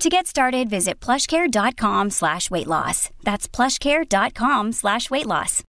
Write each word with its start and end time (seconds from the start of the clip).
To 0.00 0.08
get 0.08 0.26
started, 0.26 0.68
visit 0.68 0.98
plushcare.com 1.00 2.10
slash 2.10 2.50
weight 2.50 2.66
loss. 2.66 3.10
That's 3.22 3.46
plushcare.com 3.46 4.72
slash 4.72 5.10
weight 5.10 5.26
loss. 5.26 5.62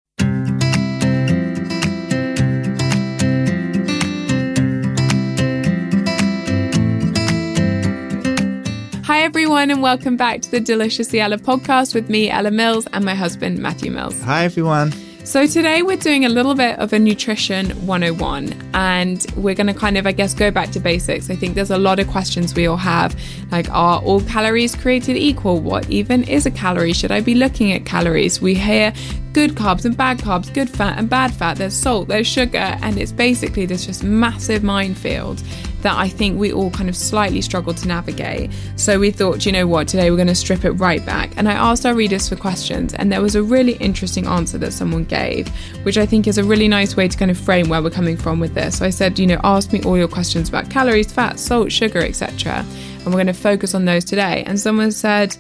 Hi, 9.06 9.22
everyone, 9.22 9.70
and 9.70 9.82
welcome 9.84 10.18
back 10.18 10.42
to 10.42 10.50
the 10.50 10.60
Deliciously 10.60 11.20
Ella 11.20 11.38
podcast 11.38 11.94
with 11.94 12.10
me, 12.10 12.30
Ella 12.30 12.52
Mills, 12.52 12.88
and 12.94 13.06
my 13.06 13.14
husband, 13.14 13.60
Matthew 13.60 13.92
Mills. 13.92 14.20
Hi, 14.24 14.46
everyone. 14.46 14.94
So, 15.26 15.48
today 15.48 15.84
we're 15.84 15.96
doing 15.96 16.26
a 16.26 16.30
little 16.30 16.54
bit 16.54 16.78
of 16.80 16.92
a 16.92 17.00
nutrition 17.00 17.70
101, 17.88 18.72
and 18.74 19.26
we're 19.38 19.56
going 19.56 19.68
to 19.68 19.74
kind 19.74 19.98
of, 19.98 20.06
I 20.06 20.12
guess, 20.12 20.34
go 20.34 20.52
back 20.52 20.72
to 20.72 20.82
basics. 20.82 21.30
I 21.30 21.36
think 21.38 21.56
there's 21.56 21.72
a 21.72 21.78
lot 21.78 22.00
of 22.00 22.10
questions 22.10 22.54
we 22.54 22.68
all 22.68 22.76
have 22.76 23.18
like, 23.50 23.70
are 23.70 24.02
all 24.02 24.20
calories 24.22 24.76
created 24.76 25.16
equal? 25.16 25.62
What 25.62 25.90
even 25.90 26.26
is 26.26 26.46
a 26.46 26.52
calorie? 26.52 26.92
Should 26.92 27.12
I 27.12 27.22
be 27.22 27.36
looking 27.36 27.72
at 27.72 27.86
calories? 27.86 28.42
We 28.42 28.54
hear 28.54 28.94
good 29.34 29.56
carbs 29.56 29.84
and 29.86 29.98
bad 29.98 30.20
carbs, 30.20 30.54
good 30.54 30.70
fat 30.70 30.98
and 30.98 31.10
bad 31.10 31.34
fat, 31.34 31.58
there's 31.58 31.74
salt, 31.74 32.08
there's 32.08 32.28
sugar, 32.28 32.58
and 32.58 32.98
it's 33.00 33.12
basically 33.12 33.66
this 33.66 33.86
just 33.86 34.04
massive 34.04 34.64
minefield 34.64 35.42
that 35.82 35.98
I 35.98 36.08
think 36.08 36.40
we 36.40 36.54
all 36.54 36.72
kind 36.72 36.88
of 36.88 36.96
slightly 36.96 37.42
struggle 37.42 37.74
to 37.74 37.88
navigate. 37.88 38.52
So 38.78 39.00
we 39.00 39.12
thought, 39.12 39.46
you 39.46 39.52
know 39.52 39.68
what, 39.68 39.88
today 39.88 40.10
we're 40.10 40.18
going 40.18 40.28
to 40.30 40.36
strip 40.36 40.64
it 40.64 40.72
right 40.72 41.06
back. 41.06 41.34
And 41.36 41.50
I 41.50 41.54
asked 41.54 41.86
our 41.86 41.94
readers 41.94 42.30
for 42.30 42.36
questions, 42.36 42.94
and 42.94 43.12
there 43.12 43.22
was 43.22 43.36
a 43.36 43.44
really 43.44 43.74
interesting 43.74 44.26
answer 44.26 44.58
that 44.60 44.72
someone 44.72 45.04
gave, 45.04 45.50
which 45.84 45.98
I 45.98 46.06
think 46.06 46.26
is 46.26 46.38
a 46.38 46.44
really 46.44 46.68
nice 46.68 46.96
way 46.96 47.08
to 47.08 47.18
kind 47.18 47.32
of 47.32 47.38
frame 47.38 47.68
where 47.68 47.82
we're 47.82 47.90
coming 47.90 48.16
from 48.16 48.40
with 48.40 48.54
this. 48.54 48.78
So 48.78 48.86
I 48.86 48.92
said, 48.92 49.20
you 49.20 49.28
know, 49.28 49.42
ask 49.44 49.74
me 49.74 49.82
all 49.84 49.98
your 49.98 50.08
questions 50.08 50.48
about 50.48 50.70
calories, 50.70 51.12
fat, 51.12 51.40
salt, 51.40 51.72
sugar, 51.72 52.00
etc. 52.00 52.66
And 53.00 53.08
we're 53.08 53.12
going 53.14 53.28
to 53.28 53.34
focus 53.34 53.76
on 53.76 53.84
those 53.84 54.06
today. 54.06 54.44
And 54.46 54.58
someone 54.58 54.92
said, 54.92 55.36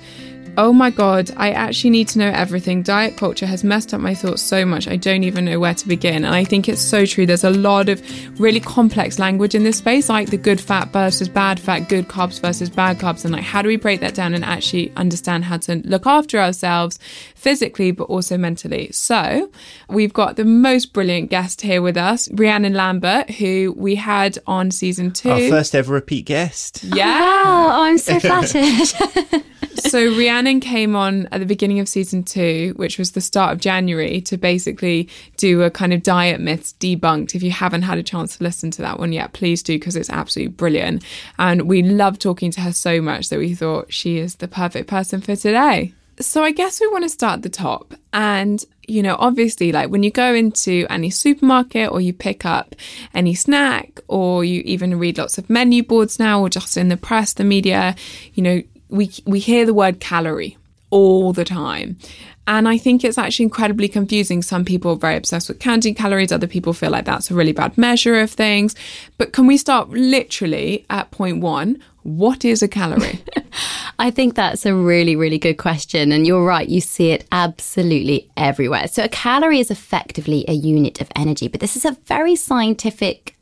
Oh 0.55 0.71
my 0.71 0.91
god, 0.91 1.31
I 1.35 1.49
actually 1.49 1.89
need 1.89 2.07
to 2.09 2.19
know 2.19 2.29
everything. 2.29 2.83
Diet 2.83 3.17
culture 3.17 3.47
has 3.47 3.63
messed 3.63 3.91
up 3.91 4.01
my 4.01 4.13
thoughts 4.13 4.43
so 4.43 4.65
much, 4.65 4.87
I 4.87 4.97
don't 4.97 5.23
even 5.23 5.45
know 5.45 5.59
where 5.59 5.73
to 5.73 5.87
begin. 5.87 6.23
And 6.25 6.35
I 6.35 6.43
think 6.43 6.69
it's 6.69 6.81
so 6.81 7.07
true. 7.07 7.25
There's 7.25 7.43
a 7.43 7.49
lot 7.49 7.89
of 7.89 8.01
really 8.39 8.59
complex 8.59 9.17
language 9.17 9.55
in 9.55 9.63
this 9.63 9.77
space, 9.77 10.09
like 10.09 10.29
the 10.29 10.37
good 10.37 10.61
fat 10.61 10.89
versus 10.89 11.27
bad 11.27 11.59
fat, 11.59 11.89
good 11.89 12.07
carbs 12.07 12.39
versus 12.39 12.69
bad 12.69 12.99
carbs. 12.99 13.25
And 13.25 13.33
like, 13.33 13.43
how 13.43 13.63
do 13.63 13.67
we 13.67 13.77
break 13.77 13.99
that 14.01 14.13
down 14.13 14.35
and 14.35 14.45
actually 14.45 14.91
understand 14.95 15.45
how 15.45 15.57
to 15.57 15.81
look 15.85 16.05
after 16.05 16.37
ourselves 16.37 16.99
physically, 17.33 17.89
but 17.89 18.03
also 18.03 18.37
mentally? 18.37 18.91
So 18.91 19.49
we've 19.89 20.13
got 20.13 20.35
the 20.35 20.45
most 20.45 20.93
brilliant 20.93 21.31
guest 21.31 21.61
here 21.61 21.81
with 21.81 21.97
us, 21.97 22.29
Rhiannon 22.31 22.75
Lambert, 22.75 23.31
who 23.31 23.73
we 23.75 23.95
had 23.95 24.37
on 24.45 24.69
season 24.69 25.13
two. 25.13 25.31
Our 25.31 25.49
first 25.49 25.73
ever 25.73 25.93
repeat 25.93 26.27
guest. 26.27 26.83
Yeah. 26.83 27.21
Wow, 27.21 27.69
oh, 27.69 27.83
I'm 27.85 27.97
so 27.97 28.19
flattered. 28.19 29.43
so 29.79 29.99
Rhiannon 30.15 30.59
came 30.59 30.95
on 30.95 31.27
at 31.31 31.39
the 31.39 31.45
beginning 31.45 31.79
of 31.79 31.87
season 31.87 32.23
two, 32.23 32.73
which 32.75 32.97
was 32.97 33.11
the 33.11 33.21
start 33.21 33.53
of 33.53 33.59
January, 33.59 34.21
to 34.21 34.37
basically 34.37 35.09
do 35.37 35.61
a 35.63 35.71
kind 35.71 35.93
of 35.93 36.03
diet 36.03 36.39
myths 36.39 36.73
debunked. 36.79 37.35
If 37.35 37.43
you 37.43 37.51
haven't 37.51 37.83
had 37.83 37.97
a 37.97 38.03
chance 38.03 38.37
to 38.37 38.43
listen 38.43 38.71
to 38.71 38.81
that 38.81 38.99
one 38.99 39.13
yet, 39.13 39.33
please 39.33 39.63
do 39.63 39.77
because 39.77 39.95
it's 39.95 40.09
absolutely 40.09 40.53
brilliant. 40.53 41.03
And 41.37 41.63
we 41.63 41.81
love 41.83 42.19
talking 42.19 42.51
to 42.51 42.61
her 42.61 42.73
so 42.73 43.01
much 43.01 43.29
that 43.29 43.39
we 43.39 43.55
thought 43.55 43.93
she 43.93 44.17
is 44.17 44.35
the 44.35 44.47
perfect 44.47 44.87
person 44.87 45.21
for 45.21 45.35
today. 45.35 45.93
So 46.19 46.43
I 46.43 46.51
guess 46.51 46.79
we 46.79 46.87
want 46.87 47.03
to 47.03 47.09
start 47.09 47.37
at 47.37 47.41
the 47.41 47.49
top. 47.49 47.95
And, 48.11 48.63
you 48.87 49.01
know, 49.01 49.15
obviously, 49.17 49.71
like 49.71 49.89
when 49.89 50.03
you 50.03 50.11
go 50.11 50.33
into 50.33 50.85
any 50.89 51.09
supermarket 51.09 51.91
or 51.91 52.01
you 52.01 52.13
pick 52.13 52.45
up 52.45 52.75
any 53.13 53.33
snack 53.33 53.99
or 54.07 54.45
you 54.45 54.61
even 54.65 54.99
read 54.99 55.17
lots 55.17 55.37
of 55.37 55.49
menu 55.49 55.81
boards 55.83 56.19
now 56.19 56.39
or 56.41 56.49
just 56.49 56.77
in 56.77 56.89
the 56.89 56.97
press, 56.97 57.33
the 57.33 57.43
media, 57.43 57.95
you 58.35 58.43
know, 58.43 58.61
we 58.93 59.11
we 59.25 59.39
hear 59.39 59.65
the 59.65 59.73
word 59.73 59.99
calorie 59.99 60.57
all 60.91 61.33
the 61.33 61.43
time. 61.43 61.97
And 62.45 62.67
I 62.67 62.77
think 62.77 63.03
it's 63.03 63.17
actually 63.17 63.45
incredibly 63.45 63.87
confusing. 63.87 64.41
Some 64.41 64.65
people 64.65 64.91
are 64.91 64.97
very 64.97 65.15
obsessed 65.15 65.47
with 65.47 65.59
counting 65.59 65.95
calories, 65.95 66.31
other 66.31 66.45
people 66.45 66.73
feel 66.73 66.91
like 66.91 67.05
that's 67.05 67.31
a 67.31 67.33
really 67.33 67.53
bad 67.53 67.77
measure 67.77 68.19
of 68.19 68.29
things. 68.29 68.75
But 69.17 69.33
can 69.33 69.47
we 69.47 69.57
start 69.57 69.89
literally 69.89 70.85
at 70.89 71.09
point 71.09 71.41
one? 71.41 71.81
What 72.03 72.43
is 72.43 72.61
a 72.61 72.67
calorie? 72.67 73.23
I 73.99 74.11
think 74.11 74.35
that's 74.35 74.65
a 74.65 74.75
really, 74.75 75.15
really 75.15 75.39
good 75.39 75.55
question. 75.55 76.11
And 76.11 76.27
you're 76.27 76.45
right, 76.45 76.67
you 76.67 76.81
see 76.81 77.11
it 77.11 77.25
absolutely 77.31 78.29
everywhere. 78.35 78.87
So, 78.87 79.05
a 79.05 79.09
calorie 79.09 79.59
is 79.59 79.71
effectively 79.71 80.43
a 80.47 80.53
unit 80.53 80.99
of 80.99 81.07
energy, 81.15 81.47
but 81.47 81.61
this 81.61 81.77
is 81.77 81.85
a 81.85 81.97
very 82.05 82.35
scientific 82.35 83.32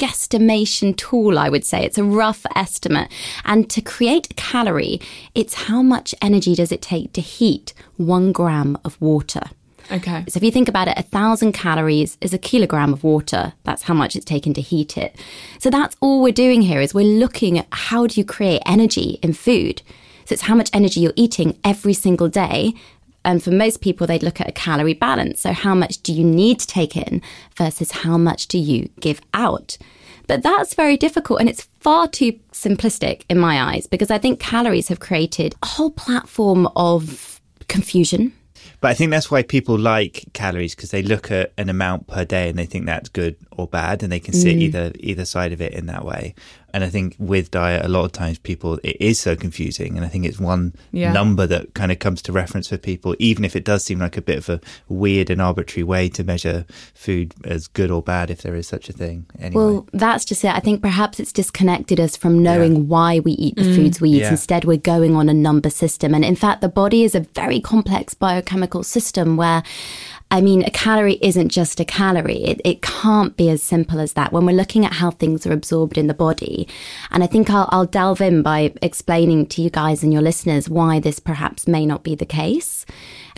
guesstimation 0.00 0.96
tool, 0.96 1.38
I 1.38 1.48
would 1.48 1.64
say. 1.64 1.84
It's 1.84 1.98
a 1.98 2.04
rough 2.04 2.46
estimate. 2.56 3.08
And 3.44 3.68
to 3.70 3.80
create 3.82 4.28
a 4.30 4.34
calorie, 4.34 5.00
it's 5.34 5.54
how 5.54 5.82
much 5.82 6.14
energy 6.22 6.54
does 6.54 6.72
it 6.72 6.80
take 6.80 7.12
to 7.12 7.20
heat 7.20 7.74
one 7.96 8.32
gram 8.32 8.78
of 8.84 9.00
water. 9.00 9.42
Okay. 9.92 10.24
So 10.28 10.38
if 10.38 10.44
you 10.44 10.52
think 10.52 10.68
about 10.68 10.88
it, 10.88 10.98
a 10.98 11.02
thousand 11.02 11.52
calories 11.52 12.16
is 12.20 12.32
a 12.32 12.38
kilogram 12.38 12.92
of 12.92 13.04
water. 13.04 13.52
That's 13.64 13.82
how 13.82 13.94
much 13.94 14.14
it's 14.16 14.24
taken 14.24 14.54
to 14.54 14.60
heat 14.60 14.96
it. 14.96 15.16
So 15.58 15.68
that's 15.68 15.96
all 16.00 16.22
we're 16.22 16.32
doing 16.32 16.62
here 16.62 16.80
is 16.80 16.94
we're 16.94 17.18
looking 17.18 17.58
at 17.58 17.66
how 17.72 18.06
do 18.06 18.20
you 18.20 18.24
create 18.24 18.62
energy 18.64 19.18
in 19.22 19.32
food. 19.32 19.82
So 20.26 20.34
it's 20.34 20.42
how 20.42 20.54
much 20.54 20.70
energy 20.72 21.00
you're 21.00 21.12
eating 21.16 21.58
every 21.64 21.92
single 21.92 22.28
day 22.28 22.74
and 23.24 23.42
for 23.42 23.50
most 23.50 23.80
people, 23.80 24.06
they'd 24.06 24.22
look 24.22 24.40
at 24.40 24.48
a 24.48 24.52
calorie 24.52 24.94
balance. 24.94 25.40
So, 25.40 25.52
how 25.52 25.74
much 25.74 26.02
do 26.02 26.12
you 26.12 26.24
need 26.24 26.60
to 26.60 26.66
take 26.66 26.96
in 26.96 27.22
versus 27.56 27.90
how 27.90 28.16
much 28.16 28.48
do 28.48 28.58
you 28.58 28.88
give 29.00 29.20
out? 29.34 29.76
But 30.26 30.42
that's 30.42 30.74
very 30.74 30.96
difficult 30.96 31.40
and 31.40 31.48
it's 31.48 31.66
far 31.80 32.06
too 32.06 32.38
simplistic 32.52 33.22
in 33.28 33.36
my 33.36 33.60
eyes 33.60 33.88
because 33.88 34.12
I 34.12 34.18
think 34.18 34.38
calories 34.38 34.86
have 34.86 35.00
created 35.00 35.56
a 35.60 35.66
whole 35.66 35.90
platform 35.90 36.68
of 36.76 37.40
confusion. 37.66 38.32
But 38.80 38.92
I 38.92 38.94
think 38.94 39.10
that's 39.10 39.30
why 39.30 39.42
people 39.42 39.78
like 39.78 40.24
calories 40.32 40.74
because 40.74 40.90
they 40.90 41.02
look 41.02 41.30
at 41.30 41.52
an 41.58 41.68
amount 41.68 42.06
per 42.06 42.24
day 42.24 42.48
and 42.48 42.58
they 42.58 42.64
think 42.64 42.86
that's 42.86 43.08
good 43.08 43.36
or 43.50 43.66
bad, 43.66 44.02
and 44.02 44.10
they 44.10 44.20
can 44.20 44.32
sit 44.32 44.56
mm. 44.56 44.60
either 44.60 44.92
either 45.00 45.24
side 45.24 45.52
of 45.52 45.60
it 45.60 45.74
in 45.74 45.86
that 45.86 46.04
way. 46.04 46.34
And 46.72 46.84
I 46.84 46.88
think 46.88 47.16
with 47.18 47.50
diet, 47.50 47.84
a 47.84 47.88
lot 47.88 48.04
of 48.04 48.12
times 48.12 48.38
people, 48.38 48.78
it 48.82 48.96
is 49.00 49.18
so 49.18 49.36
confusing. 49.36 49.96
And 49.96 50.04
I 50.04 50.08
think 50.08 50.24
it's 50.24 50.38
one 50.38 50.74
yeah. 50.92 51.12
number 51.12 51.46
that 51.46 51.74
kind 51.74 51.92
of 51.92 51.98
comes 51.98 52.22
to 52.22 52.32
reference 52.32 52.68
for 52.68 52.78
people, 52.78 53.16
even 53.18 53.44
if 53.44 53.56
it 53.56 53.64
does 53.64 53.84
seem 53.84 53.98
like 53.98 54.16
a 54.16 54.22
bit 54.22 54.38
of 54.38 54.48
a 54.48 54.60
weird 54.88 55.30
and 55.30 55.40
arbitrary 55.40 55.84
way 55.84 56.08
to 56.10 56.24
measure 56.24 56.64
food 56.94 57.34
as 57.44 57.66
good 57.66 57.90
or 57.90 58.02
bad, 58.02 58.30
if 58.30 58.42
there 58.42 58.54
is 58.54 58.68
such 58.68 58.88
a 58.88 58.92
thing. 58.92 59.26
Anyway. 59.38 59.62
Well, 59.62 59.88
that's 59.92 60.24
just 60.24 60.44
it. 60.44 60.54
I 60.54 60.60
think 60.60 60.82
perhaps 60.82 61.20
it's 61.20 61.32
disconnected 61.32 62.00
us 62.00 62.16
from 62.16 62.42
knowing 62.42 62.74
yeah. 62.74 62.82
why 62.82 63.18
we 63.20 63.32
eat 63.32 63.56
the 63.56 63.62
mm. 63.62 63.74
foods 63.74 64.00
we 64.00 64.10
eat. 64.10 64.20
Yeah. 64.20 64.30
Instead, 64.30 64.64
we're 64.64 64.76
going 64.76 65.16
on 65.16 65.28
a 65.28 65.34
number 65.34 65.70
system. 65.70 66.14
And 66.14 66.24
in 66.24 66.36
fact, 66.36 66.60
the 66.60 66.68
body 66.68 67.04
is 67.04 67.14
a 67.14 67.20
very 67.20 67.60
complex 67.60 68.14
biochemical 68.14 68.82
system 68.82 69.36
where 69.36 69.62
I 70.32 70.40
mean, 70.40 70.62
a 70.62 70.70
calorie 70.70 71.18
isn't 71.22 71.48
just 71.48 71.80
a 71.80 71.84
calorie. 71.84 72.44
It, 72.44 72.60
it 72.64 72.82
can't 72.82 73.36
be 73.36 73.50
as 73.50 73.62
simple 73.62 73.98
as 73.98 74.12
that 74.12 74.32
when 74.32 74.46
we're 74.46 74.56
looking 74.56 74.84
at 74.84 74.92
how 74.92 75.10
things 75.10 75.44
are 75.44 75.52
absorbed 75.52 75.98
in 75.98 76.06
the 76.06 76.14
body. 76.14 76.68
And 77.10 77.24
I 77.24 77.26
think 77.26 77.50
I'll, 77.50 77.68
I'll 77.72 77.86
delve 77.86 78.20
in 78.20 78.42
by 78.42 78.72
explaining 78.80 79.46
to 79.46 79.62
you 79.62 79.70
guys 79.70 80.04
and 80.04 80.12
your 80.12 80.22
listeners 80.22 80.68
why 80.68 81.00
this 81.00 81.18
perhaps 81.18 81.66
may 81.66 81.84
not 81.84 82.04
be 82.04 82.14
the 82.14 82.26
case. 82.26 82.86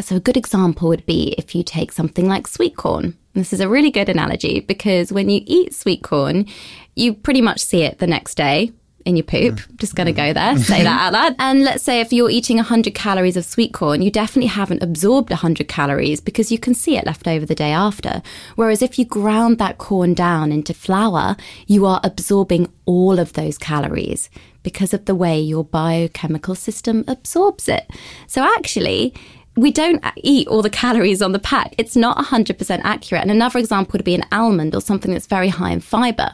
So, 0.00 0.17
a 0.17 0.21
good 0.21 0.37
example 0.37 0.89
would 0.89 1.06
be 1.06 1.35
if 1.39 1.55
you 1.55 1.62
take 1.62 1.93
something 1.93 2.29
like 2.29 2.47
sweet 2.47 2.77
corn. 2.77 3.17
This 3.33 3.55
is 3.55 3.61
a 3.61 3.69
really 3.69 3.91
good 3.91 4.11
analogy 4.11 4.61
because 4.61 5.11
when 5.11 5.31
you 5.31 5.41
eat 5.47 5.75
sweet 5.75 6.03
corn, 6.03 6.47
you 6.95 7.15
pretty 7.15 7.41
much 7.41 7.61
see 7.61 7.83
it 7.83 7.99
the 7.99 8.06
next 8.06 8.35
day 8.35 8.73
in 9.04 9.16
your 9.16 9.25
poop. 9.25 9.56
Mm. 9.56 9.76
Just 9.76 9.94
going 9.94 10.06
to 10.06 10.12
go 10.12 10.32
there, 10.32 10.56
say 10.58 10.82
that 10.82 11.00
out 11.00 11.12
loud. 11.12 11.37
And 11.43 11.64
let's 11.64 11.82
say 11.82 12.00
if 12.00 12.12
you're 12.12 12.31
eating 12.31 12.56
100 12.56 12.94
calories 12.94 13.37
of 13.37 13.44
sweet 13.44 13.72
corn, 13.72 14.02
you 14.02 14.10
definitely 14.10 14.49
haven't 14.49 14.82
absorbed 14.82 15.31
100 15.31 15.69
calories 15.69 16.20
because 16.20 16.52
you 16.52 16.58
can 16.58 16.75
see 16.75 16.96
it 16.96 17.06
left 17.06 17.26
over 17.26 17.44
the 17.44 17.54
day 17.54 17.72
after. 17.72 18.22
Whereas 18.54 18.82
if 18.82 18.99
you 18.99 19.04
ground 19.04 19.58
that 19.58 19.78
corn 19.78 20.14
down 20.14 20.52
into 20.52 20.75
flour, 20.75 21.37
you 21.66 21.87
are 21.87 22.00
absorbing 22.04 22.72
all 22.84 23.19
of 23.19 23.32
those 23.32 23.58
calories 23.58 24.31
because 24.62 24.94
of 24.94 25.04
the 25.06 25.14
way 25.14 25.40
your 25.40 25.64
biochemical 25.64 26.54
system 26.54 27.04
absorbs 27.08 27.69
it. 27.69 27.90
So 28.26 28.43
actually, 28.43 29.14
we 29.56 29.70
don't 29.70 30.02
eat 30.16 30.49
all 30.49 30.62
the 30.62 30.70
calories 30.70 31.20
on 31.20 31.32
the 31.32 31.38
pack. 31.38 31.75
It's 31.76 31.94
not 31.94 32.16
100% 32.16 32.81
accurate. 32.84 33.22
And 33.22 33.31
another 33.31 33.58
example 33.58 33.93
would 33.93 34.04
be 34.04 34.14
an 34.14 34.25
almond 34.32 34.75
or 34.75 34.81
something 34.81 35.12
that's 35.12 35.26
very 35.26 35.49
high 35.49 35.72
in 35.72 35.81
fiber. 35.81 36.32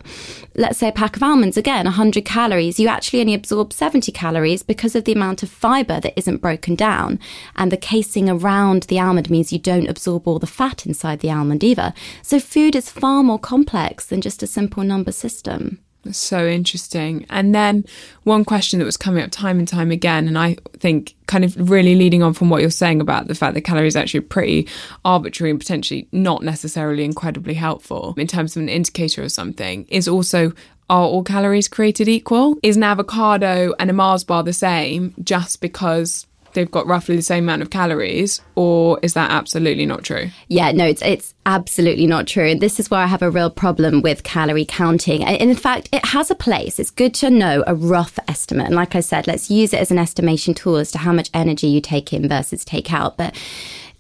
Let's 0.54 0.78
say 0.78 0.88
a 0.88 0.92
pack 0.92 1.16
of 1.16 1.22
almonds, 1.22 1.56
again, 1.56 1.84
100 1.84 2.24
calories. 2.24 2.78
You 2.78 2.86
actually 2.86 3.20
only 3.20 3.34
absorb 3.34 3.72
70 3.72 4.12
calories 4.12 4.62
because 4.62 4.94
of 4.94 5.04
the 5.04 5.12
amount 5.12 5.42
of 5.42 5.50
fiber 5.50 5.98
that 6.00 6.16
isn't 6.16 6.40
broken 6.40 6.76
down. 6.76 7.18
And 7.56 7.72
the 7.72 7.76
casing 7.76 8.28
around 8.28 8.84
the 8.84 9.00
almond 9.00 9.30
means 9.30 9.52
you 9.52 9.58
don't 9.58 9.88
absorb 9.88 10.28
all 10.28 10.38
the 10.38 10.46
fat 10.46 10.86
inside 10.86 11.18
the 11.18 11.30
almond 11.30 11.64
either. 11.64 11.92
So 12.22 12.38
food 12.38 12.76
is 12.76 12.90
far 12.90 13.24
more 13.24 13.38
complex 13.38 14.06
than 14.06 14.20
just 14.20 14.44
a 14.44 14.46
simple 14.46 14.84
number 14.84 15.10
system. 15.10 15.80
So 16.12 16.46
interesting. 16.46 17.26
And 17.31 17.55
then 17.55 17.84
one 18.25 18.44
question 18.44 18.78
that 18.78 18.84
was 18.84 18.96
coming 18.96 19.22
up 19.22 19.31
time 19.31 19.58
and 19.58 19.69
time 19.69 19.90
again, 19.90 20.28
and 20.28 20.38
I 20.38 20.56
think 20.78 21.14
kind 21.26 21.44
of 21.44 21.70
really 21.70 21.94
leading 21.94 22.22
on 22.22 22.32
from 22.34 22.50
what 22.50 22.60
you're 22.60 22.70
saying 22.70 23.00
about 23.00 23.28
the 23.28 23.34
fact 23.34 23.55
that 23.55 23.62
calories 23.62 23.96
are 23.96 24.00
actually 24.00 24.20
pretty 24.20 24.69
arbitrary 25.05 25.50
and 25.50 25.58
potentially 25.58 26.08
not 26.12 26.43
necessarily 26.43 27.05
incredibly 27.05 27.55
helpful 27.55 28.14
in 28.16 28.26
terms 28.26 28.56
of 28.56 28.62
an 28.62 28.69
indicator 28.69 29.22
of 29.22 29.32
something, 29.32 29.87
is 29.88 30.08
also 30.08 30.52
are 30.90 31.02
all 31.02 31.22
calories 31.22 31.69
created 31.69 32.08
equal? 32.08 32.56
Is 32.62 32.76
an 32.76 32.82
avocado 32.82 33.75
and 33.78 33.90
a 33.90 33.93
Mars 33.93 34.25
bar 34.25 34.43
the 34.43 34.54
same 34.54 35.14
just 35.22 35.61
because 35.61 36.26
they've 36.52 36.70
got 36.70 36.86
roughly 36.86 37.16
the 37.16 37.22
same 37.22 37.44
amount 37.44 37.62
of 37.62 37.70
calories, 37.70 38.40
or 38.54 38.98
is 39.02 39.14
that 39.14 39.30
absolutely 39.30 39.86
not 39.86 40.04
true? 40.04 40.30
Yeah, 40.48 40.72
no, 40.72 40.86
it's 40.86 41.02
it's 41.02 41.34
absolutely 41.46 42.06
not 42.06 42.26
true. 42.26 42.48
And 42.48 42.60
this 42.60 42.78
is 42.78 42.90
where 42.90 43.00
I 43.00 43.06
have 43.06 43.22
a 43.22 43.30
real 43.30 43.50
problem 43.50 44.02
with 44.02 44.22
calorie 44.22 44.64
counting. 44.64 45.24
And 45.24 45.50
in 45.50 45.56
fact, 45.56 45.88
it 45.92 46.04
has 46.06 46.30
a 46.30 46.34
place. 46.34 46.78
It's 46.78 46.90
good 46.90 47.14
to 47.14 47.30
know 47.30 47.64
a 47.66 47.74
rough 47.74 48.18
estimate. 48.28 48.66
And 48.66 48.74
like 48.74 48.94
I 48.94 49.00
said, 49.00 49.26
let's 49.26 49.50
use 49.50 49.72
it 49.72 49.80
as 49.80 49.90
an 49.90 49.98
estimation 49.98 50.54
tool 50.54 50.76
as 50.76 50.92
to 50.92 50.98
how 50.98 51.12
much 51.12 51.30
energy 51.32 51.68
you 51.68 51.80
take 51.80 52.12
in 52.12 52.28
versus 52.28 52.64
take 52.64 52.92
out. 52.92 53.16
But 53.16 53.36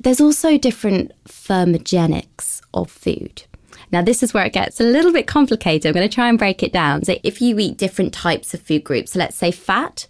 there's 0.00 0.20
also 0.20 0.58
different 0.58 1.12
thermogenics 1.24 2.60
of 2.74 2.90
food. 2.90 3.44
Now, 3.90 4.02
this 4.02 4.22
is 4.22 4.34
where 4.34 4.44
it 4.44 4.52
gets 4.52 4.80
a 4.80 4.84
little 4.84 5.12
bit 5.12 5.26
complicated. 5.26 5.86
I'm 5.86 5.94
going 5.94 6.08
to 6.08 6.14
try 6.14 6.28
and 6.28 6.38
break 6.38 6.62
it 6.62 6.72
down. 6.72 7.04
So, 7.04 7.16
if 7.22 7.40
you 7.40 7.58
eat 7.58 7.78
different 7.78 8.12
types 8.12 8.52
of 8.52 8.60
food 8.60 8.84
groups, 8.84 9.16
let's 9.16 9.36
say 9.36 9.50
fat, 9.50 10.06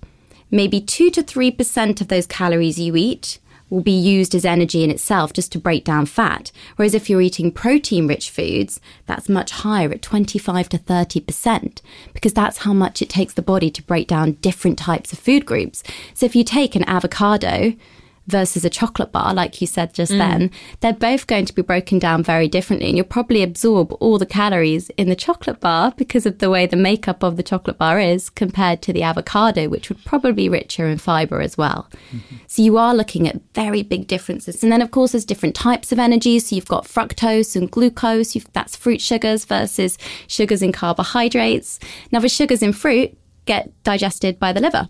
maybe 0.50 0.80
2 0.80 1.10
to 1.10 1.22
3% 1.22 2.00
of 2.00 2.08
those 2.08 2.26
calories 2.26 2.78
you 2.78 2.96
eat 2.96 3.38
will 3.70 3.82
be 3.82 3.90
used 3.90 4.34
as 4.34 4.44
energy 4.44 4.82
in 4.82 4.90
itself 4.90 5.32
just 5.32 5.52
to 5.52 5.58
break 5.58 5.84
down 5.84 6.06
fat. 6.06 6.50
Whereas 6.76 6.94
if 6.94 7.10
you're 7.10 7.20
eating 7.20 7.52
protein 7.52 8.06
rich 8.06 8.30
foods, 8.30 8.80
that's 9.06 9.28
much 9.28 9.50
higher 9.50 9.90
at 9.90 10.02
25 10.02 10.68
to 10.70 10.78
30%, 10.78 11.82
because 12.14 12.32
that's 12.32 12.58
how 12.58 12.72
much 12.72 13.02
it 13.02 13.10
takes 13.10 13.34
the 13.34 13.42
body 13.42 13.70
to 13.70 13.82
break 13.82 14.08
down 14.08 14.32
different 14.40 14.78
types 14.78 15.12
of 15.12 15.18
food 15.18 15.44
groups. 15.44 15.82
So 16.14 16.24
if 16.24 16.34
you 16.34 16.44
take 16.44 16.74
an 16.74 16.84
avocado, 16.84 17.74
versus 18.28 18.64
a 18.64 18.70
chocolate 18.70 19.10
bar, 19.10 19.34
like 19.34 19.60
you 19.60 19.66
said 19.66 19.92
just 19.94 20.12
mm. 20.12 20.18
then, 20.18 20.50
they're 20.80 20.92
both 20.92 21.26
going 21.26 21.46
to 21.46 21.54
be 21.54 21.62
broken 21.62 21.98
down 21.98 22.22
very 22.22 22.46
differently. 22.46 22.88
And 22.88 22.96
you'll 22.96 23.06
probably 23.06 23.42
absorb 23.42 23.92
all 24.00 24.18
the 24.18 24.26
calories 24.26 24.90
in 24.90 25.08
the 25.08 25.16
chocolate 25.16 25.60
bar 25.60 25.92
because 25.96 26.26
of 26.26 26.38
the 26.38 26.50
way 26.50 26.66
the 26.66 26.76
makeup 26.76 27.22
of 27.22 27.36
the 27.36 27.42
chocolate 27.42 27.78
bar 27.78 27.98
is 27.98 28.30
compared 28.30 28.82
to 28.82 28.92
the 28.92 29.02
avocado, 29.02 29.68
which 29.68 29.88
would 29.88 30.04
probably 30.04 30.32
be 30.32 30.48
richer 30.48 30.86
in 30.86 30.98
fiber 30.98 31.40
as 31.40 31.56
well. 31.56 31.88
Mm-hmm. 32.12 32.36
So 32.46 32.62
you 32.62 32.76
are 32.76 32.94
looking 32.94 33.26
at 33.26 33.40
very 33.54 33.82
big 33.82 34.06
differences. 34.06 34.62
And 34.62 34.70
then, 34.70 34.82
of 34.82 34.90
course, 34.90 35.12
there's 35.12 35.24
different 35.24 35.54
types 35.54 35.90
of 35.90 35.98
energy. 35.98 36.38
So 36.38 36.54
you've 36.54 36.66
got 36.66 36.84
fructose 36.84 37.56
and 37.56 37.70
glucose, 37.70 38.34
you've, 38.34 38.52
that's 38.52 38.76
fruit 38.76 39.00
sugars 39.00 39.46
versus 39.46 39.96
sugars 40.26 40.62
in 40.62 40.72
carbohydrates. 40.72 41.80
Now, 42.12 42.20
the 42.20 42.28
sugars 42.28 42.62
in 42.62 42.74
fruit 42.74 43.16
get 43.46 43.72
digested 43.82 44.38
by 44.38 44.52
the 44.52 44.60
liver. 44.60 44.88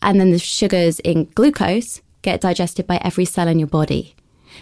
And 0.00 0.20
then 0.20 0.30
the 0.30 0.38
sugars 0.38 1.00
in 1.00 1.24
glucose 1.34 2.00
get 2.24 2.40
digested 2.40 2.86
by 2.86 2.96
every 3.02 3.24
cell 3.24 3.48
in 3.48 3.58
your 3.58 3.68
body. 3.68 4.14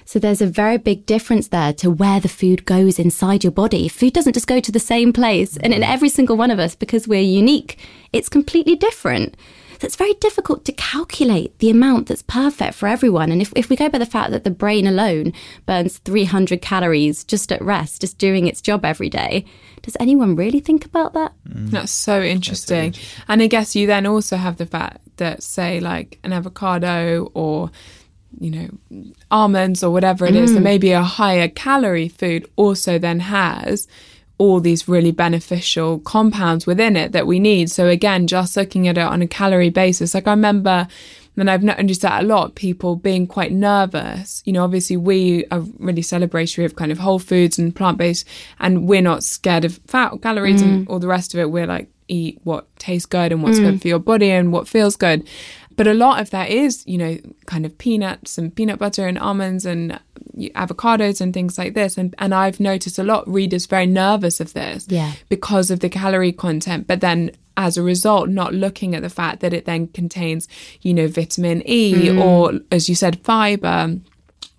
So 0.05 0.19
there's 0.19 0.43
a 0.43 0.47
very 0.47 0.79
big 0.79 1.06
difference 1.06 1.49
there 1.49 1.73
to 1.75 1.91
where 1.91 2.20
the 2.20 2.29
food 2.29 2.64
goes 2.64 2.99
inside 2.99 3.44
your 3.44 3.53
body. 3.53 3.88
Food 3.88 4.12
doesn't 4.12 4.32
just 4.32 4.47
go 4.47 4.61
to 4.61 4.73
the 4.73 4.81
same 4.81 5.12
place. 5.12 5.56
And 5.56 5.73
in 5.73 5.82
every 5.82 6.09
single 6.09 6.37
one 6.37 6.50
of 6.50 6.59
us, 6.59 6.75
because 6.75 7.09
we're 7.09 7.20
unique, 7.20 7.79
it's 8.12 8.29
completely 8.29 8.76
different. 8.76 9.37
So 9.81 9.87
it's 9.87 9.97
very 9.97 10.14
difficult 10.14 10.64
to 10.67 10.73
calculate 10.73 11.59
the 11.59 11.69
amount 11.69 12.06
that's 12.06 12.23
perfect 12.23 12.75
for 12.75 12.87
everyone. 12.87 13.32
And 13.32 13.43
if, 13.43 13.53
if 13.56 13.69
we 13.69 13.75
go 13.75 13.88
by 13.88 13.99
the 13.99 14.06
fact 14.06 14.31
that 14.31 14.44
the 14.44 14.50
brain 14.50 14.87
alone 14.87 15.32
burns 15.67 15.99
300 15.99 16.62
calories 16.62 17.25
just 17.25 17.50
at 17.50 17.61
rest, 17.61 18.00
just 18.00 18.17
doing 18.17 18.47
its 18.47 18.61
job 18.61 18.85
every 18.85 19.08
day, 19.08 19.44
does 19.82 19.97
anyone 19.99 20.37
really 20.37 20.61
think 20.61 20.85
about 20.85 21.15
that? 21.15 21.32
Mm. 21.49 21.70
That's 21.70 21.91
so 21.91 22.23
interesting. 22.23 22.93
That's 22.93 22.99
interesting. 22.99 23.25
And 23.26 23.43
I 23.43 23.49
guess 23.49 23.75
you 23.75 23.88
then 23.88 24.06
also 24.06 24.37
have 24.37 24.56
the 24.56 24.67
fact 24.67 25.12
that, 25.22 25.42
say, 25.42 25.80
like 25.80 26.19
an 26.22 26.32
avocado 26.32 27.30
or 27.34 27.70
you 28.40 28.50
know, 28.50 29.12
almonds 29.30 29.82
or 29.82 29.90
whatever 29.90 30.24
it 30.26 30.34
mm. 30.34 30.42
is, 30.42 30.54
that 30.54 30.60
maybe 30.60 30.90
a 30.92 31.02
higher 31.02 31.48
calorie 31.48 32.08
food 32.08 32.48
also 32.56 32.98
then 32.98 33.20
has 33.20 33.86
all 34.38 34.58
these 34.58 34.88
really 34.88 35.12
beneficial 35.12 35.98
compounds 36.00 36.66
within 36.66 36.96
it 36.96 37.12
that 37.12 37.26
we 37.26 37.38
need. 37.38 37.70
So 37.70 37.88
again, 37.88 38.26
just 38.26 38.56
looking 38.56 38.88
at 38.88 38.98
it 38.98 39.02
on 39.02 39.22
a 39.22 39.26
calorie 39.26 39.70
basis, 39.70 40.14
like 40.14 40.26
I 40.26 40.30
remember 40.30 40.88
and 41.36 41.50
I've 41.50 41.62
noticed 41.62 42.02
that 42.02 42.22
a 42.22 42.26
lot, 42.26 42.54
people 42.54 42.96
being 42.96 43.26
quite 43.26 43.52
nervous. 43.52 44.42
You 44.44 44.52
know, 44.52 44.64
obviously 44.64 44.96
we 44.96 45.46
are 45.46 45.60
really 45.78 46.02
celebratory 46.02 46.64
of 46.64 46.76
kind 46.76 46.92
of 46.92 46.98
whole 46.98 47.19
foods 47.19 47.58
and 47.58 47.74
plant 47.74 47.98
based, 47.98 48.26
and 48.60 48.86
we're 48.86 49.00
not 49.00 49.24
scared 49.24 49.64
of 49.64 49.80
fat, 49.86 50.20
calories, 50.20 50.62
mm. 50.62 50.66
and 50.66 50.88
all 50.88 50.98
the 50.98 51.08
rest 51.08 51.32
of 51.32 51.40
it. 51.40 51.50
We're 51.50 51.66
like, 51.66 51.88
eat 52.12 52.41
what 52.44 52.75
tastes 52.79 53.06
good 53.06 53.32
and 53.32 53.43
what's 53.43 53.59
mm. 53.59 53.70
good 53.70 53.82
for 53.82 53.88
your 53.88 53.99
body 53.99 54.31
and 54.31 54.53
what 54.53 54.69
feels 54.69 54.97
good. 54.97 55.26
But 55.76 55.87
a 55.87 55.94
lot 55.94 56.20
of 56.20 56.31
that 56.31 56.50
is, 56.50 56.85
you 56.87 56.99
know, 56.99 57.19
kind 57.47 57.64
of 57.64 57.76
peanuts 57.79 58.38
and 58.38 58.55
peanut 58.55 58.79
butter 58.79 59.06
and 59.06 59.19
almonds 59.19 59.64
and 59.64 59.99
avocados 60.37 61.20
and 61.20 61.32
things 61.32 61.56
like 61.59 61.75
this. 61.75 61.97
And, 61.97 62.14
and 62.19 62.35
I've 62.35 62.61
noticed 62.61 62.99
a 62.99 63.03
lot 63.03 63.26
readers 63.29 63.67
very 63.67 63.87
nervous 63.87 64.41
of 64.41 64.53
this 64.53 64.87
yeah. 64.88 65.12
because 65.29 65.70
of 65.70 65.81
the 65.81 65.88
calorie 65.88 66.32
content. 66.32 66.87
But 66.87 67.00
then 67.00 67.31
as 67.56 67.76
a 67.76 67.82
result, 67.82 68.29
not 68.29 68.55
looking 68.55 68.94
at 68.94 69.03
the 69.03 69.11
fact 69.11 69.41
that 69.41 69.53
it 69.53 69.65
then 69.65 69.88
contains, 69.88 70.49
you 70.82 70.93
know, 70.94 71.08
vitamin 71.08 71.62
E 71.67 71.94
mm. 71.94 72.23
or, 72.23 72.61
as 72.70 72.88
you 72.88 72.94
said, 72.94 73.20
fiber 73.20 73.97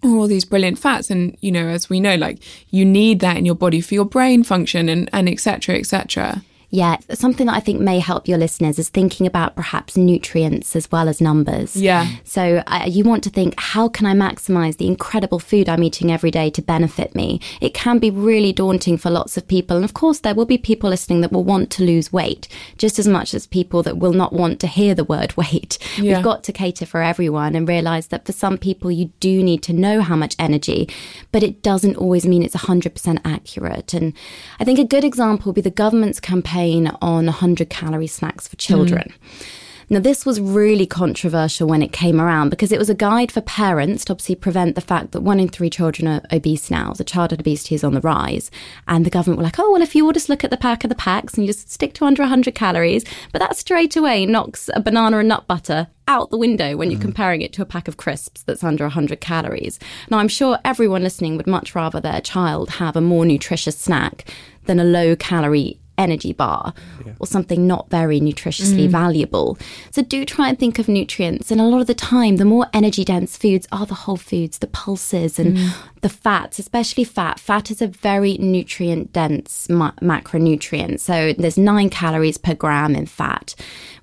or 0.04 0.18
all 0.18 0.28
these 0.28 0.46
brilliant 0.46 0.78
fats 0.78 1.10
and 1.10 1.38
you 1.40 1.50
know 1.50 1.66
as 1.68 1.90
we 1.90 2.00
know 2.00 2.16
like 2.16 2.40
you 2.72 2.84
need 2.84 3.22
that 3.22 3.38
in 3.38 3.46
your 3.46 3.56
body 3.56 3.80
for 3.80 3.94
your 3.94 4.04
brain 4.04 4.44
function 4.44 4.89
and 4.89 5.10
and 5.13 5.30
etc 5.30 5.75
etc 5.75 6.44
yeah, 6.74 6.98
something 7.12 7.46
that 7.46 7.56
I 7.56 7.60
think 7.60 7.80
may 7.80 8.00
help 8.00 8.27
your 8.27 8.39
listeners 8.39 8.80
is 8.80 8.89
thinking 8.89 9.27
about 9.27 9.56
perhaps 9.56 9.96
nutrients 9.96 10.75
as 10.75 10.92
well 10.92 11.08
as 11.08 11.22
numbers. 11.22 11.75
Yeah. 11.75 12.08
So 12.24 12.63
uh, 12.65 12.86
you 12.88 13.03
want 13.03 13.24
to 13.25 13.30
think, 13.30 13.53
how 13.60 13.88
can 13.88 14.08
I 14.08 14.15
maximize 14.15 14.77
the 14.77 14.88
incredible 14.88 15.38
food 15.38 15.70
I'm 15.70 15.84
eating 15.84 16.12
every 16.12 16.32
day 16.32 16.50
to 16.50 16.63
benefit 16.63 17.13
me? 17.13 17.39
It 17.62 17.75
can 17.75 18.00
be 18.00 18.10
really 18.10 18.51
daunting 18.51 18.98
for 18.98 19.12
lots 19.12 19.38
of 19.38 19.48
people. 19.48 19.75
And 19.75 19.86
of 19.86 19.94
course, 19.94 20.22
there 20.22 20.34
will 20.34 20.48
be 20.48 20.58
people 20.58 20.89
listening 20.89 21.22
that 21.22 21.32
will 21.32 21.44
want 21.44 21.70
to 21.74 21.84
lose 21.84 22.12
weight 22.12 22.48
just 22.80 22.98
as 22.98 23.08
much 23.08 23.36
as 23.36 23.46
people 23.46 23.84
that 23.84 24.00
will 24.00 24.13
not 24.13 24.34
want 24.34 24.60
to 24.62 24.68
hear 24.68 24.96
the 24.96 25.03
word 25.03 25.38
weight. 25.38 25.77
Yeah. 26.00 26.15
We've 26.15 26.24
got 26.24 26.44
to 26.46 26.51
cater 26.51 26.88
for 26.88 27.03
everyone 27.03 27.56
and 27.56 27.68
realize 27.68 28.08
that 28.08 28.25
for 28.25 28.32
some 28.32 28.58
people, 28.58 28.89
you 28.89 29.12
do 29.20 29.44
need 29.44 29.62
to 29.62 29.74
know 29.74 30.01
how 30.01 30.15
much 30.15 30.36
energy, 30.39 30.89
but 31.32 31.44
it 31.44 31.62
doesn't 31.62 31.98
always 31.98 32.25
mean 32.25 32.42
it's 32.42 32.56
100% 32.56 33.22
accurate. 33.24 33.94
And 33.94 34.13
I 34.60 34.63
think 34.63 34.80
a 34.80 34.84
good 34.84 35.03
example 35.03 35.51
would 35.51 35.56
be 35.56 35.62
the 35.62 35.70
government's 35.70 36.20
campaign 36.20 36.62
campaign 36.63 36.88
on 37.01 37.25
100 37.25 37.70
calorie 37.70 38.08
snacks 38.08 38.48
for 38.48 38.55
children. 38.55 39.12
Mm. 39.12 39.46
Now, 39.89 40.00
this 40.00 40.25
was 40.25 40.39
really 40.39 40.86
controversial 40.86 41.67
when 41.67 41.82
it 41.82 41.91
came 41.91 42.22
around 42.22 42.50
because 42.50 42.72
it 42.72 42.79
was 42.79 42.89
a 42.89 42.96
guide 42.96 43.32
for 43.32 43.41
parents 43.41 44.05
to 44.05 44.13
obviously 44.13 44.36
prevent 44.36 44.75
the 44.75 44.82
fact 44.82 45.12
that 45.12 45.22
one 45.22 45.41
in 45.41 45.50
three 45.50 45.70
children 45.70 46.08
are 46.08 46.22
obese 46.32 46.72
now. 46.72 46.93
The 46.93 47.03
childhood 47.03 47.41
obesity 47.41 47.75
is 47.75 47.84
on 47.84 47.93
the 47.93 48.01
rise. 48.01 48.50
And 48.88 49.05
the 49.05 49.10
government 49.10 49.39
were 49.39 49.43
like, 49.43 49.60
oh, 49.60 49.72
well, 49.72 49.82
if 49.82 49.93
you 49.93 50.05
all 50.05 50.13
just 50.13 50.29
look 50.29 50.43
at 50.46 50.51
the 50.51 50.58
pack 50.58 50.86
of 50.86 50.89
the 50.89 50.96
packs 50.96 51.34
and 51.34 51.43
you 51.43 51.51
just 51.51 51.70
stick 51.70 51.93
to 51.96 52.05
under 52.05 52.24
100 52.24 52.55
calories, 52.55 53.03
but 53.34 53.39
that 53.39 53.58
straight 53.58 53.98
away 53.98 54.25
knocks 54.25 54.70
a 54.74 54.79
banana 54.79 55.17
and 55.17 55.27
nut 55.27 55.48
butter 55.48 55.88
out 56.08 56.32
the 56.32 56.38
window 56.38 56.77
when 56.77 56.89
you're 56.89 57.00
mm. 57.00 57.03
comparing 57.03 57.41
it 57.41 57.51
to 57.53 57.62
a 57.62 57.65
pack 57.65 57.89
of 57.89 57.98
crisps 57.98 58.41
that's 58.43 58.63
under 58.63 58.86
100 58.86 59.20
calories. 59.20 59.79
Now, 60.10 60.20
I'm 60.20 60.29
sure 60.29 60.60
everyone 60.63 61.03
listening 61.03 61.36
would 61.36 61.46
much 61.46 61.75
rather 61.75 62.00
their 62.00 62.22
child 62.22 62.70
have 62.72 62.96
a 62.96 63.01
more 63.01 63.25
nutritious 63.25 63.77
snack 63.77 64.25
than 64.65 64.79
a 64.79 64.86
low 64.86 65.15
calorie 65.15 65.79
energy 65.98 66.34
bar 66.34 66.74
or 67.20 67.28
something 67.28 67.68
not 67.68 67.90
very 67.90 68.20
nutritiously 68.20 68.88
mm. 68.88 68.90
valuable. 68.90 69.58
So 69.92 70.02
do 70.02 70.26
try 70.26 70.50
and 70.50 70.58
think 70.58 70.80
of 70.80 70.88
nutrients. 70.88 71.52
And 71.52 71.62
a 71.62 71.66
lot 71.66 71.82
of 71.82 71.88
the 71.88 71.94
time, 71.94 72.38
the 72.38 72.46
more 72.46 72.68
energy 72.74 73.04
dense 73.04 73.38
foods 73.38 73.68
are 73.72 73.86
the 73.86 73.94
whole 73.94 74.18
foods, 74.18 74.58
the 74.58 74.68
pulses 74.68 75.40
and 75.40 75.58
mm. 75.58 75.74
the 76.02 76.10
fats, 76.10 76.60
especially 76.60 77.04
fat. 77.04 77.40
Fat 77.40 77.70
is 77.70 77.82
a 77.82 77.88
very 77.88 78.38
nutrient 78.38 79.14
dense 79.14 79.70
ma- 79.70 79.92
macronutrient. 80.02 81.00
So 81.00 81.34
there's 81.34 81.58
nine 81.58 81.90
calories 81.90 82.38
per 82.38 82.56
gram 82.56 82.96
in 82.96 83.06
fat. 83.06 83.56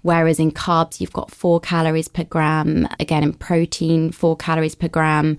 Whereas 0.03 0.39
in 0.39 0.51
carbs, 0.53 1.01
you've 1.01 1.13
got 1.13 1.31
four 1.31 1.61
calories 1.61 2.09
per 2.09 2.25
gram. 2.25 2.89
Again, 2.99 3.23
in 3.23 3.33
protein, 3.35 4.13
four 4.13 4.37
calories 4.37 4.75
per 4.75 4.89
gram. 4.89 5.37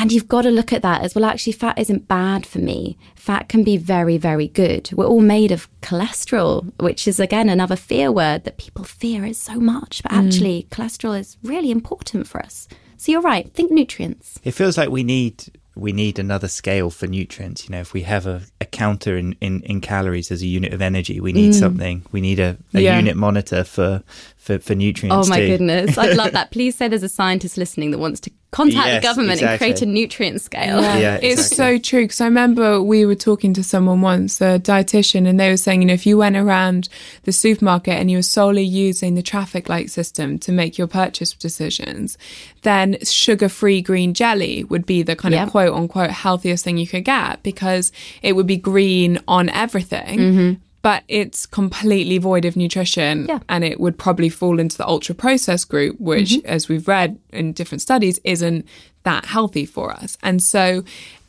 And 0.00 0.12
you've 0.12 0.28
got 0.28 0.42
to 0.42 0.50
look 0.50 0.72
at 0.72 0.82
that 0.82 1.02
as 1.02 1.16
well. 1.16 1.24
Actually, 1.24 1.54
fat 1.54 1.76
isn't 1.76 2.06
bad 2.06 2.46
for 2.46 2.60
me. 2.60 2.96
Fat 3.16 3.48
can 3.48 3.64
be 3.64 3.76
very, 3.76 4.16
very 4.16 4.46
good. 4.46 4.88
We're 4.92 5.06
all 5.06 5.20
made 5.20 5.50
of 5.50 5.68
cholesterol, 5.80 6.72
which 6.78 7.08
is 7.08 7.18
again 7.18 7.48
another 7.48 7.74
fear 7.74 8.12
word 8.12 8.44
that 8.44 8.58
people 8.58 8.84
fear 8.84 9.24
it 9.24 9.34
so 9.34 9.58
much. 9.58 10.00
But 10.04 10.12
mm. 10.12 10.24
actually, 10.24 10.68
cholesterol 10.70 11.18
is 11.18 11.36
really 11.42 11.72
important 11.72 12.28
for 12.28 12.40
us. 12.40 12.68
So 12.96 13.10
you're 13.10 13.20
right. 13.20 13.52
Think 13.54 13.72
nutrients. 13.72 14.38
It 14.44 14.52
feels 14.52 14.78
like 14.78 14.88
we 14.90 15.02
need 15.02 15.44
we 15.74 15.92
need 15.92 16.18
another 16.18 16.48
scale 16.48 16.90
for 16.90 17.06
nutrients. 17.06 17.68
You 17.68 17.72
know, 17.72 17.80
if 17.80 17.92
we 17.92 18.02
have 18.02 18.26
a, 18.26 18.42
a 18.60 18.64
counter 18.64 19.16
in, 19.16 19.36
in, 19.40 19.62
in 19.62 19.80
calories 19.80 20.32
as 20.32 20.42
a 20.42 20.46
unit 20.46 20.72
of 20.72 20.82
energy, 20.82 21.20
we 21.20 21.32
need 21.32 21.52
mm. 21.52 21.58
something. 21.58 22.04
We 22.10 22.20
need 22.20 22.40
a, 22.40 22.56
a 22.74 22.80
Yeah. 22.80 22.98
unit 22.98 23.16
monitor 23.16 23.62
for, 23.62 24.02
for, 24.36 24.58
for 24.58 24.74
nutrients 24.74 25.28
Oh 25.28 25.30
my 25.30 25.38
too. 25.38 25.46
goodness. 25.46 25.96
I'd 25.96 26.16
love 26.16 26.32
that. 26.38 26.50
Please 26.50 26.74
say 26.74 26.88
there's 26.88 27.04
a 27.04 27.08
scientist 27.08 27.56
listening 27.56 27.92
that 27.92 27.98
wants 27.98 28.18
to 28.20 28.30
contact 28.50 28.86
Yes, 28.86 29.02
the 29.02 29.06
government 29.06 29.42
and 29.42 29.58
create 29.58 29.82
a 29.82 29.86
nutrient 29.86 30.40
scale. 30.40 30.80
Yeah, 30.80 31.18
It's 31.20 31.40
exactly. 31.52 31.56
so 31.56 31.78
true 31.78 32.04
because 32.04 32.20
I 32.22 32.24
remember 32.24 32.82
we 32.82 33.04
were 33.04 33.14
talking 33.14 33.52
to 33.54 33.62
someone 33.62 34.00
once, 34.00 34.40
a 34.40 34.58
dietitian, 34.58 35.28
and 35.28 35.38
they 35.38 35.50
were 35.50 35.58
saying, 35.58 35.82
you 35.82 35.88
know, 35.88 35.92
if 35.94 36.06
you 36.06 36.16
went 36.16 36.34
around 36.36 36.88
the 37.24 37.32
supermarket 37.32 37.94
and 37.94 38.10
you 38.10 38.16
were 38.18 38.22
solely 38.22 38.62
using 38.62 39.14
the 39.16 39.22
traffic 39.22 39.68
light 39.68 39.90
system 39.90 40.38
to 40.38 40.50
make 40.50 40.78
your 40.78 40.86
purchase 40.86 41.34
decisions, 41.34 42.16
then 42.62 42.96
sugar 43.04 43.50
free 43.50 43.82
green 43.82 44.14
jelly 44.14 44.64
would 44.64 44.86
be 44.86 45.02
the 45.02 45.14
kind 45.14 45.34
Yeah. 45.34 45.42
of 45.44 45.50
quote 45.50 45.74
unquote 45.74 46.10
healthiest 46.10 46.64
thing 46.64 46.78
you 46.78 46.86
could 46.86 47.04
get 47.04 47.42
because 47.42 47.92
it 48.22 48.32
would 48.34 48.46
be 48.46 48.56
green 48.56 49.18
on 49.28 49.50
everything. 49.50 50.18
Mm-hmm. 50.18 50.52
But 50.82 51.02
it's 51.08 51.44
completely 51.44 52.18
void 52.18 52.44
of 52.44 52.56
nutrition, 52.56 53.26
Yeah. 53.28 53.40
and 53.48 53.64
it 53.64 53.80
would 53.80 53.98
probably 53.98 54.28
fall 54.28 54.60
into 54.60 54.76
the 54.78 54.86
ultra 54.86 55.14
processed 55.14 55.68
group, 55.68 56.00
which, 56.00 56.30
Mm-hmm. 56.30 56.46
as 56.46 56.68
we've 56.68 56.86
read 56.86 57.18
in 57.32 57.52
different 57.52 57.82
studies, 57.82 58.20
isn't 58.24 58.64
that 59.02 59.24
healthy 59.26 59.66
for 59.66 59.92
us. 59.92 60.16
And 60.22 60.42
so, 60.42 60.84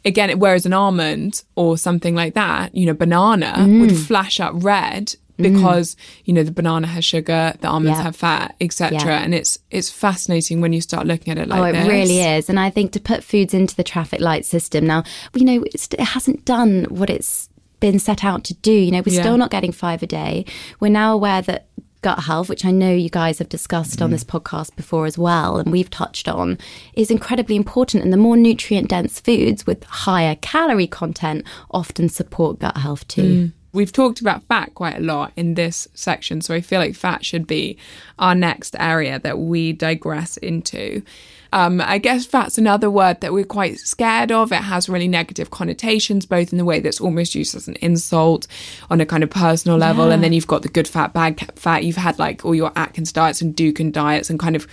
again, 0.05 0.37
whereas 0.39 0.65
an 0.65 0.73
almond 0.73 1.43
or 1.55 1.77
something 1.77 2.13
like 2.15 2.35
that, 2.35 2.75
you 2.75 2.85
know, 2.85 2.93
banana 2.93 3.53
Mm. 3.57 3.79
would 3.81 3.97
flash 3.97 4.39
up 4.39 4.53
red 4.55 5.15
because 5.41 5.95
you 6.25 6.33
know 6.33 6.43
the 6.43 6.51
banana 6.51 6.85
has 6.85 7.05
sugar, 7.05 7.53
the 7.61 7.67
almonds 7.69 7.97
Yeah. 7.97 8.03
have 8.03 8.15
fat, 8.17 8.55
etc. 8.59 8.97
Yeah. 8.99 9.23
And 9.23 9.33
it's 9.33 9.57
it's 9.71 9.89
fascinating 9.89 10.59
when 10.59 10.73
you 10.73 10.81
start 10.81 11.07
looking 11.07 11.31
at 11.31 11.37
it 11.37 11.47
like 11.47 11.61
oh, 11.61 11.63
it 11.63 11.71
this. 11.73 11.87
really 11.87 12.19
is. 12.19 12.49
And 12.49 12.59
I 12.59 12.69
think 12.69 12.91
to 12.91 12.99
put 12.99 13.23
foods 13.23 13.53
into 13.53 13.73
the 13.73 13.83
traffic 13.83 14.19
light 14.19 14.45
system 14.45 14.85
now, 14.85 15.03
you 15.33 15.45
know, 15.45 15.63
it's, 15.73 15.87
it 15.93 16.01
hasn't 16.01 16.43
done 16.43 16.85
what 16.89 17.09
it's 17.09 17.47
been 17.79 17.99
set 17.99 18.23
out 18.23 18.43
to 18.45 18.53
do. 18.55 18.71
You 18.71 18.91
know, 18.91 19.03
we're 19.05 19.15
Yeah. 19.15 19.21
still 19.21 19.37
not 19.37 19.51
getting 19.51 19.71
five 19.71 20.03
a 20.03 20.07
day. 20.07 20.45
We're 20.79 20.89
now 20.91 21.13
aware 21.13 21.41
that 21.41 21.67
gut 22.01 22.19
health, 22.23 22.49
which 22.49 22.65
I 22.65 22.71
know 22.71 22.93
you 22.93 23.09
guys 23.09 23.39
have 23.39 23.49
discussed 23.49 24.01
on 24.01 24.09
mm. 24.09 24.13
this 24.13 24.23
podcast 24.23 24.75
before 24.75 25.05
as 25.05 25.17
well, 25.17 25.57
and 25.57 25.71
we've 25.71 25.89
touched 25.89 26.27
on, 26.27 26.57
is 26.93 27.11
incredibly 27.11 27.55
important. 27.55 28.03
And 28.03 28.13
the 28.13 28.17
more 28.17 28.37
nutrient 28.37 28.89
dense 28.89 29.19
foods 29.19 29.65
with 29.67 29.83
higher 29.83 30.35
calorie 30.35 30.87
content 30.87 31.45
often 31.71 32.09
support 32.09 32.59
gut 32.59 32.77
health 32.77 33.07
too. 33.07 33.21
Mm. 33.21 33.51
We've 33.71 33.91
talked 33.91 34.19
about 34.19 34.43
fat 34.43 34.73
quite 34.73 34.97
a 34.97 35.01
lot 35.01 35.31
in 35.35 35.53
this 35.53 35.87
section, 35.93 36.41
so 36.41 36.55
I 36.55 36.61
feel 36.61 36.79
like 36.79 36.95
fat 36.95 37.23
should 37.23 37.45
be 37.45 37.77
our 38.17 38.33
next 38.33 38.75
area 38.79 39.19
that 39.19 39.37
we 39.37 39.73
digress 39.73 40.37
into. 40.37 41.03
Um, 41.51 41.81
I 41.81 41.97
guess 41.97 42.25
fat's 42.25 42.57
another 42.57 42.91
word 42.91 43.21
that 43.21 43.33
we're 43.33 43.43
quite 43.43 43.79
scared 43.79 44.31
of. 44.31 44.51
It 44.51 44.57
has 44.57 44.87
really 44.87 45.07
negative 45.07 45.49
connotations, 45.49 46.25
both 46.25 46.51
in 46.51 46.57
the 46.57 46.65
way 46.65 46.79
that's 46.79 47.01
almost 47.01 47.35
used 47.35 47.55
as 47.55 47.67
an 47.67 47.75
insult 47.81 48.47
on 48.89 49.01
a 49.01 49.05
kind 49.05 49.23
of 49.23 49.29
personal 49.29 49.77
level, 49.77 50.11
and 50.11 50.23
then 50.23 50.33
you've 50.33 50.47
got 50.47 50.61
the 50.61 50.69
good 50.69 50.87
fat, 50.87 51.13
bad 51.13 51.51
fat. 51.55 51.83
You've 51.83 51.95
had 51.95 52.19
like 52.19 52.45
all 52.45 52.53
your 52.53 52.71
Atkins 52.75 53.11
diets 53.11 53.41
and 53.41 53.55
Dukan 53.55 53.91
diets 53.91 54.29
and 54.29 54.39
kind 54.39 54.55
of 54.55 54.67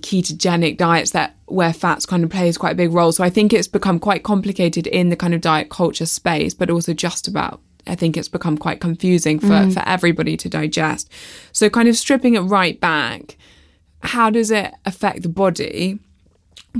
ketogenic 0.00 0.76
diets 0.76 1.10
that 1.10 1.36
where 1.46 1.72
fats 1.72 2.06
kind 2.06 2.24
of 2.24 2.30
plays 2.30 2.58
quite 2.58 2.72
a 2.72 2.76
big 2.76 2.92
role. 2.92 3.12
So 3.12 3.24
I 3.24 3.30
think 3.30 3.52
it's 3.52 3.68
become 3.68 3.98
quite 3.98 4.22
complicated 4.22 4.86
in 4.86 5.10
the 5.10 5.16
kind 5.16 5.34
of 5.34 5.40
diet 5.40 5.70
culture 5.70 6.06
space, 6.06 6.54
but 6.54 6.70
also 6.70 6.94
just 6.94 7.28
about 7.28 7.60
I 7.86 7.94
think 7.94 8.16
it's 8.16 8.28
become 8.28 8.58
quite 8.58 8.80
confusing 8.80 9.38
for, 9.38 9.70
for 9.70 9.82
everybody 9.86 10.36
to 10.38 10.48
digest. 10.48 11.08
So 11.52 11.70
kind 11.70 11.88
of 11.88 11.96
stripping 11.96 12.34
it 12.34 12.40
right 12.40 12.80
back, 12.80 13.36
how 14.06 14.30
does 14.30 14.50
it 14.50 14.72
affect 14.84 15.22
the 15.22 15.28
body? 15.28 15.98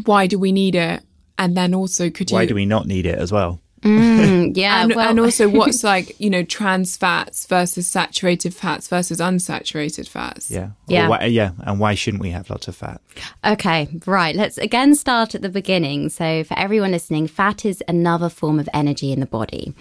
Why 0.04 0.26
do 0.26 0.38
we 0.38 0.52
need 0.52 0.74
it? 0.74 1.02
And 1.38 1.56
then 1.56 1.74
also 1.74 2.08
could 2.10 2.30
you 2.30 2.34
Why 2.36 2.46
do 2.46 2.54
we 2.54 2.66
not 2.66 2.86
need 2.86 3.06
it 3.06 3.18
as 3.18 3.30
well? 3.30 3.60
Mm, 3.82 4.56
yeah, 4.56 4.82
and, 4.82 4.94
well, 4.94 5.08
and 5.10 5.20
also 5.20 5.48
what's 5.48 5.84
like, 5.92 6.18
you 6.18 6.30
know, 6.30 6.42
trans 6.42 6.96
fats 6.96 7.46
versus 7.46 7.86
saturated 7.86 8.54
fats 8.54 8.88
versus 8.88 9.20
unsaturated 9.20 10.08
fats? 10.08 10.50
Yeah. 10.50 10.70
Yeah. 10.88 11.08
why- 11.08 11.24
yeah. 11.24 11.50
And 11.60 11.78
why 11.80 11.94
shouldn't 11.94 12.22
we 12.22 12.30
have 12.30 12.48
lots 12.50 12.68
of 12.68 12.76
fat? 12.76 13.00
Okay, 13.44 13.88
right. 14.06 14.34
Let's 14.34 14.58
again 14.58 14.94
start 14.94 15.34
at 15.34 15.42
the 15.42 15.48
beginning. 15.48 16.08
So, 16.08 16.44
for 16.44 16.58
everyone 16.58 16.90
listening, 16.92 17.26
fat 17.26 17.64
is 17.64 17.82
another 17.88 18.28
form 18.28 18.58
of 18.58 18.68
energy 18.74 19.12
in 19.12 19.20
the 19.20 19.26
body. 19.26 19.74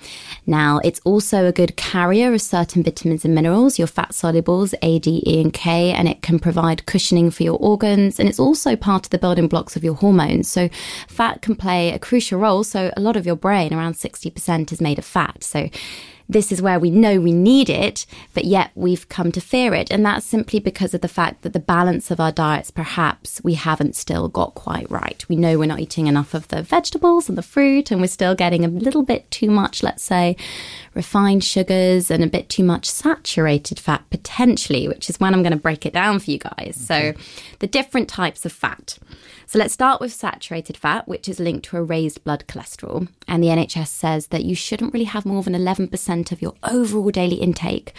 Now, 0.45 0.79
it's 0.83 0.99
also 1.03 1.45
a 1.45 1.51
good 1.51 1.75
carrier 1.77 2.33
of 2.33 2.41
certain 2.41 2.83
vitamins 2.83 3.25
and 3.25 3.35
minerals, 3.35 3.77
your 3.77 3.87
fat 3.87 4.11
solubles, 4.11 4.73
A, 4.81 4.99
D, 4.99 5.23
E, 5.25 5.41
and 5.41 5.53
K, 5.53 5.91
and 5.91 6.07
it 6.07 6.21
can 6.21 6.39
provide 6.39 6.85
cushioning 6.85 7.29
for 7.31 7.43
your 7.43 7.57
organs. 7.59 8.19
And 8.19 8.27
it's 8.29 8.39
also 8.39 8.75
part 8.75 9.05
of 9.05 9.09
the 9.11 9.17
building 9.17 9.47
blocks 9.47 9.75
of 9.75 9.83
your 9.83 9.95
hormones. 9.95 10.47
So, 10.49 10.69
fat 11.07 11.41
can 11.41 11.55
play 11.55 11.91
a 11.91 11.99
crucial 11.99 12.39
role. 12.39 12.63
So, 12.63 12.91
a 12.97 13.01
lot 13.01 13.15
of 13.15 13.25
your 13.25 13.35
brain, 13.35 13.73
around 13.73 13.84
60%, 13.93 14.71
is 14.71 14.81
made 14.81 14.99
of 14.99 15.05
fat. 15.05 15.43
So, 15.43 15.69
this 16.27 16.51
is 16.51 16.61
where 16.61 16.79
we 16.79 16.89
know 16.89 17.19
we 17.19 17.31
need 17.31 17.69
it, 17.69 18.05
but 18.33 18.45
yet 18.45 18.71
we've 18.73 19.07
come 19.09 19.31
to 19.31 19.41
fear 19.41 19.73
it. 19.73 19.91
And 19.91 20.05
that's 20.05 20.25
simply 20.25 20.59
because 20.59 20.93
of 20.93 21.01
the 21.01 21.07
fact 21.07 21.43
that 21.43 21.53
the 21.53 21.59
balance 21.59 22.09
of 22.09 22.19
our 22.19 22.31
diets, 22.31 22.71
perhaps 22.71 23.41
we 23.43 23.53
haven't 23.53 23.95
still 23.95 24.27
got 24.27 24.55
quite 24.55 24.89
right. 24.89 25.23
We 25.29 25.35
know 25.35 25.59
we're 25.59 25.65
not 25.65 25.79
eating 25.79 26.07
enough 26.07 26.33
of 26.33 26.47
the 26.47 26.63
vegetables 26.63 27.29
and 27.29 27.37
the 27.37 27.43
fruit, 27.43 27.91
and 27.91 28.01
we're 28.01 28.07
still 28.07 28.35
getting 28.35 28.65
a 28.65 28.69
little 28.69 29.03
bit 29.03 29.29
too 29.29 29.51
much, 29.51 29.83
let's 29.83 30.03
say, 30.03 30.35
refined 30.95 31.43
sugars 31.43 32.09
and 32.09 32.23
a 32.23 32.27
bit 32.27 32.49
too 32.49 32.63
much 32.63 32.89
saturated 32.89 33.79
fat 33.79 34.03
potentially, 34.09 34.87
which 34.87 35.09
is 35.09 35.19
when 35.19 35.33
I'm 35.33 35.43
going 35.43 35.51
to 35.51 35.57
break 35.57 35.85
it 35.85 35.93
down 35.93 36.19
for 36.19 36.31
you 36.31 36.39
guys. 36.39 36.75
So, 36.75 37.13
the 37.59 37.67
different 37.67 38.09
types 38.09 38.45
of 38.45 38.51
fat. 38.51 38.97
So 39.47 39.59
let's 39.59 39.73
start 39.73 40.01
with 40.01 40.11
saturated 40.11 40.75
fat, 40.75 41.07
which 41.07 41.29
is 41.29 41.39
linked 41.39 41.65
to 41.65 41.77
a 41.77 41.83
raised 41.83 42.23
blood 42.23 42.45
cholesterol. 42.47 43.07
And 43.27 43.43
the 43.43 43.49
NHS 43.49 43.87
says 43.87 44.27
that 44.27 44.43
you 44.43 44.55
shouldn't 44.55 44.93
really 44.93 45.05
have 45.05 45.25
more 45.25 45.43
than 45.43 45.53
11% 45.53 46.31
of 46.31 46.41
your 46.41 46.55
overall 46.63 47.11
daily 47.11 47.35
intake 47.35 47.93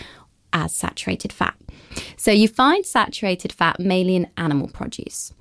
as 0.53 0.75
saturated 0.75 1.33
fat. 1.33 1.55
So 2.17 2.31
you 2.31 2.49
find 2.49 2.85
saturated 2.85 3.53
fat 3.53 3.79
mainly 3.79 4.17
in 4.17 4.29
animal 4.37 4.69
produce. 4.69 5.33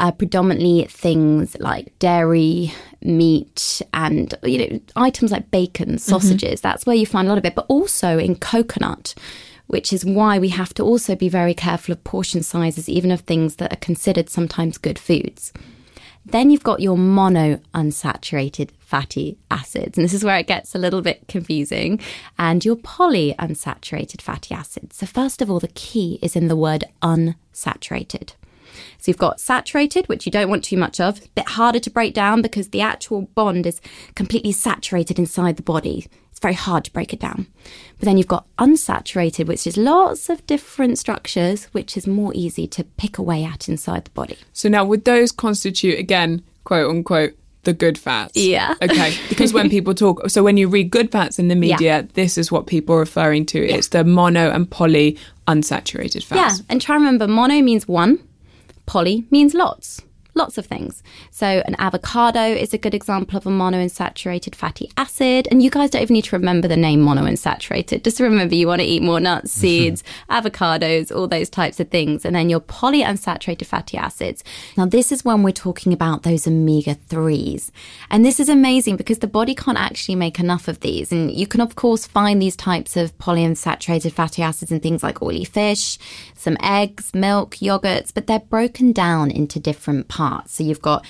Uh, 0.00 0.10
predominantly 0.10 0.86
things 0.86 1.54
like 1.60 1.96
dairy, 1.98 2.72
meat, 3.02 3.82
and 3.92 4.32
you 4.42 4.58
know 4.58 4.80
items 4.96 5.30
like 5.30 5.50
bacon, 5.50 5.98
sausages. 5.98 6.62
That's 6.62 6.86
where 6.86 6.96
you 6.96 7.04
find 7.04 7.28
a 7.28 7.30
lot 7.30 7.36
of 7.36 7.44
it, 7.44 7.54
but 7.54 7.66
also 7.68 8.18
in 8.18 8.36
coconut 8.36 9.14
which 9.66 9.92
is 9.92 10.04
why 10.04 10.36
we 10.36 10.48
have 10.48 10.74
to 10.74 10.82
also 10.82 11.14
be 11.14 11.28
very 11.28 11.54
careful 11.54 11.92
of 11.92 12.02
portion 12.02 12.42
sizes, 12.42 12.88
even 12.88 13.12
of 13.12 13.20
things 13.20 13.54
that 13.56 13.72
are 13.72 13.76
considered 13.76 14.28
sometimes 14.28 14.78
good 14.78 14.98
foods. 14.98 15.52
Then 16.26 16.50
you've 16.50 16.64
got 16.64 16.80
your 16.80 16.98
mono 16.98 17.60
unsaturated 17.72 18.70
fatty 18.80 19.38
acids, 19.48 19.96
and 19.96 20.04
this 20.04 20.12
is 20.12 20.24
where 20.24 20.38
it 20.38 20.48
gets 20.48 20.74
a 20.74 20.78
little 20.78 21.02
bit 21.02 21.28
confusing, 21.28 22.00
and 22.36 22.64
your 22.64 22.74
poly 22.74 23.34
unsaturated 23.38 24.20
fatty 24.20 24.54
acids. 24.54 24.96
So, 24.96 25.06
first 25.06 25.40
of 25.40 25.50
all, 25.50 25.60
the 25.60 25.68
key 25.68 26.18
is 26.20 26.34
in 26.34 26.48
the 26.48 26.56
word 26.56 26.84
unsaturated. 27.00 28.32
So 28.98 29.10
you've 29.10 29.18
got 29.18 29.40
saturated, 29.40 30.06
which 30.08 30.26
you 30.26 30.32
don't 30.32 30.50
want 30.50 30.64
too 30.64 30.76
much 30.76 31.00
of, 31.00 31.18
a 31.18 31.28
bit 31.34 31.48
harder 31.50 31.78
to 31.80 31.90
break 31.90 32.14
down 32.14 32.42
because 32.42 32.68
the 32.68 32.80
actual 32.80 33.22
bond 33.34 33.66
is 33.66 33.80
completely 34.14 34.52
saturated 34.52 35.18
inside 35.18 35.56
the 35.56 35.62
body. 35.62 36.06
It's 36.30 36.40
very 36.40 36.54
hard 36.54 36.84
to 36.84 36.92
break 36.92 37.12
it 37.12 37.20
down. 37.20 37.46
But 37.98 38.06
then 38.06 38.16
you've 38.16 38.26
got 38.26 38.46
unsaturated, 38.58 39.46
which 39.46 39.66
is 39.66 39.76
lots 39.76 40.28
of 40.28 40.46
different 40.46 40.98
structures, 40.98 41.64
which 41.66 41.96
is 41.96 42.06
more 42.06 42.32
easy 42.34 42.66
to 42.68 42.84
pick 42.84 43.18
away 43.18 43.44
at 43.44 43.68
inside 43.68 44.04
the 44.04 44.10
body. 44.10 44.38
So 44.52 44.68
now 44.68 44.84
would 44.84 45.04
those 45.04 45.32
constitute 45.32 45.98
again, 45.98 46.42
quote 46.64 46.88
unquote, 46.90 47.34
the 47.64 47.72
good 47.72 47.98
fats? 47.98 48.36
Yeah. 48.36 48.74
Okay. 48.82 49.14
Because 49.28 49.52
when 49.52 49.68
people 49.68 49.94
talk 49.94 50.30
so 50.30 50.42
when 50.42 50.56
you 50.56 50.66
read 50.68 50.90
good 50.90 51.12
fats 51.12 51.38
in 51.38 51.48
the 51.48 51.54
media, 51.54 52.08
this 52.14 52.38
is 52.38 52.50
what 52.50 52.66
people 52.66 52.94
are 52.94 53.00
referring 53.00 53.44
to. 53.46 53.58
It's 53.58 53.88
the 53.88 54.04
mono 54.04 54.50
and 54.50 54.70
poly 54.70 55.18
unsaturated 55.46 56.24
fats. 56.24 56.58
Yeah, 56.58 56.64
and 56.70 56.80
try 56.80 56.96
and 56.96 57.04
remember 57.04 57.28
mono 57.28 57.60
means 57.60 57.86
one, 57.86 58.18
poly 58.90 59.24
means 59.30 59.54
lots. 59.54 60.02
lots 60.34 60.58
of 60.58 60.66
things. 60.66 61.02
So, 61.30 61.46
an 61.46 61.76
avocado 61.78 62.42
is 62.42 62.72
a 62.72 62.78
good 62.78 62.94
example 62.94 63.36
of 63.36 63.46
a 63.46 63.50
monounsaturated 63.50 64.54
fatty 64.54 64.90
acid. 64.96 65.48
And 65.50 65.62
you 65.62 65.70
guys 65.70 65.90
don't 65.90 66.02
even 66.02 66.14
need 66.14 66.24
to 66.24 66.36
remember 66.36 66.68
the 66.68 66.76
name 66.76 67.04
monounsaturated. 67.04 68.04
Just 68.04 68.20
remember 68.20 68.54
you 68.54 68.66
want 68.66 68.80
to 68.80 68.86
eat 68.86 69.02
more 69.02 69.20
nuts, 69.20 69.52
seeds, 69.60 70.02
avocados, 70.30 71.14
all 71.14 71.28
those 71.28 71.50
types 71.50 71.80
of 71.80 71.88
things. 71.90 72.24
And 72.24 72.34
then 72.34 72.48
your 72.48 72.60
polyunsaturated 72.60 73.66
fatty 73.66 73.96
acids. 73.96 74.42
Now, 74.76 74.86
this 74.86 75.12
is 75.12 75.24
when 75.24 75.42
we're 75.42 75.52
talking 75.52 75.92
about 75.92 76.22
those 76.22 76.46
omega 76.46 76.94
3s. 77.08 77.70
And 78.10 78.24
this 78.24 78.40
is 78.40 78.48
amazing 78.48 78.96
because 78.96 79.18
the 79.18 79.26
body 79.26 79.54
can't 79.54 79.78
actually 79.78 80.16
make 80.16 80.38
enough 80.38 80.68
of 80.68 80.80
these. 80.80 81.12
And 81.12 81.30
you 81.30 81.46
can, 81.46 81.60
of 81.60 81.76
course, 81.76 82.06
find 82.06 82.40
these 82.40 82.56
types 82.56 82.96
of 82.96 83.16
polyunsaturated 83.18 84.12
fatty 84.12 84.42
acids 84.42 84.72
in 84.72 84.80
things 84.80 85.02
like 85.02 85.22
oily 85.22 85.44
fish, 85.44 85.98
some 86.40 86.56
eggs, 86.62 87.12
milk, 87.14 87.56
yogurts, 87.56 88.12
but 88.12 88.26
they're 88.26 88.40
broken 88.40 88.92
down 88.92 89.30
into 89.30 89.60
different 89.60 90.08
parts. 90.08 90.54
So 90.54 90.64
you've 90.64 90.82
got 90.82 91.04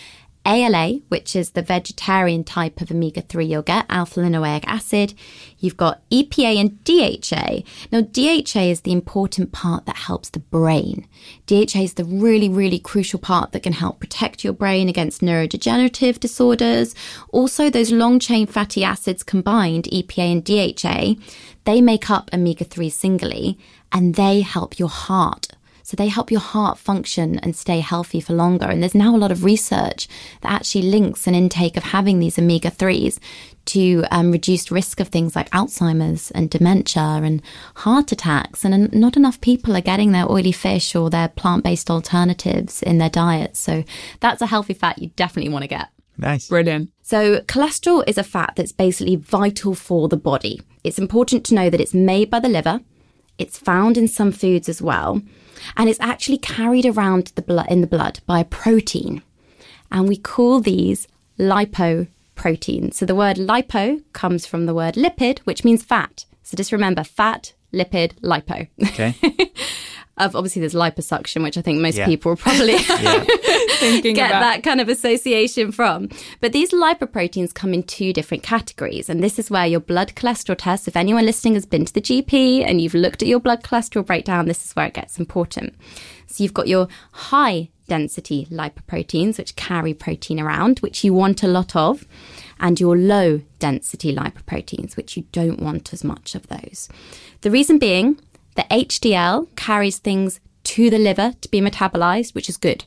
ALA, 0.47 1.01
which 1.09 1.37
is 1.37 1.51
the 1.51 1.63
vegetarian 1.63 2.45
type 2.45 2.81
of 2.81 2.91
omega 2.91 3.21
3 3.21 3.45
you'll 3.45 3.63
get, 3.63 3.85
alpha 3.91 4.21
linoleic 4.21 4.65
acid. 4.67 5.13
You've 5.59 5.77
got 5.77 6.01
EPA 6.11 6.57
and 6.57 6.83
DHA. 6.85 7.63
Now, 7.93 8.01
DHA 8.01 8.71
is 8.71 8.81
the 8.81 8.93
important 8.93 9.53
part 9.53 9.85
that 9.85 9.97
helps 9.97 10.31
the 10.31 10.41
brain. 10.41 11.07
DHA 11.47 11.81
is 11.81 11.95
the 11.95 12.05
really, 12.05 12.49
really 12.49 12.79
crucial 12.79 13.19
part 13.19 13.53
that 13.53 13.63
can 13.63 13.75
help 13.75 14.01
protect 14.01 14.43
your 14.43 14.55
brain 14.55 14.89
against 14.89 15.21
neurodegenerative 15.21 16.19
disorders. 16.19 16.95
Also, 17.29 17.69
those 17.69 17.93
long 17.93 18.19
chain 18.19 18.47
fatty 18.47 18.83
acids 18.83 19.23
combined, 19.23 19.85
EPA 19.93 20.33
and 20.33 20.45
DHA, 20.45 21.23
they 21.65 21.83
make 21.83 22.11
up 22.11 22.31
omega 22.33 22.65
3 22.65 22.89
singly 22.89 23.59
and 23.93 24.15
they 24.15 24.41
help 24.41 24.79
your 24.79 24.89
heart 24.89 25.49
so 25.91 25.97
they 25.97 26.07
help 26.07 26.31
your 26.31 26.41
heart 26.41 26.79
function 26.79 27.41
and 27.41 27.57
stay 27.57 27.81
healthy 27.81 28.21
for 28.21 28.33
longer. 28.33 28.67
And 28.67 28.81
there's 28.81 28.95
now 28.95 29.13
a 29.13 29.19
lot 29.19 29.33
of 29.33 29.43
research 29.43 30.07
that 30.41 30.53
actually 30.53 30.83
links 30.83 31.27
an 31.27 31.35
intake 31.35 31.77
of 31.77 31.83
having 31.83 32.21
these 32.21 32.39
omega 32.39 32.71
3s 32.71 33.19
to 33.65 34.05
um, 34.13 34.31
reduced 34.31 34.71
risk 34.71 35.01
of 35.01 35.09
things 35.09 35.35
like 35.35 35.51
Alzheimer's 35.51 36.31
and 36.31 36.49
dementia 36.49 37.03
and 37.03 37.43
heart 37.75 38.13
attacks. 38.13 38.65
And 38.65 38.93
not 38.93 39.17
enough 39.17 39.41
people 39.41 39.77
are 39.77 39.81
getting 39.81 40.13
their 40.13 40.31
oily 40.31 40.53
fish 40.53 40.95
or 40.95 41.11
their 41.11 41.27
plant 41.27 41.65
based 41.65 41.91
alternatives 41.91 42.85
in 42.85 42.99
their 42.99 43.11
diet. 43.11 43.57
So 43.57 43.83
that's 44.21 44.43
a 44.43 44.47
healthy 44.47 44.75
fat 44.75 45.01
you 45.01 45.09
definitely 45.17 45.53
want 45.53 45.65
to 45.65 45.69
get. 45.69 45.89
Nice. 46.17 46.49
Brilliant. 46.49 46.93
So, 47.03 47.41
cholesterol 47.41 48.05
is 48.07 48.19
a 48.19 48.23
fat 48.23 48.53
that's 48.55 48.73
basically 48.73 49.17
vital 49.17 49.75
for 49.75 50.07
the 50.07 50.19
body. 50.19 50.61
It's 50.85 50.99
important 50.99 51.45
to 51.47 51.55
know 51.55 51.71
that 51.71 51.81
it's 51.81 51.95
made 51.95 52.31
by 52.31 52.41
the 52.41 52.49
liver, 52.49 52.83
it's 53.41 53.59
found 53.59 53.97
in 53.97 54.07
some 54.07 54.31
foods 54.31 54.69
as 54.69 54.81
well 54.81 55.21
and 55.77 55.89
it's 55.89 56.01
actually 56.01 56.39
carried 56.39 56.87
around 56.87 57.33
the 57.35 57.43
blood 57.43 57.67
in 57.69 57.81
the 57.81 57.87
blood 57.87 58.21
by 58.27 58.41
a 58.41 58.45
protein. 58.45 59.23
And 59.91 60.09
we 60.09 60.17
call 60.17 60.61
these 60.61 61.09
lipoproteins. 61.39 62.95
So 62.95 63.07
the 63.07 63.15
word 63.15 63.37
lipo 63.37 64.03
comes 64.13 64.47
from 64.47 64.67
the 64.67 64.75
word 64.75 64.95
lipid, 64.95 65.41
which 65.41 65.65
means 65.65 65.83
fat. 65.83 66.25
So 66.43 66.57
just 66.57 66.73
remember 66.73 67.05
fat, 67.05 67.53
lipid, 67.73 68.15
lipo. 68.21 68.69
Okay. 68.83 69.15
obviously 70.21 70.61
there's 70.61 70.75
liposuction, 70.75 71.43
which 71.43 71.57
I 71.57 71.63
think 71.63 71.81
most 71.81 71.97
yeah. 71.97 72.07
people 72.07 72.33
will 72.33 72.37
probably 72.37 72.77
get 72.79 74.31
about. 74.31 74.41
that 74.41 74.61
kind 74.63 74.81
of 74.81 74.89
association 74.89 75.73
from. 75.73 76.09
But 76.41 76.53
these 76.53 76.71
lipoproteins 76.71 77.55
come 77.55 77.73
in 77.73 77.83
two 77.83 78.13
different 78.13 78.43
categories. 78.43 79.09
And 79.09 79.23
this 79.23 79.39
is 79.39 79.51
where 79.51 79.67
your 79.67 79.81
blood 79.81 80.15
cholesterol 80.15 80.57
test, 80.59 80.87
if 80.89 80.97
anyone 80.97 81.25
listening 81.25 81.55
has 81.55 81.67
been 81.67 81.85
to 81.87 81.93
the 81.93 82.01
GP 82.01 82.65
and 82.67 82.81
you've 82.81 82.95
looked 82.95 83.23
at 83.23 83.29
your 83.29 83.41
blood 83.41 83.63
cholesterol 83.63 84.05
breakdown, 84.05 84.47
this 84.47 84.65
is 84.65 84.73
where 84.77 84.87
it 84.87 84.95
gets 84.95 85.19
important. 85.19 85.75
So 86.27 86.45
you've 86.45 86.55
got 86.55 86.69
your 86.69 86.89
high 87.13 87.71
density 87.89 88.47
lipoproteins, 88.51 89.39
which 89.39 89.57
carry 89.57 89.95
protein 89.95 90.39
around, 90.39 90.79
which 90.81 91.03
you 91.03 91.13
want 91.13 91.43
a 91.43 91.49
lot 91.49 91.75
of, 91.75 92.07
and 92.61 92.79
your 92.79 92.97
low 92.97 93.41
density 93.59 94.15
lipoproteins, 94.15 94.97
which 94.97 95.17
you 95.17 95.25
don't 95.33 95.61
want 95.61 95.93
as 95.93 96.05
much 96.05 96.35
of 96.35 96.47
those. 96.47 96.89
The 97.41 97.51
reason 97.51 97.79
being, 97.79 98.21
the 98.55 98.67
HDL 98.71 99.49
carries 99.57 99.99
things 99.99 100.41
to 100.65 100.91
the 100.91 100.99
liver 100.99 101.35
to 101.41 101.49
be 101.49 101.61
metabolized, 101.61 102.35
which 102.35 102.49
is 102.49 102.57
good. 102.57 102.85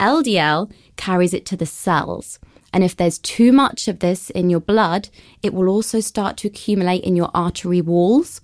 LDL 0.00 0.70
carries 0.96 1.34
it 1.34 1.44
to 1.46 1.56
the 1.56 1.66
cells. 1.66 2.38
And 2.72 2.82
if 2.82 2.96
there's 2.96 3.18
too 3.18 3.52
much 3.52 3.86
of 3.86 4.00
this 4.00 4.30
in 4.30 4.50
your 4.50 4.60
blood, 4.60 5.08
it 5.42 5.54
will 5.54 5.68
also 5.68 6.00
start 6.00 6.36
to 6.38 6.48
accumulate 6.48 7.04
in 7.04 7.16
your 7.16 7.30
artery 7.34 7.80
walls. 7.80 8.40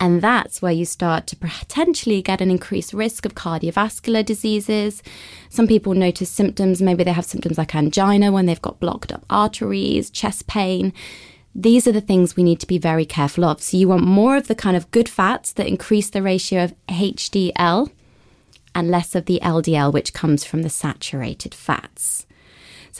And 0.00 0.22
that's 0.22 0.62
where 0.62 0.72
you 0.72 0.86
start 0.86 1.26
to 1.26 1.36
potentially 1.36 2.22
get 2.22 2.40
an 2.40 2.50
increased 2.50 2.94
risk 2.94 3.26
of 3.26 3.34
cardiovascular 3.34 4.24
diseases. 4.24 5.02
Some 5.50 5.66
people 5.66 5.92
notice 5.92 6.30
symptoms, 6.30 6.80
maybe 6.80 7.04
they 7.04 7.12
have 7.12 7.26
symptoms 7.26 7.58
like 7.58 7.74
angina 7.74 8.32
when 8.32 8.46
they've 8.46 8.62
got 8.62 8.80
blocked 8.80 9.12
up 9.12 9.26
arteries, 9.28 10.08
chest 10.08 10.46
pain. 10.46 10.94
These 11.54 11.86
are 11.86 11.92
the 11.92 12.00
things 12.00 12.34
we 12.34 12.42
need 12.42 12.60
to 12.60 12.66
be 12.66 12.78
very 12.78 13.04
careful 13.04 13.44
of. 13.44 13.60
So, 13.60 13.76
you 13.76 13.88
want 13.88 14.04
more 14.04 14.36
of 14.36 14.46
the 14.46 14.54
kind 14.54 14.76
of 14.76 14.90
good 14.90 15.08
fats 15.08 15.52
that 15.52 15.66
increase 15.66 16.08
the 16.08 16.22
ratio 16.22 16.64
of 16.64 16.74
HDL 16.88 17.90
and 18.74 18.90
less 18.90 19.14
of 19.14 19.26
the 19.26 19.40
LDL, 19.42 19.92
which 19.92 20.14
comes 20.14 20.44
from 20.44 20.62
the 20.62 20.70
saturated 20.70 21.54
fats. 21.54 22.24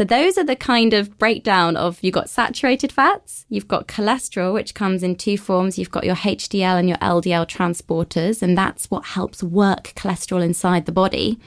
So, 0.00 0.04
those 0.04 0.38
are 0.38 0.44
the 0.44 0.56
kind 0.56 0.94
of 0.94 1.18
breakdown 1.18 1.76
of 1.76 1.98
you've 2.00 2.14
got 2.14 2.30
saturated 2.30 2.90
fats, 2.90 3.44
you've 3.50 3.68
got 3.68 3.86
cholesterol, 3.86 4.54
which 4.54 4.72
comes 4.72 5.02
in 5.02 5.14
two 5.14 5.36
forms. 5.36 5.78
You've 5.78 5.90
got 5.90 6.04
your 6.04 6.14
HDL 6.14 6.78
and 6.78 6.88
your 6.88 6.96
LDL 6.96 7.46
transporters, 7.46 8.40
and 8.40 8.56
that's 8.56 8.90
what 8.90 9.04
helps 9.04 9.42
work 9.42 9.92
cholesterol 9.96 10.42
inside 10.42 10.86
the 10.86 10.92
body. 10.92 11.38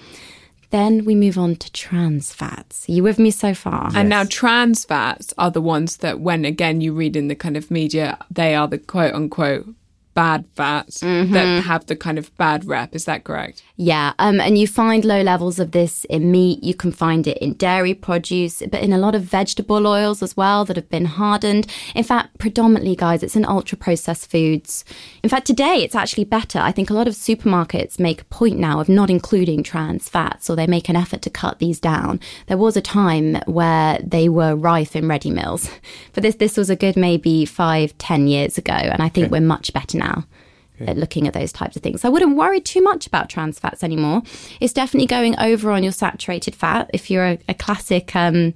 Then 0.69 1.03
we 1.03 1.15
move 1.15 1.39
on 1.39 1.55
to 1.55 1.71
trans 1.71 2.31
fats. 2.31 2.87
Are 2.87 2.91
you 2.91 3.01
with 3.01 3.17
me 3.17 3.31
so 3.31 3.55
far? 3.55 3.85
Yes. 3.85 3.95
And 3.95 4.09
now 4.09 4.23
trans 4.23 4.85
fats 4.85 5.33
are 5.39 5.49
the 5.49 5.59
ones 5.59 5.97
that 5.97 6.19
when 6.19 6.45
again 6.45 6.79
you 6.79 6.93
read 6.93 7.15
in 7.15 7.29
the 7.29 7.35
kind 7.35 7.57
of 7.57 7.71
media, 7.71 8.19
they 8.29 8.53
are 8.53 8.67
the 8.67 8.77
quote 8.77 9.15
unquote 9.15 9.65
bad 10.13 10.45
fats 10.55 11.01
mm-hmm. 11.01 11.33
that 11.33 11.63
have 11.63 11.85
the 11.87 11.95
kind 11.95 12.17
of 12.17 12.35
bad 12.37 12.65
rep. 12.65 12.95
Is 12.95 13.05
that 13.05 13.23
correct? 13.23 13.63
Yeah. 13.75 14.13
Um, 14.19 14.39
and 14.39 14.57
you 14.57 14.67
find 14.67 15.03
low 15.03 15.21
levels 15.21 15.59
of 15.59 15.71
this 15.71 16.05
in 16.05 16.31
meat. 16.31 16.63
You 16.63 16.73
can 16.73 16.91
find 16.91 17.27
it 17.27 17.37
in 17.39 17.53
dairy 17.53 17.93
produce, 17.93 18.61
but 18.71 18.81
in 18.81 18.93
a 18.93 18.97
lot 18.97 19.15
of 19.15 19.23
vegetable 19.23 19.87
oils 19.87 20.21
as 20.21 20.37
well 20.37 20.65
that 20.65 20.75
have 20.75 20.89
been 20.89 21.05
hardened. 21.05 21.67
In 21.95 22.03
fact, 22.03 22.37
predominantly, 22.37 22.95
guys, 22.95 23.23
it's 23.23 23.35
in 23.35 23.45
ultra 23.45 23.77
processed 23.77 24.29
foods. 24.29 24.85
In 25.23 25.29
fact, 25.29 25.47
today 25.47 25.83
it's 25.83 25.95
actually 25.95 26.25
better. 26.25 26.59
I 26.59 26.71
think 26.71 26.89
a 26.89 26.93
lot 26.93 27.07
of 27.07 27.15
supermarkets 27.15 27.99
make 27.99 28.21
a 28.21 28.25
point 28.25 28.59
now 28.59 28.79
of 28.79 28.89
not 28.89 29.09
including 29.09 29.63
trans 29.63 30.07
fats 30.09 30.49
or 30.49 30.55
they 30.55 30.67
make 30.67 30.89
an 30.89 30.95
effort 30.95 31.21
to 31.23 31.29
cut 31.29 31.59
these 31.59 31.79
down. 31.79 32.19
There 32.47 32.57
was 32.57 32.77
a 32.77 32.81
time 32.81 33.35
where 33.45 33.99
they 34.03 34.29
were 34.29 34.55
rife 34.55 34.95
in 34.95 35.07
ready 35.07 35.31
meals, 35.31 35.69
but 36.13 36.21
this, 36.21 36.35
this 36.35 36.57
was 36.57 36.69
a 36.69 36.75
good 36.75 36.95
maybe 36.95 37.45
five, 37.45 37.97
ten 37.97 38.27
years 38.27 38.57
ago. 38.57 38.73
And 38.73 39.01
I 39.01 39.09
think 39.09 39.25
okay. 39.25 39.31
we're 39.31 39.47
much 39.47 39.73
better 39.73 39.97
now 39.97 40.02
at 40.03 40.97
looking 40.97 41.27
at 41.27 41.33
those 41.33 41.51
types 41.51 41.75
of 41.75 41.81
things. 41.81 42.03
I 42.03 42.09
wouldn't 42.09 42.35
worry 42.35 42.59
too 42.59 42.81
much 42.81 43.07
about 43.07 43.29
trans 43.29 43.59
fats 43.59 43.83
anymore. 43.83 44.21
It's 44.59 44.73
definitely 44.73 45.07
going 45.07 45.37
over 45.39 45.71
on 45.71 45.83
your 45.83 45.91
saturated 45.91 46.55
fat. 46.55 46.89
If 46.93 47.09
you're 47.09 47.25
a, 47.25 47.39
a 47.47 47.53
classic 47.53 48.15
um, 48.15 48.53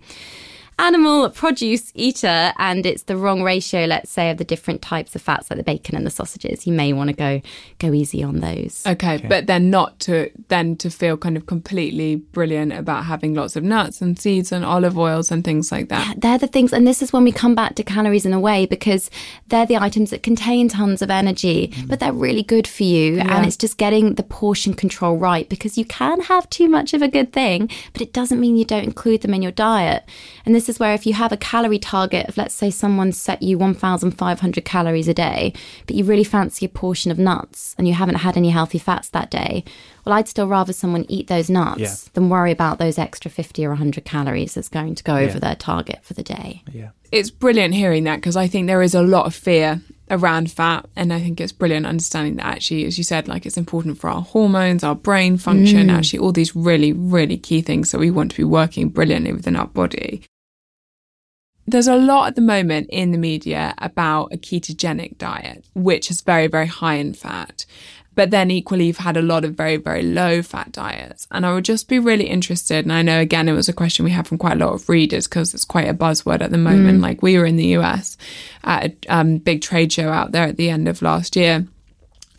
animal 0.79 1.29
produce 1.29 1.91
eater 1.95 2.53
and 2.57 2.85
it's 2.85 3.03
the 3.03 3.17
wrong 3.17 3.41
ratio, 3.41 3.85
let's 3.85 4.11
say, 4.11 4.29
of 4.29 4.37
the 4.37 4.43
different 4.43 4.81
types 4.81 5.15
of 5.15 5.21
fats 5.21 5.49
like 5.49 5.57
the 5.57 5.63
bacon 5.63 5.95
and 5.95 6.05
the 6.05 6.11
sausages, 6.11 6.67
you 6.67 6.73
may 6.73 6.93
want 6.93 7.09
to 7.09 7.15
go 7.15 7.41
go 7.79 7.93
easy 7.93 8.23
on 8.23 8.39
those. 8.39 8.83
Okay, 8.85 9.15
okay, 9.15 9.27
but 9.27 9.47
then 9.47 9.69
not 9.69 9.99
to 10.01 10.29
then 10.49 10.75
to 10.77 10.89
feel 10.89 11.17
kind 11.17 11.35
of 11.35 11.45
completely 11.45 12.15
brilliant 12.15 12.73
about 12.73 13.05
having 13.05 13.33
lots 13.33 13.55
of 13.55 13.63
nuts 13.63 14.01
and 14.01 14.19
seeds 14.19 14.51
and 14.51 14.63
olive 14.63 14.97
oils 14.97 15.31
and 15.31 15.43
things 15.43 15.71
like 15.71 15.89
that. 15.89 16.07
Yeah, 16.07 16.13
they're 16.17 16.37
the 16.37 16.47
things, 16.47 16.73
and 16.73 16.85
this 16.85 17.01
is 17.01 17.11
when 17.11 17.23
we 17.23 17.31
come 17.31 17.55
back 17.55 17.75
to 17.75 17.83
calories 17.83 18.25
in 18.25 18.33
a 18.33 18.39
way 18.39 18.65
because 18.65 19.09
they're 19.47 19.65
the 19.65 19.77
items 19.77 20.11
that 20.11 20.23
contain 20.23 20.69
tons 20.69 21.01
of 21.01 21.09
energy, 21.09 21.69
mm. 21.69 21.87
but 21.87 21.99
they're 21.99 22.13
really 22.13 22.43
good 22.43 22.67
for 22.67 22.83
you, 22.83 23.15
yeah. 23.15 23.35
and 23.35 23.45
it's 23.45 23.57
just 23.57 23.77
getting 23.77 24.13
the 24.13 24.23
portion 24.23 24.73
control 24.73 25.17
right 25.17 25.49
because 25.49 25.77
you 25.77 25.85
can 25.85 26.21
have 26.21 26.49
too 26.49 26.69
much 26.69 26.93
of 26.93 27.01
a 27.01 27.07
good 27.07 27.33
thing, 27.33 27.69
but 27.93 28.01
it 28.01 28.13
doesn't 28.13 28.39
mean 28.39 28.57
you 28.57 28.65
don't 28.65 28.83
include 28.83 29.21
them 29.21 29.33
in 29.33 29.41
your 29.41 29.51
diet. 29.51 30.07
And 30.45 30.53
this 30.55 30.66
is 30.69 30.80
where 30.80 30.93
if 30.93 31.06
you 31.06 31.13
have 31.13 31.32
a 31.32 31.38
calorie 31.38 31.80
target 31.80 32.27
of, 32.27 32.38
let's 32.38 32.56
say, 32.56 32.69
someone 32.69 33.12
set 33.12 33.41
you 33.41 33.58
1,500 33.58 34.65
calories 34.65 35.08
a 35.08 35.13
day, 35.13 35.53
but 35.86 35.95
you 35.95 36.03
really 36.03 36.23
fancy 36.23 36.65
a 36.65 36.69
portion 36.69 37.12
of 37.12 37.19
nuts 37.19 37.75
and 37.77 37.88
you 37.88 37.93
haven't 37.93 38.15
had 38.15 38.38
any 38.38 38.49
healthy 38.49 38.80
fats 38.80 39.10
that 39.10 39.32
day, 39.32 39.63
well, 40.06 40.15
I'd 40.15 40.27
still 40.27 40.47
rather 40.47 40.73
someone 40.73 41.06
eat 41.10 41.27
those 41.27 41.49
nuts 41.49 41.80
yeah. 41.80 41.95
than 42.13 42.30
worry 42.30 42.51
about 42.51 42.77
those 42.77 42.97
extra 42.97 43.30
50 43.30 43.65
or 43.65 43.69
100 43.69 44.06
calories 44.06 44.53
that's 44.53 44.69
going 44.69 44.95
to 44.95 45.03
go 45.03 45.15
over 45.15 45.39
their 45.39 45.56
target 45.56 45.99
for 46.03 46.13
the 46.13 46.23
day. 46.23 46.63
Yeah. 46.71 46.91
It's 47.12 47.30
brilliant 47.30 47.73
hearing 47.73 48.06
that 48.06 48.17
because 48.17 48.36
I 48.36 48.47
think 48.47 48.67
there 48.67 48.82
is 48.82 48.95
a 48.95 49.01
lot 49.01 49.25
of 49.25 49.36
fear 49.36 49.82
around 50.10 50.49
fat 50.49 50.86
and 50.95 51.12
i 51.12 51.19
think 51.19 51.41
it's 51.41 51.51
brilliant 51.51 51.86
understanding 51.86 52.36
that 52.38 52.45
actually 52.45 52.86
as 52.86 52.97
you 52.97 53.03
said 53.03 53.27
like 53.27 53.45
it's 53.45 53.58
important 53.58 53.97
for 53.97 54.10
our 54.10 54.21
hormones 54.21 54.84
our 54.84 54.95
brain 54.95 55.38
function 55.38 55.88
mm. 55.88 55.91
actually 55.91 56.19
all 56.19 56.32
these 56.32 56.56
really 56.56 56.93
really 56.93 57.38
key 57.38 57.62
things 57.62 57.91
that 57.91 57.99
we 57.99 58.10
want 58.10 58.32
to 58.32 58.38
be 58.38 58.43
working 58.43 58.88
brilliantly 58.88 59.34
within 59.34 59.56
our 59.56 59.67
body 59.67 60.23
there's 61.67 61.88
a 61.88 61.95
lot 61.95 62.27
at 62.27 62.36
the 62.36 62.41
moment 62.41 62.89
in 62.89 63.12
the 63.12 63.17
media 63.17 63.75
about 63.80 64.34
a 64.34 64.38
ketogenic 64.38 65.17
diet, 65.17 65.65
which 65.75 66.10
is 66.10 66.21
very, 66.21 66.47
very 66.47 66.65
high 66.67 66.95
in 66.95 67.13
fat. 67.13 67.65
But 68.15 68.32
then 68.32 68.49
equally, 68.49 68.88
you've 68.88 68.97
had 68.97 69.15
a 69.15 69.21
lot 69.21 69.45
of 69.45 69.53
very, 69.53 69.75
very 69.75 70.01
low 70.01 70.41
fat 70.41 70.71
diets. 70.71 71.27
And 71.30 71.45
I 71.45 71.53
would 71.53 71.65
just 71.65 71.88
be 71.88 71.99
really 71.99 72.27
interested. 72.27 72.84
And 72.84 72.91
I 72.91 73.03
know, 73.03 73.19
again, 73.19 73.47
it 73.47 73.53
was 73.53 73.69
a 73.69 73.73
question 73.73 74.06
we 74.06 74.12
had 74.12 74.27
from 74.27 74.39
quite 74.39 74.53
a 74.53 74.65
lot 74.65 74.73
of 74.73 74.89
readers 74.89 75.27
because 75.27 75.53
it's 75.53 75.65
quite 75.65 75.88
a 75.88 75.93
buzzword 75.93 76.41
at 76.41 76.49
the 76.49 76.58
moment. 76.58 76.99
Mm. 76.99 77.03
Like 77.03 77.21
we 77.21 77.38
were 77.38 77.45
in 77.45 77.58
the 77.58 77.77
US 77.77 78.17
at 78.63 78.86
a 78.86 79.15
um, 79.15 79.38
big 79.38 79.62
trade 79.62 79.93
show 79.93 80.10
out 80.10 80.32
there 80.32 80.45
at 80.47 80.58
the 80.58 80.71
end 80.71 80.88
of 80.88 81.03
last 81.03 81.36
year. 81.36 81.67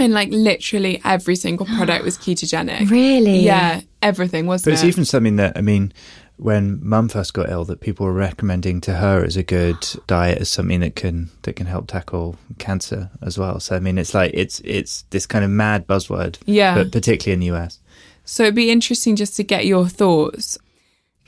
And 0.01 0.13
like 0.13 0.31
literally 0.31 1.01
every 1.05 1.37
single 1.37 1.67
product 1.67 2.05
was 2.05 2.19
ketogenic. 2.19 2.91
Really? 2.91 3.41
Yeah, 3.41 3.83
everything 4.03 4.47
was. 4.47 4.65
But 4.65 4.73
it's 4.73 4.85
even 4.85 5.05
something 5.05 5.37
that 5.37 5.57
I 5.57 5.61
mean, 5.61 5.93
when 6.39 6.79
mum 6.83 7.09
first 7.09 7.35
got 7.35 7.51
ill 7.51 7.65
that 7.65 7.81
people 7.81 8.07
were 8.07 8.13
recommending 8.13 8.81
to 8.81 8.95
her 8.95 9.25
as 9.25 9.37
a 9.37 9.43
good 9.43 9.77
diet 10.07 10.39
as 10.39 10.49
something 10.49 10.81
that 10.81 10.95
can 10.95 11.31
that 11.43 11.57
can 11.57 11.67
help 11.67 11.89
tackle 11.89 12.37
cancer 12.59 13.11
as 13.21 13.37
well. 13.37 13.61
So 13.61 13.77
I 13.77 13.81
mean 13.81 13.99
it's 13.99 14.15
like 14.15 14.31
it's 14.35 14.61
it's 14.61 15.03
this 15.11 15.27
kind 15.27 15.45
of 15.45 15.51
mad 15.51 15.87
buzzword. 15.87 16.39
Yeah. 16.47 16.75
But 16.75 16.93
particularly 16.93 17.35
in 17.35 17.41
the 17.41 17.59
US. 17.59 17.81
So 18.25 18.45
it'd 18.45 18.55
be 18.55 18.71
interesting 18.71 19.17
just 19.17 19.37
to 19.37 19.45
get 19.45 19.67
your 19.67 19.89
thoughts 19.89 20.59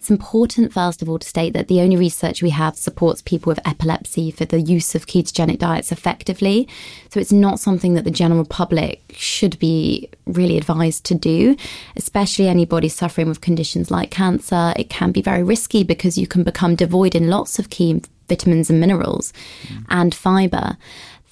it's 0.00 0.08
important, 0.08 0.72
first 0.72 1.02
of 1.02 1.10
all, 1.10 1.18
to 1.18 1.28
state 1.28 1.52
that 1.52 1.68
the 1.68 1.82
only 1.82 1.94
research 1.94 2.42
we 2.42 2.48
have 2.48 2.74
supports 2.74 3.20
people 3.20 3.50
with 3.50 3.60
epilepsy 3.68 4.30
for 4.30 4.46
the 4.46 4.58
use 4.58 4.94
of 4.94 5.06
ketogenic 5.06 5.58
diets 5.58 5.92
effectively. 5.92 6.66
So 7.10 7.20
it's 7.20 7.32
not 7.32 7.60
something 7.60 7.92
that 7.92 8.04
the 8.04 8.10
general 8.10 8.46
public 8.46 9.02
should 9.10 9.58
be 9.58 10.08
really 10.24 10.56
advised 10.56 11.04
to 11.04 11.14
do, 11.14 11.54
especially 11.96 12.48
anybody 12.48 12.88
suffering 12.88 13.28
with 13.28 13.42
conditions 13.42 13.90
like 13.90 14.10
cancer. 14.10 14.72
It 14.74 14.88
can 14.88 15.12
be 15.12 15.20
very 15.20 15.42
risky 15.42 15.84
because 15.84 16.16
you 16.16 16.26
can 16.26 16.44
become 16.44 16.76
devoid 16.76 17.14
in 17.14 17.28
lots 17.28 17.58
of 17.58 17.68
key 17.68 18.00
vitamins 18.26 18.70
and 18.70 18.80
minerals 18.80 19.34
mm. 19.64 19.84
and 19.90 20.14
fiber. 20.14 20.78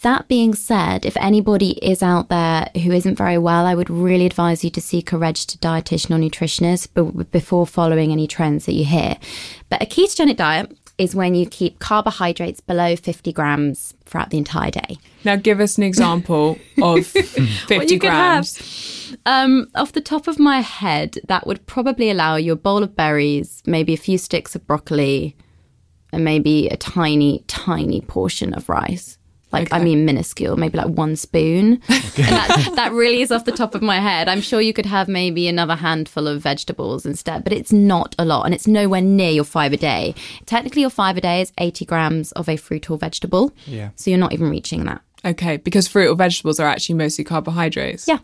That 0.02 0.28
being 0.28 0.54
said, 0.54 1.04
if 1.04 1.16
anybody 1.16 1.70
is 1.84 2.04
out 2.04 2.28
there 2.28 2.70
who 2.82 2.92
isn't 2.92 3.16
very 3.16 3.36
well, 3.36 3.66
I 3.66 3.74
would 3.74 3.90
really 3.90 4.26
advise 4.26 4.62
you 4.62 4.70
to 4.70 4.80
seek 4.80 5.10
a 5.10 5.18
registered 5.18 5.60
dietitian 5.60 6.10
or 6.12 6.18
nutritionist 6.18 7.30
before 7.32 7.66
following 7.66 8.12
any 8.12 8.28
trends 8.28 8.66
that 8.66 8.74
you 8.74 8.84
hear. 8.84 9.16
But 9.68 9.82
a 9.82 9.86
ketogenic 9.86 10.36
diet 10.36 10.76
is 10.98 11.16
when 11.16 11.34
you 11.34 11.46
keep 11.46 11.80
carbohydrates 11.80 12.60
below 12.60 12.94
50 12.94 13.32
grams 13.32 13.94
throughout 14.04 14.30
the 14.30 14.38
entire 14.38 14.70
day. 14.70 14.98
Now, 15.24 15.34
give 15.34 15.58
us 15.58 15.78
an 15.78 15.84
example 15.84 16.58
of 16.82 17.04
50 17.06 17.98
grams. 17.98 19.16
Um, 19.26 19.68
off 19.74 19.92
the 19.92 20.00
top 20.00 20.28
of 20.28 20.38
my 20.38 20.60
head, 20.60 21.18
that 21.26 21.46
would 21.46 21.66
probably 21.66 22.10
allow 22.10 22.36
you 22.36 22.52
a 22.52 22.56
bowl 22.56 22.84
of 22.84 22.94
berries, 22.94 23.62
maybe 23.66 23.94
a 23.94 23.98
few 23.98 24.18
sticks 24.18 24.54
of 24.54 24.64
broccoli, 24.66 25.36
and 26.12 26.24
maybe 26.24 26.68
a 26.68 26.76
tiny, 26.76 27.44
tiny 27.48 28.00
portion 28.02 28.54
of 28.54 28.68
rice. 28.68 29.17
Like, 29.50 29.68
okay. 29.68 29.80
I 29.80 29.82
mean, 29.82 30.04
minuscule, 30.04 30.56
maybe 30.56 30.78
like 30.78 30.88
one 30.88 31.16
spoon. 31.16 31.82
Okay. 32.18 32.22
That, 32.30 32.72
that, 32.74 32.92
really 32.92 33.22
is 33.22 33.30
off 33.30 33.44
the 33.44 33.52
top 33.52 33.74
of 33.76 33.82
my 33.82 34.00
head. 34.00 34.28
I'm 34.28 34.40
sure 34.40 34.60
you 34.60 34.72
could 34.72 34.86
have 34.86 35.06
maybe 35.06 35.46
another 35.46 35.76
handful 35.76 36.26
of 36.26 36.42
vegetables 36.42 37.06
instead, 37.06 37.44
but 37.44 37.52
it's 37.52 37.72
not 37.72 38.16
a 38.18 38.24
lot 38.24 38.44
and 38.44 38.52
it's 38.52 38.66
nowhere 38.66 39.00
near 39.00 39.30
your 39.30 39.44
five 39.44 39.72
a 39.72 39.76
day. 39.76 40.14
Technically, 40.46 40.80
your 40.80 40.90
five 40.90 41.16
a 41.16 41.20
day 41.20 41.40
is 41.40 41.52
80 41.58 41.84
grams 41.84 42.32
of 42.32 42.48
a 42.48 42.56
fruit 42.56 42.90
or 42.90 42.98
vegetable. 42.98 43.52
Yeah. 43.66 43.90
So 43.94 44.10
you're 44.10 44.18
not 44.18 44.32
even 44.32 44.50
reaching 44.50 44.84
that. 44.86 45.00
Okay, 45.24 45.56
because 45.58 45.88
fruit 45.88 46.08
or 46.08 46.14
vegetables 46.14 46.60
are 46.60 46.66
actually 46.66 46.96
mostly 46.96 47.24
carbohydrates. 47.24 48.06
Yeah. 48.08 48.18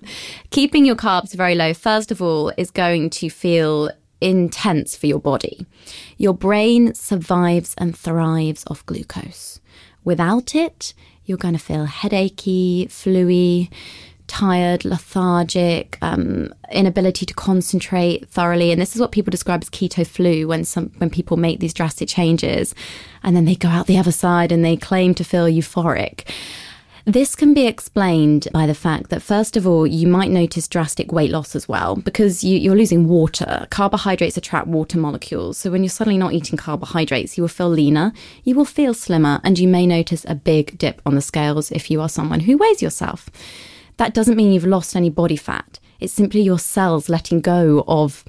Keeping 0.51 0.85
your 0.85 0.97
carbs 0.97 1.35
very 1.35 1.55
low, 1.55 1.75
first 1.75 2.11
of 2.11 2.23
all, 2.23 2.53
is 2.57 2.71
going 2.71 3.11
to 3.11 3.29
feel 3.29 3.91
intense 4.21 4.97
for 4.97 5.07
your 5.07 5.19
body. 5.19 5.67
Your 6.17 6.35
brain 6.35 6.95
survives 6.95 7.75
and 7.79 7.97
thrives 7.97 8.65
off 8.69 8.85
glucose. 8.87 9.61
Without 10.05 10.55
it, 10.55 10.95
you're 11.27 11.39
going 11.39 11.55
to 11.55 11.61
feel 11.61 11.87
headachy, 11.87 12.87
fluey, 12.89 13.71
tired, 14.27 14.85
lethargic, 14.85 15.99
um, 16.03 16.53
inability 16.73 17.27
to 17.27 17.35
concentrate 17.35 18.29
thoroughly. 18.29 18.73
And 18.73 18.81
this 18.81 18.95
is 18.95 19.01
what 19.01 19.13
people 19.13 19.31
describe 19.31 19.63
as 19.63 19.71
keto 19.71 20.07
flu 20.07 20.49
when 20.49 20.65
some 20.65 20.91
when 20.99 21.11
people 21.11 21.37
make 21.37 21.61
these 21.61 21.75
drastic 21.75 22.09
changes, 22.09 22.75
and 23.23 23.37
then 23.37 23.45
they 23.45 23.55
go 23.55 23.69
out 23.69 23.87
the 23.87 23.99
other 23.99 24.13
side 24.13 24.53
and 24.53 24.65
they 24.65 24.77
claim 24.77 25.15
to 25.15 25.25
feel 25.25 25.47
euphoric. 25.47 26.29
This 27.07 27.37
can 27.37 27.53
be 27.53 27.67
explained 27.67 28.49
by 28.55 28.67
the 28.67 28.75
fact 28.75 29.11
that, 29.11 29.21
first 29.21 29.59
of 29.59 29.67
all, 29.67 29.87
you 29.87 30.07
might 30.07 30.31
notice 30.31 30.67
drastic 30.67 31.13
weight 31.13 31.31
loss 31.31 31.55
as 31.55 31.69
well 31.69 31.97
because 31.97 32.43
you, 32.43 32.73
are 32.73 32.77
losing 32.77 33.07
water. 33.07 33.67
Carbohydrates 33.69 34.39
attract 34.39 34.69
water 34.69 34.97
molecules. 34.97 35.59
So 35.59 35.71
when 35.71 35.83
you're 35.83 35.91
suddenly 35.91 36.17
not 36.17 36.33
eating 36.33 36.57
carbohydrates, 36.57 37.37
you 37.37 37.43
will 37.43 37.49
feel 37.49 37.69
leaner, 37.69 38.15
you 38.45 38.55
will 38.55 38.65
feel 38.65 38.95
slimmer, 38.95 39.39
and 39.45 39.59
you 39.59 39.69
may 39.69 39.87
notice 39.87 40.25
a 40.27 40.35
big 40.35 40.79
dip 40.79 41.03
on 41.05 41.15
the 41.15 41.21
scales 41.21 41.71
if 41.71 41.91
you 41.91 42.01
are 42.01 42.09
someone 42.09 42.41
who 42.41 42.57
weighs 42.57 42.81
yourself. 42.81 43.29
That 43.99 44.15
doesn't 44.15 44.37
mean 44.37 44.55
you've 44.55 44.65
lost 44.65 44.97
any 44.97 45.11
body 45.11 45.37
fat. 45.37 45.79
It's 46.01 46.13
simply 46.13 46.41
your 46.41 46.59
cells 46.59 47.11
letting 47.11 47.43
go 47.43 47.85
of 47.87 48.25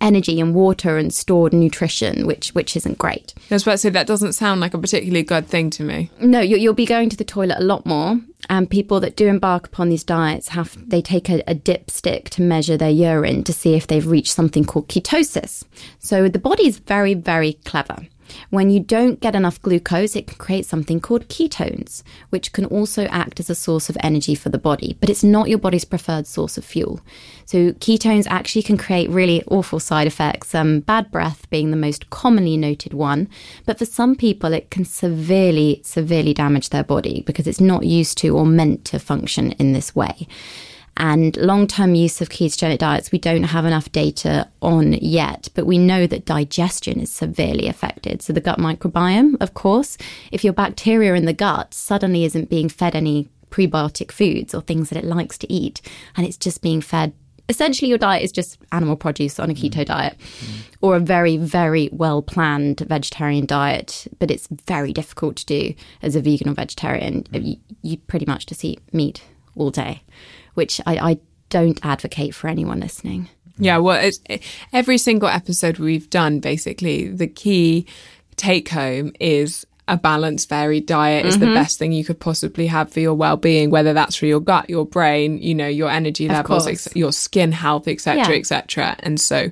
energy 0.00 0.40
and 0.40 0.54
water 0.54 0.96
and 0.96 1.12
stored 1.12 1.52
nutrition, 1.52 2.26
which 2.26 2.54
which 2.54 2.76
isn't 2.76 2.98
great. 2.98 3.34
I 3.50 3.54
was 3.54 3.62
about 3.62 3.72
to 3.72 3.78
say 3.78 3.90
that 3.90 4.06
doesn't 4.06 4.32
sound 4.32 4.60
like 4.60 4.74
a 4.74 4.78
particularly 4.78 5.22
good 5.22 5.46
thing 5.46 5.70
to 5.70 5.82
me. 5.82 6.10
No, 6.20 6.40
you, 6.40 6.68
will 6.68 6.74
be 6.74 6.86
going 6.86 7.10
to 7.10 7.16
the 7.16 7.24
toilet 7.24 7.58
a 7.58 7.64
lot 7.64 7.84
more, 7.84 8.20
and 8.48 8.68
people 8.68 9.00
that 9.00 9.16
do 9.16 9.26
embark 9.26 9.66
upon 9.66 9.88
these 9.88 10.04
diets 10.04 10.48
have 10.48 10.76
they 10.88 11.02
take 11.02 11.28
a, 11.28 11.42
a 11.50 11.54
dipstick 11.54 12.28
to 12.30 12.42
measure 12.42 12.76
their 12.76 12.90
urine 12.90 13.44
to 13.44 13.52
see 13.52 13.74
if 13.74 13.86
they've 13.86 14.06
reached 14.06 14.32
something 14.32 14.64
called 14.64 14.88
ketosis. 14.88 15.64
So 15.98 16.28
the 16.28 16.38
body 16.38 16.66
is 16.66 16.78
very 16.78 17.14
very 17.14 17.54
clever. 17.64 18.06
When 18.50 18.70
you 18.70 18.80
don't 18.80 19.20
get 19.20 19.34
enough 19.34 19.60
glucose, 19.60 20.16
it 20.16 20.26
can 20.26 20.38
create 20.38 20.66
something 20.66 21.00
called 21.00 21.28
ketones, 21.28 22.02
which 22.30 22.52
can 22.52 22.64
also 22.66 23.04
act 23.06 23.40
as 23.40 23.50
a 23.50 23.54
source 23.54 23.88
of 23.88 23.96
energy 24.00 24.34
for 24.34 24.48
the 24.48 24.58
body, 24.58 24.96
but 25.00 25.10
it's 25.10 25.24
not 25.24 25.48
your 25.48 25.58
body's 25.58 25.84
preferred 25.84 26.26
source 26.26 26.56
of 26.58 26.64
fuel. 26.64 27.00
So, 27.46 27.72
ketones 27.72 28.26
actually 28.28 28.62
can 28.62 28.78
create 28.78 29.10
really 29.10 29.42
awful 29.48 29.80
side 29.80 30.06
effects, 30.06 30.54
um, 30.54 30.80
bad 30.80 31.10
breath 31.10 31.48
being 31.50 31.70
the 31.70 31.76
most 31.76 32.10
commonly 32.10 32.56
noted 32.56 32.94
one. 32.94 33.28
But 33.66 33.78
for 33.78 33.84
some 33.84 34.16
people, 34.16 34.52
it 34.52 34.70
can 34.70 34.84
severely, 34.84 35.80
severely 35.84 36.34
damage 36.34 36.70
their 36.70 36.84
body 36.84 37.22
because 37.26 37.46
it's 37.46 37.60
not 37.60 37.84
used 37.84 38.18
to 38.18 38.36
or 38.36 38.46
meant 38.46 38.84
to 38.86 38.98
function 38.98 39.52
in 39.52 39.72
this 39.72 39.94
way. 39.94 40.26
And 40.96 41.36
long 41.36 41.66
term 41.66 41.94
use 41.94 42.20
of 42.20 42.28
ketogenic 42.28 42.78
diets, 42.78 43.10
we 43.10 43.18
don't 43.18 43.44
have 43.44 43.64
enough 43.64 43.90
data 43.90 44.48
on 44.62 44.92
yet, 44.94 45.48
but 45.54 45.66
we 45.66 45.76
know 45.76 46.06
that 46.06 46.24
digestion 46.24 47.00
is 47.00 47.10
severely 47.10 47.66
affected. 47.66 48.22
So, 48.22 48.32
the 48.32 48.40
gut 48.40 48.58
microbiome, 48.58 49.36
of 49.40 49.54
course, 49.54 49.98
if 50.30 50.44
your 50.44 50.52
bacteria 50.52 51.14
in 51.14 51.24
the 51.24 51.32
gut 51.32 51.74
suddenly 51.74 52.24
isn't 52.24 52.48
being 52.48 52.68
fed 52.68 52.94
any 52.94 53.28
prebiotic 53.50 54.12
foods 54.12 54.54
or 54.54 54.60
things 54.60 54.90
that 54.90 54.98
it 54.98 55.04
likes 55.04 55.36
to 55.38 55.52
eat, 55.52 55.80
and 56.16 56.26
it's 56.26 56.36
just 56.36 56.62
being 56.62 56.80
fed 56.80 57.12
essentially 57.48 57.88
your 57.88 57.98
diet 57.98 58.22
is 58.22 58.32
just 58.32 58.58
animal 58.72 58.96
produce 58.96 59.38
on 59.38 59.50
a 59.50 59.54
keto 59.54 59.82
mm. 59.82 59.84
diet 59.84 60.18
mm. 60.18 60.60
or 60.80 60.96
a 60.96 61.00
very 61.00 61.36
very 61.36 61.88
well 61.92 62.22
planned 62.22 62.80
vegetarian 62.80 63.44
diet 63.44 64.06
but 64.18 64.30
it's 64.30 64.48
very 64.66 64.92
difficult 64.92 65.36
to 65.36 65.46
do 65.46 65.74
as 66.02 66.16
a 66.16 66.20
vegan 66.20 66.48
or 66.48 66.54
vegetarian 66.54 67.22
mm. 67.24 67.46
you, 67.46 67.56
you 67.82 67.98
pretty 67.98 68.24
much 68.26 68.46
just 68.46 68.64
eat 68.64 68.80
meat 68.92 69.22
all 69.56 69.70
day 69.70 70.02
which 70.54 70.80
I, 70.86 70.96
I 71.10 71.18
don't 71.50 71.78
advocate 71.84 72.34
for 72.34 72.48
anyone 72.48 72.80
listening. 72.80 73.28
Yeah, 73.58 73.78
well, 73.78 74.02
it's, 74.02 74.20
every 74.72 74.98
single 74.98 75.28
episode 75.28 75.78
we've 75.78 76.10
done, 76.10 76.40
basically, 76.40 77.08
the 77.08 77.28
key 77.28 77.86
take 78.36 78.68
home 78.70 79.12
is 79.20 79.64
a 79.86 79.96
balanced, 79.96 80.48
varied 80.48 80.86
diet 80.86 81.26
is 81.26 81.36
mm-hmm. 81.36 81.44
the 81.44 81.54
best 81.54 81.78
thing 81.78 81.92
you 81.92 82.04
could 82.04 82.18
possibly 82.18 82.66
have 82.66 82.90
for 82.90 83.00
your 83.00 83.14
well-being, 83.14 83.70
whether 83.70 83.92
that's 83.92 84.16
for 84.16 84.26
your 84.26 84.40
gut, 84.40 84.68
your 84.68 84.86
brain, 84.86 85.38
you 85.38 85.54
know, 85.54 85.68
your 85.68 85.90
energy 85.90 86.26
levels, 86.26 86.66
ex- 86.66 86.96
your 86.96 87.12
skin 87.12 87.52
health, 87.52 87.86
etc., 87.86 88.28
yeah. 88.28 88.38
etc. 88.38 88.96
And 89.00 89.20
so, 89.20 89.50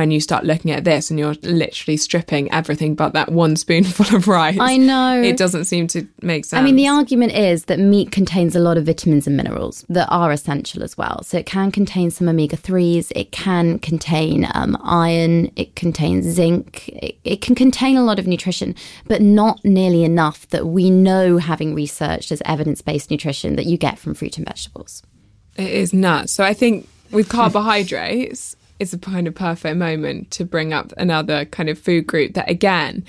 when 0.00 0.10
you 0.10 0.18
start 0.18 0.44
looking 0.44 0.70
at 0.70 0.84
this 0.84 1.10
and 1.10 1.18
you're 1.18 1.34
literally 1.42 1.98
stripping 1.98 2.50
everything 2.50 2.94
but 2.94 3.12
that 3.12 3.30
one 3.30 3.54
spoonful 3.54 4.16
of 4.16 4.26
rice. 4.26 4.56
I 4.58 4.78
know. 4.78 5.20
It 5.20 5.36
doesn't 5.36 5.66
seem 5.66 5.86
to 5.88 6.08
make 6.22 6.46
sense. 6.46 6.58
I 6.58 6.62
mean, 6.62 6.76
the 6.76 6.88
argument 6.88 7.32
is 7.32 7.66
that 7.66 7.78
meat 7.78 8.10
contains 8.10 8.56
a 8.56 8.60
lot 8.60 8.78
of 8.78 8.86
vitamins 8.86 9.26
and 9.26 9.36
minerals 9.36 9.84
that 9.90 10.08
are 10.08 10.32
essential 10.32 10.82
as 10.82 10.96
well. 10.96 11.22
So 11.22 11.36
it 11.36 11.44
can 11.44 11.70
contain 11.70 12.10
some 12.10 12.30
omega 12.30 12.56
3s, 12.56 13.12
it 13.14 13.30
can 13.30 13.78
contain 13.78 14.48
um, 14.54 14.78
iron, 14.82 15.52
it 15.54 15.76
contains 15.76 16.24
zinc, 16.24 16.88
it, 16.88 17.18
it 17.24 17.42
can 17.42 17.54
contain 17.54 17.98
a 17.98 18.02
lot 18.02 18.18
of 18.18 18.26
nutrition, 18.26 18.74
but 19.06 19.20
not 19.20 19.62
nearly 19.66 20.02
enough 20.02 20.48
that 20.48 20.66
we 20.66 20.88
know, 20.88 21.36
having 21.36 21.74
researched 21.74 22.32
as 22.32 22.40
evidence 22.46 22.80
based 22.80 23.10
nutrition, 23.10 23.56
that 23.56 23.66
you 23.66 23.76
get 23.76 23.98
from 23.98 24.14
fruit 24.14 24.38
and 24.38 24.46
vegetables. 24.46 25.02
It 25.56 25.68
is 25.68 25.92
nuts. 25.92 26.32
So 26.32 26.42
I 26.42 26.54
think 26.54 26.88
with 27.10 27.28
carbohydrates, 27.36 28.56
is 28.80 28.92
a 28.92 28.98
kind 28.98 29.28
of 29.28 29.34
perfect 29.34 29.76
moment 29.76 30.30
to 30.32 30.44
bring 30.44 30.72
up 30.72 30.92
another 30.96 31.44
kind 31.44 31.68
of 31.68 31.78
food 31.78 32.06
group 32.06 32.34
that 32.34 32.50
again 32.50 33.04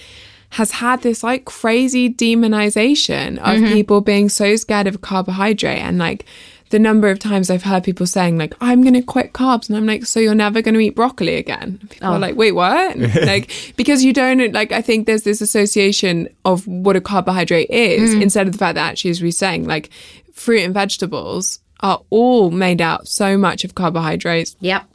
has 0.51 0.71
had 0.71 1.01
this 1.01 1.23
like 1.23 1.45
crazy 1.45 2.09
demonization 2.13 3.37
of 3.37 3.57
mm-hmm. 3.57 3.73
people 3.73 4.01
being 4.01 4.27
so 4.27 4.55
scared 4.57 4.85
of 4.85 5.01
carbohydrate 5.01 5.79
and 5.79 5.97
like 5.97 6.25
the 6.71 6.79
number 6.79 7.09
of 7.09 7.19
times 7.19 7.49
I've 7.49 7.63
heard 7.63 7.83
people 7.83 8.05
saying 8.05 8.37
like 8.37 8.53
I'm 8.59 8.81
going 8.81 8.93
to 8.93 9.01
quit 9.01 9.33
carbs 9.33 9.69
and 9.69 9.77
I'm 9.77 9.85
like 9.85 10.05
so 10.05 10.19
you're 10.19 10.35
never 10.35 10.61
going 10.61 10.73
to 10.73 10.79
eat 10.79 10.95
broccoli 10.95 11.35
again. 11.35 11.79
People 11.89 12.09
oh. 12.09 12.13
are 12.13 12.19
like 12.19 12.35
wait 12.35 12.53
what? 12.53 12.97
like 13.15 13.73
because 13.77 14.03
you 14.03 14.13
don't 14.13 14.53
like 14.53 14.71
I 14.71 14.81
think 14.81 15.05
there's 15.05 15.23
this 15.23 15.41
association 15.41 16.27
of 16.43 16.67
what 16.67 16.95
a 16.95 17.01
carbohydrate 17.01 17.69
is 17.69 18.15
mm. 18.15 18.21
instead 18.21 18.47
of 18.47 18.53
the 18.53 18.59
fact 18.59 18.75
that 18.75 18.89
actually 18.89 19.11
as 19.11 19.21
we're 19.21 19.31
saying 19.31 19.67
like 19.67 19.89
fruit 20.33 20.61
and 20.61 20.73
vegetables 20.73 21.59
are 21.81 22.01
all 22.09 22.51
made 22.51 22.81
out 22.81 23.07
so 23.07 23.37
much 23.37 23.63
of 23.63 23.75
carbohydrates. 23.75 24.55
Yep. 24.59 24.85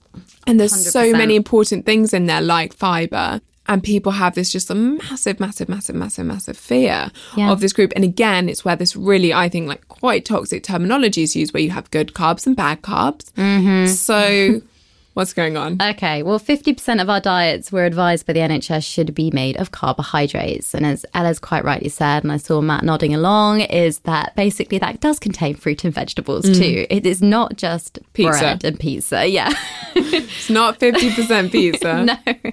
And 0.47 0.59
there's 0.61 0.91
so 0.91 1.01
100%. 1.05 1.13
many 1.13 1.37
important 1.37 1.87
things 1.87 2.13
in 2.15 2.27
there, 2.27 2.41
like 2.41 2.73
fiber. 2.73 3.41
And 3.69 3.83
people 3.83 4.13
have 4.13 4.37
this 4.37 4.53
just 4.53 4.71
a 4.71 4.77
massive, 4.77 5.41
massive, 5.41 5.69
massive, 5.69 5.97
massive, 5.97 6.25
massive 6.25 6.57
fear 6.57 7.11
Yeah. 7.37 7.51
of 7.51 7.59
this 7.61 7.73
group. 7.73 7.93
And 7.97 8.05
again, 8.05 8.49
it's 8.49 8.65
where 8.65 8.77
this 8.77 8.95
really, 8.95 9.35
I 9.35 9.49
think, 9.49 9.67
like 9.67 9.89
quite 9.89 10.25
toxic 10.25 10.63
terminology 10.63 11.25
is 11.25 11.35
used, 11.35 11.53
where 11.53 11.63
you 11.63 11.71
have 11.71 11.91
good 11.91 12.15
carbs 12.15 12.47
and 12.47 12.55
bad 12.55 12.83
carbs. 12.83 13.33
Mm-hmm. 13.37 13.87
So, 13.93 14.63
what's 15.17 15.33
going 15.33 15.57
on? 15.57 15.81
Okay, 15.81 16.23
well, 16.23 16.39
50% 16.39 17.01
of 17.01 17.09
our 17.09 17.21
diets 17.21 17.73
we're 17.73 17.87
advised 17.87 18.27
by 18.27 18.35
the 18.35 18.41
NHS 18.41 18.85
should 18.85 19.15
be 19.15 19.31
made 19.31 19.57
of 19.57 19.71
carbohydrates. 19.71 20.75
And 20.75 20.85
as 20.85 21.07
Ella's 21.15 21.39
quite 21.39 21.65
rightly 21.65 21.89
said, 21.89 22.23
and 22.23 22.31
I 22.31 22.37
saw 22.37 22.61
Matt 22.61 22.85
nodding 22.85 23.15
along, 23.15 23.63
is 23.63 24.01
that 24.01 24.37
basically 24.37 24.79
that 24.79 25.01
does 25.01 25.19
contain 25.19 25.55
fruit 25.55 25.85
and 25.85 25.95
vegetables 25.95 26.45
mm. 26.45 26.59
too. 26.59 26.87
It 26.91 27.07
is 27.07 27.23
not 27.23 27.57
just 27.57 27.99
Pizza. 28.13 28.39
bread 28.39 28.65
and 28.65 28.79
pizza. 28.79 29.27
Yeah. 29.27 29.53
It's 29.99 30.51
not 30.51 30.79
50% 30.79 31.51
pizza. 31.51 32.05
no. 32.05 32.53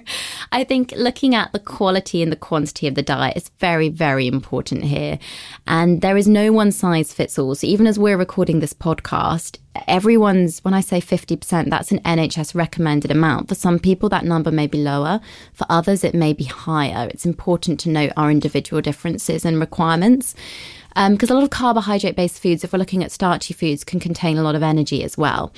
I 0.50 0.64
think 0.64 0.92
looking 0.96 1.34
at 1.34 1.52
the 1.52 1.58
quality 1.58 2.22
and 2.22 2.32
the 2.32 2.36
quantity 2.36 2.88
of 2.88 2.94
the 2.94 3.02
diet 3.02 3.36
is 3.36 3.50
very, 3.58 3.90
very 3.90 4.26
important 4.26 4.84
here. 4.84 5.18
And 5.66 6.00
there 6.00 6.16
is 6.16 6.26
no 6.26 6.52
one 6.52 6.72
size 6.72 7.12
fits 7.12 7.38
all. 7.38 7.54
So 7.54 7.66
even 7.66 7.86
as 7.86 7.98
we're 7.98 8.16
recording 8.16 8.60
this 8.60 8.72
podcast, 8.72 9.58
everyone's, 9.86 10.60
when 10.64 10.74
I 10.74 10.80
say 10.80 11.00
50%, 11.00 11.70
that's 11.70 11.92
an 11.92 12.00
NHS 12.00 12.54
recommended 12.54 13.10
amount. 13.10 13.48
For 13.48 13.54
some 13.54 13.78
people, 13.78 14.08
that 14.10 14.24
number 14.24 14.50
may 14.50 14.66
be 14.66 14.78
lower. 14.78 15.20
For 15.52 15.66
others, 15.68 16.04
it 16.04 16.14
may 16.14 16.32
be 16.32 16.44
higher. 16.44 17.08
It's 17.10 17.26
important 17.26 17.80
to 17.80 17.90
note 17.90 18.12
our 18.16 18.30
individual 18.30 18.80
differences 18.80 19.44
and 19.44 19.60
requirements. 19.60 20.34
Um, 20.96 21.14
because 21.14 21.30
a 21.30 21.34
lot 21.34 21.42
of 21.42 21.50
carbohydrate 21.50 22.16
based 22.16 22.40
foods, 22.40 22.62
if 22.62 22.72
we're 22.72 22.78
looking 22.78 23.02
at 23.02 23.10
starchy 23.10 23.52
foods, 23.52 23.84
can 23.84 23.98
contain 24.00 24.38
a 24.38 24.42
lot 24.42 24.54
of 24.54 24.62
energy 24.62 25.02
as 25.02 25.18
well. 25.18 25.52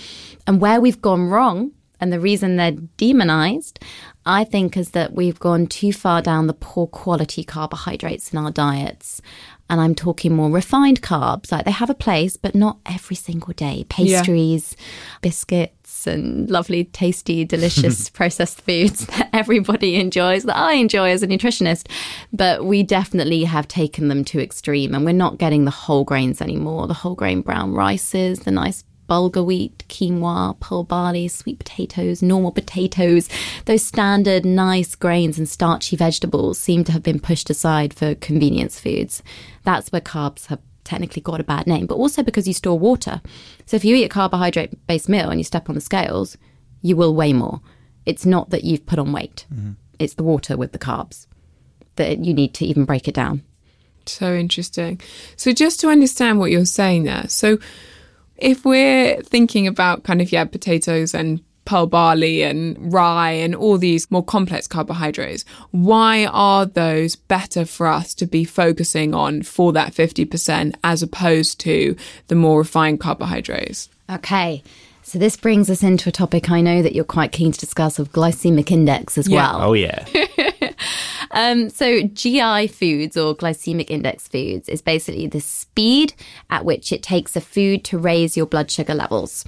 And 0.46 0.60
where 0.60 0.80
we've 0.80 1.02
gone 1.02 1.28
wrong, 1.28 1.72
and 2.00 2.12
the 2.12 2.20
reason 2.20 2.56
they're 2.56 2.72
demonized, 2.72 3.80
I 4.24 4.44
think, 4.44 4.76
is 4.76 4.90
that 4.90 5.14
we've 5.14 5.38
gone 5.38 5.66
too 5.66 5.92
far 5.92 6.20
down 6.20 6.46
the 6.46 6.52
poor 6.52 6.86
quality 6.86 7.42
carbohydrates 7.42 8.32
in 8.32 8.38
our 8.38 8.50
diets. 8.50 9.22
And 9.68 9.80
I'm 9.80 9.94
talking 9.94 10.34
more 10.34 10.50
refined 10.50 11.02
carbs. 11.02 11.50
Like 11.50 11.64
they 11.64 11.70
have 11.70 11.90
a 11.90 11.94
place, 11.94 12.36
but 12.36 12.54
not 12.54 12.78
every 12.86 13.16
single 13.16 13.52
day. 13.52 13.84
Pastries, 13.88 14.76
biscuits, 15.22 16.06
and 16.06 16.48
lovely, 16.50 16.84
tasty, 16.84 17.44
delicious 17.56 18.10
processed 18.10 18.60
foods 18.62 19.06
that 19.06 19.30
everybody 19.32 19.96
enjoys, 19.96 20.44
that 20.44 20.56
I 20.56 20.74
enjoy 20.74 21.10
as 21.10 21.22
a 21.22 21.26
nutritionist. 21.26 21.88
But 22.32 22.64
we 22.64 22.82
definitely 22.82 23.44
have 23.44 23.66
taken 23.68 24.08
them 24.08 24.24
to 24.26 24.40
extreme 24.40 24.94
and 24.94 25.04
we're 25.04 25.12
not 25.12 25.38
getting 25.38 25.64
the 25.64 25.70
whole 25.70 26.04
grains 26.04 26.40
anymore. 26.40 26.86
The 26.86 26.94
whole 26.94 27.14
grain 27.14 27.40
brown 27.40 27.72
rices, 27.72 28.40
the 28.40 28.50
nice 28.50 28.84
bulgur 29.08 29.44
wheat, 29.44 29.84
quinoa, 29.88 30.58
pearl 30.60 30.84
barley, 30.84 31.28
sweet 31.28 31.58
potatoes, 31.58 32.22
normal 32.22 32.52
potatoes, 32.52 33.28
those 33.66 33.82
standard 33.82 34.44
nice 34.44 34.94
grains 34.94 35.38
and 35.38 35.48
starchy 35.48 35.96
vegetables 35.96 36.58
seem 36.58 36.84
to 36.84 36.92
have 36.92 37.02
been 37.02 37.20
pushed 37.20 37.50
aside 37.50 37.94
for 37.94 38.14
convenience 38.16 38.78
foods. 38.80 39.22
That's 39.64 39.90
where 39.90 40.00
carbs 40.00 40.46
have 40.46 40.60
technically 40.84 41.22
got 41.22 41.40
a 41.40 41.44
bad 41.44 41.66
name, 41.66 41.86
but 41.86 41.96
also 41.96 42.22
because 42.22 42.46
you 42.46 42.54
store 42.54 42.78
water. 42.78 43.20
So 43.66 43.76
if 43.76 43.84
you 43.84 43.96
eat 43.96 44.04
a 44.04 44.08
carbohydrate 44.08 44.86
based 44.86 45.08
meal 45.08 45.30
and 45.30 45.40
you 45.40 45.44
step 45.44 45.68
on 45.68 45.74
the 45.74 45.80
scales, 45.80 46.36
you 46.82 46.96
will 46.96 47.14
weigh 47.14 47.32
more. 47.32 47.60
It's 48.06 48.24
not 48.24 48.50
that 48.50 48.64
you've 48.64 48.86
put 48.86 49.00
on 49.00 49.12
weight, 49.12 49.46
mm-hmm. 49.52 49.72
it's 49.98 50.14
the 50.14 50.22
water 50.22 50.56
with 50.56 50.72
the 50.72 50.78
carbs 50.78 51.26
that 51.96 52.24
you 52.24 52.32
need 52.32 52.54
to 52.54 52.64
even 52.64 52.84
break 52.84 53.08
it 53.08 53.14
down. 53.14 53.42
So 54.06 54.34
interesting. 54.34 55.00
So 55.36 55.52
just 55.52 55.80
to 55.80 55.88
understand 55.88 56.38
what 56.38 56.50
you're 56.50 56.64
saying 56.64 57.04
there. 57.04 57.28
So 57.28 57.58
if 58.38 58.64
we're 58.64 59.20
thinking 59.22 59.66
about 59.66 60.04
kind 60.04 60.20
of 60.20 60.30
yeah, 60.32 60.44
potatoes 60.44 61.14
and 61.14 61.42
pearl 61.64 61.86
barley 61.86 62.42
and 62.42 62.92
rye 62.92 63.32
and 63.32 63.52
all 63.54 63.76
these 63.76 64.08
more 64.10 64.22
complex 64.24 64.68
carbohydrates, 64.68 65.44
why 65.72 66.26
are 66.26 66.64
those 66.64 67.16
better 67.16 67.64
for 67.64 67.88
us 67.88 68.14
to 68.14 68.26
be 68.26 68.44
focusing 68.44 69.14
on 69.14 69.42
for 69.42 69.72
that 69.72 69.92
50% 69.92 70.74
as 70.84 71.02
opposed 71.02 71.58
to 71.60 71.96
the 72.28 72.34
more 72.36 72.58
refined 72.58 73.00
carbohydrates? 73.00 73.88
Okay. 74.08 74.62
So 75.02 75.18
this 75.18 75.36
brings 75.36 75.68
us 75.70 75.82
into 75.82 76.08
a 76.08 76.12
topic 76.12 76.50
I 76.50 76.60
know 76.60 76.82
that 76.82 76.94
you're 76.94 77.04
quite 77.04 77.30
keen 77.32 77.52
to 77.52 77.58
discuss 77.58 77.98
of 77.98 78.12
glycemic 78.12 78.70
index 78.70 79.16
as 79.18 79.28
Yeah. 79.28 79.36
well. 79.52 79.70
Oh 79.70 79.72
yeah. 79.72 80.04
Um, 81.30 81.70
so 81.70 82.02
GI 82.02 82.68
foods 82.68 83.16
or 83.16 83.34
glycemic 83.34 83.90
index 83.90 84.28
foods 84.28 84.68
is 84.68 84.82
basically 84.82 85.26
the 85.26 85.40
speed 85.40 86.14
at 86.50 86.64
which 86.64 86.92
it 86.92 87.02
takes 87.02 87.36
a 87.36 87.40
food 87.40 87.84
to 87.84 87.98
raise 87.98 88.36
your 88.36 88.46
blood 88.46 88.70
sugar 88.70 88.94
levels. 88.94 89.44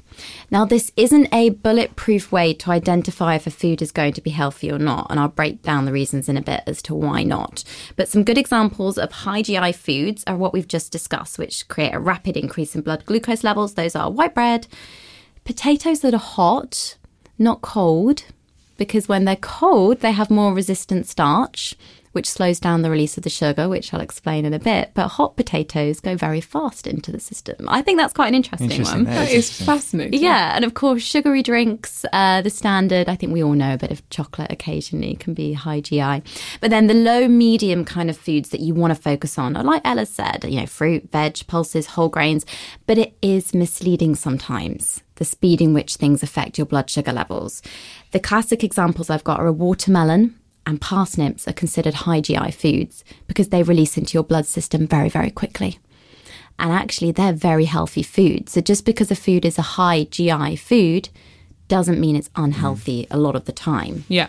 Now, 0.50 0.64
this 0.64 0.92
isn't 0.96 1.32
a 1.32 1.50
bulletproof 1.50 2.32
way 2.32 2.54
to 2.54 2.70
identify 2.70 3.34
if 3.36 3.46
a 3.46 3.50
food 3.50 3.82
is 3.82 3.92
going 3.92 4.12
to 4.14 4.20
be 4.20 4.30
healthy 4.30 4.70
or 4.70 4.78
not, 4.78 5.06
and 5.10 5.20
I'll 5.20 5.28
break 5.28 5.62
down 5.62 5.84
the 5.84 5.92
reasons 5.92 6.28
in 6.28 6.36
a 6.36 6.42
bit 6.42 6.62
as 6.66 6.82
to 6.82 6.94
why 6.94 7.22
not. 7.22 7.64
But 7.96 8.08
some 8.08 8.24
good 8.24 8.38
examples 8.38 8.98
of 8.98 9.12
high 9.12 9.42
GI 9.42 9.72
foods 9.72 10.24
are 10.26 10.36
what 10.36 10.52
we've 10.52 10.68
just 10.68 10.92
discussed, 10.92 11.38
which 11.38 11.68
create 11.68 11.94
a 11.94 12.00
rapid 12.00 12.36
increase 12.36 12.74
in 12.74 12.82
blood 12.82 13.04
glucose 13.04 13.44
levels. 13.44 13.74
Those 13.74 13.94
are 13.94 14.10
white 14.10 14.34
bread, 14.34 14.66
potatoes 15.44 16.00
that 16.00 16.14
are 16.14 16.18
hot, 16.18 16.96
not 17.38 17.62
cold, 17.62 18.24
because 18.78 19.08
when 19.08 19.26
they're 19.26 19.36
cold, 19.36 20.00
they 20.00 20.12
have 20.12 20.30
more 20.30 20.54
resistant 20.54 21.06
starch, 21.06 21.76
which 22.12 22.28
slows 22.28 22.58
down 22.58 22.80
the 22.82 22.90
release 22.90 23.16
of 23.18 23.22
the 23.22 23.30
sugar, 23.30 23.68
which 23.68 23.92
I'll 23.92 24.00
explain 24.00 24.44
in 24.46 24.54
a 24.54 24.58
bit. 24.58 24.92
But 24.94 25.08
hot 25.08 25.36
potatoes 25.36 26.00
go 26.00 26.16
very 26.16 26.40
fast 26.40 26.86
into 26.86 27.12
the 27.12 27.20
system. 27.20 27.68
I 27.68 27.82
think 27.82 27.98
that's 27.98 28.14
quite 28.14 28.28
an 28.28 28.34
interesting, 28.34 28.70
Interesting. 28.70 29.04
one. 29.04 29.04
That 29.04 29.26
That 29.26 29.30
is 29.30 29.50
fascinating. 29.62 30.20
Yeah, 30.20 30.56
and 30.56 30.64
of 30.64 30.74
course, 30.74 31.02
sugary 31.02 31.42
drinks, 31.42 32.06
uh, 32.12 32.40
the 32.40 32.50
standard, 32.50 33.08
I 33.08 33.14
think 33.14 33.32
we 33.32 33.42
all 33.44 33.52
know 33.52 33.74
a 33.74 33.78
bit 33.78 33.90
of 33.90 34.08
chocolate 34.08 34.50
occasionally 34.50 35.14
can 35.16 35.34
be 35.34 35.52
high 35.52 35.80
GI. 35.80 36.22
But 36.60 36.70
then 36.70 36.86
the 36.86 36.94
low 36.94 37.28
medium 37.28 37.84
kind 37.84 38.08
of 38.08 38.16
foods 38.16 38.48
that 38.50 38.60
you 38.60 38.74
want 38.74 38.94
to 38.96 39.00
focus 39.00 39.38
on 39.38 39.54
are 39.56 39.62
like 39.62 39.82
Ella 39.84 40.06
said, 40.06 40.44
you 40.48 40.58
know, 40.60 40.66
fruit, 40.66 41.10
veg, 41.12 41.46
pulses, 41.46 41.88
whole 41.88 42.08
grains, 42.08 42.46
but 42.86 42.96
it 42.96 43.16
is 43.20 43.52
misleading 43.52 44.14
sometimes. 44.14 45.02
The 45.18 45.24
speed 45.24 45.60
in 45.60 45.72
which 45.72 45.94
things 45.94 46.22
affect 46.22 46.58
your 46.58 46.66
blood 46.66 46.90
sugar 46.90 47.12
levels. 47.12 47.62
The 48.10 48.20
classic 48.20 48.64
examples 48.64 49.10
I've 49.10 49.24
got 49.24 49.38
are 49.38 49.46
a 49.46 49.52
watermelon 49.52 50.36
and 50.66 50.80
parsnips 50.80 51.46
are 51.46 51.52
considered 51.52 51.94
high 51.94 52.20
GI 52.20 52.50
foods 52.50 53.04
because 53.28 53.50
they 53.50 53.62
release 53.62 53.96
into 53.96 54.14
your 54.14 54.24
blood 54.24 54.46
system 54.46 54.86
very, 54.86 55.08
very 55.08 55.30
quickly 55.30 55.78
and 56.58 56.72
actually 56.72 57.12
they're 57.12 57.32
very 57.32 57.66
healthy 57.66 58.02
food. 58.02 58.48
So 58.48 58.60
just 58.60 58.84
because 58.84 59.10
a 59.10 59.16
food 59.16 59.44
is 59.44 59.58
a 59.58 59.62
high 59.78 60.04
GI 60.04 60.56
food 60.56 61.08
doesn't 61.68 62.00
mean 62.00 62.16
it's 62.16 62.30
unhealthy 62.34 63.04
mm. 63.04 63.06
a 63.10 63.16
lot 63.16 63.36
of 63.36 63.44
the 63.44 63.52
time. 63.52 64.04
Yeah. 64.08 64.28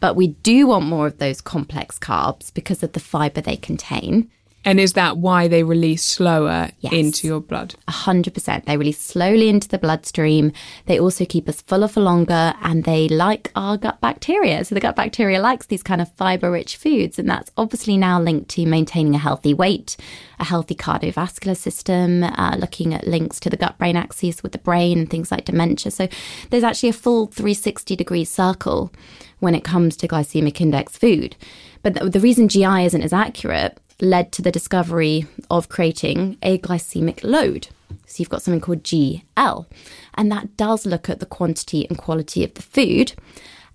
But 0.00 0.16
we 0.16 0.28
do 0.28 0.68
want 0.68 0.86
more 0.86 1.06
of 1.06 1.18
those 1.18 1.40
complex 1.40 1.98
carbs 1.98 2.54
because 2.54 2.82
of 2.82 2.92
the 2.92 3.00
fiber 3.00 3.40
they 3.40 3.56
contain. 3.56 4.30
And 4.68 4.78
is 4.78 4.92
that 4.92 5.16
why 5.16 5.48
they 5.48 5.62
release 5.62 6.02
slower 6.04 6.68
Yes. 6.80 6.92
into 6.92 7.26
your 7.26 7.40
blood? 7.40 7.74
100%. 7.88 8.66
They 8.66 8.76
release 8.76 9.00
slowly 9.00 9.48
into 9.48 9.66
the 9.66 9.78
bloodstream. 9.78 10.52
They 10.84 11.00
also 11.00 11.24
keep 11.24 11.48
us 11.48 11.62
fuller 11.62 11.88
for 11.88 12.00
longer 12.02 12.52
and 12.60 12.84
they 12.84 13.08
like 13.08 13.50
our 13.56 13.78
gut 13.78 13.98
bacteria. 14.02 14.62
So 14.66 14.74
the 14.74 14.82
gut 14.82 14.94
bacteria 14.94 15.40
likes 15.40 15.64
these 15.64 15.82
kind 15.82 16.02
of 16.02 16.12
fiber 16.12 16.50
rich 16.50 16.76
foods. 16.76 17.18
And 17.18 17.30
that's 17.30 17.50
obviously 17.56 17.96
now 17.96 18.20
linked 18.20 18.50
to 18.50 18.66
maintaining 18.66 19.14
a 19.14 19.18
healthy 19.18 19.54
weight, 19.54 19.96
a 20.38 20.44
healthy 20.44 20.74
cardiovascular 20.74 21.56
system, 21.56 22.22
uh, 22.24 22.56
looking 22.58 22.92
at 22.92 23.06
links 23.06 23.40
to 23.40 23.48
the 23.48 23.56
gut 23.56 23.78
brain 23.78 23.96
axis 23.96 24.42
with 24.42 24.52
the 24.52 24.58
brain 24.58 24.98
and 24.98 25.08
things 25.08 25.30
like 25.30 25.46
dementia. 25.46 25.90
So 25.90 26.08
there's 26.50 26.62
actually 26.62 26.90
a 26.90 26.92
full 26.92 27.28
360 27.28 27.96
degree 27.96 28.26
circle 28.26 28.92
when 29.38 29.54
it 29.54 29.64
comes 29.64 29.96
to 29.96 30.06
glycemic 30.08 30.60
index 30.60 30.98
food. 30.98 31.36
But 31.82 31.94
the, 31.94 32.10
the 32.10 32.20
reason 32.20 32.48
GI 32.48 32.84
isn't 32.84 33.00
as 33.02 33.14
accurate 33.14 33.78
led 34.00 34.32
to 34.32 34.42
the 34.42 34.52
discovery 34.52 35.26
of 35.50 35.68
creating 35.68 36.38
a 36.42 36.58
glycemic 36.58 37.22
load. 37.22 37.68
So 38.06 38.16
you've 38.18 38.30
got 38.30 38.42
something 38.42 38.60
called 38.60 38.82
GL, 38.82 39.66
and 40.14 40.32
that 40.32 40.56
does 40.56 40.86
look 40.86 41.08
at 41.08 41.20
the 41.20 41.26
quantity 41.26 41.86
and 41.88 41.98
quality 41.98 42.44
of 42.44 42.54
the 42.54 42.62
food, 42.62 43.12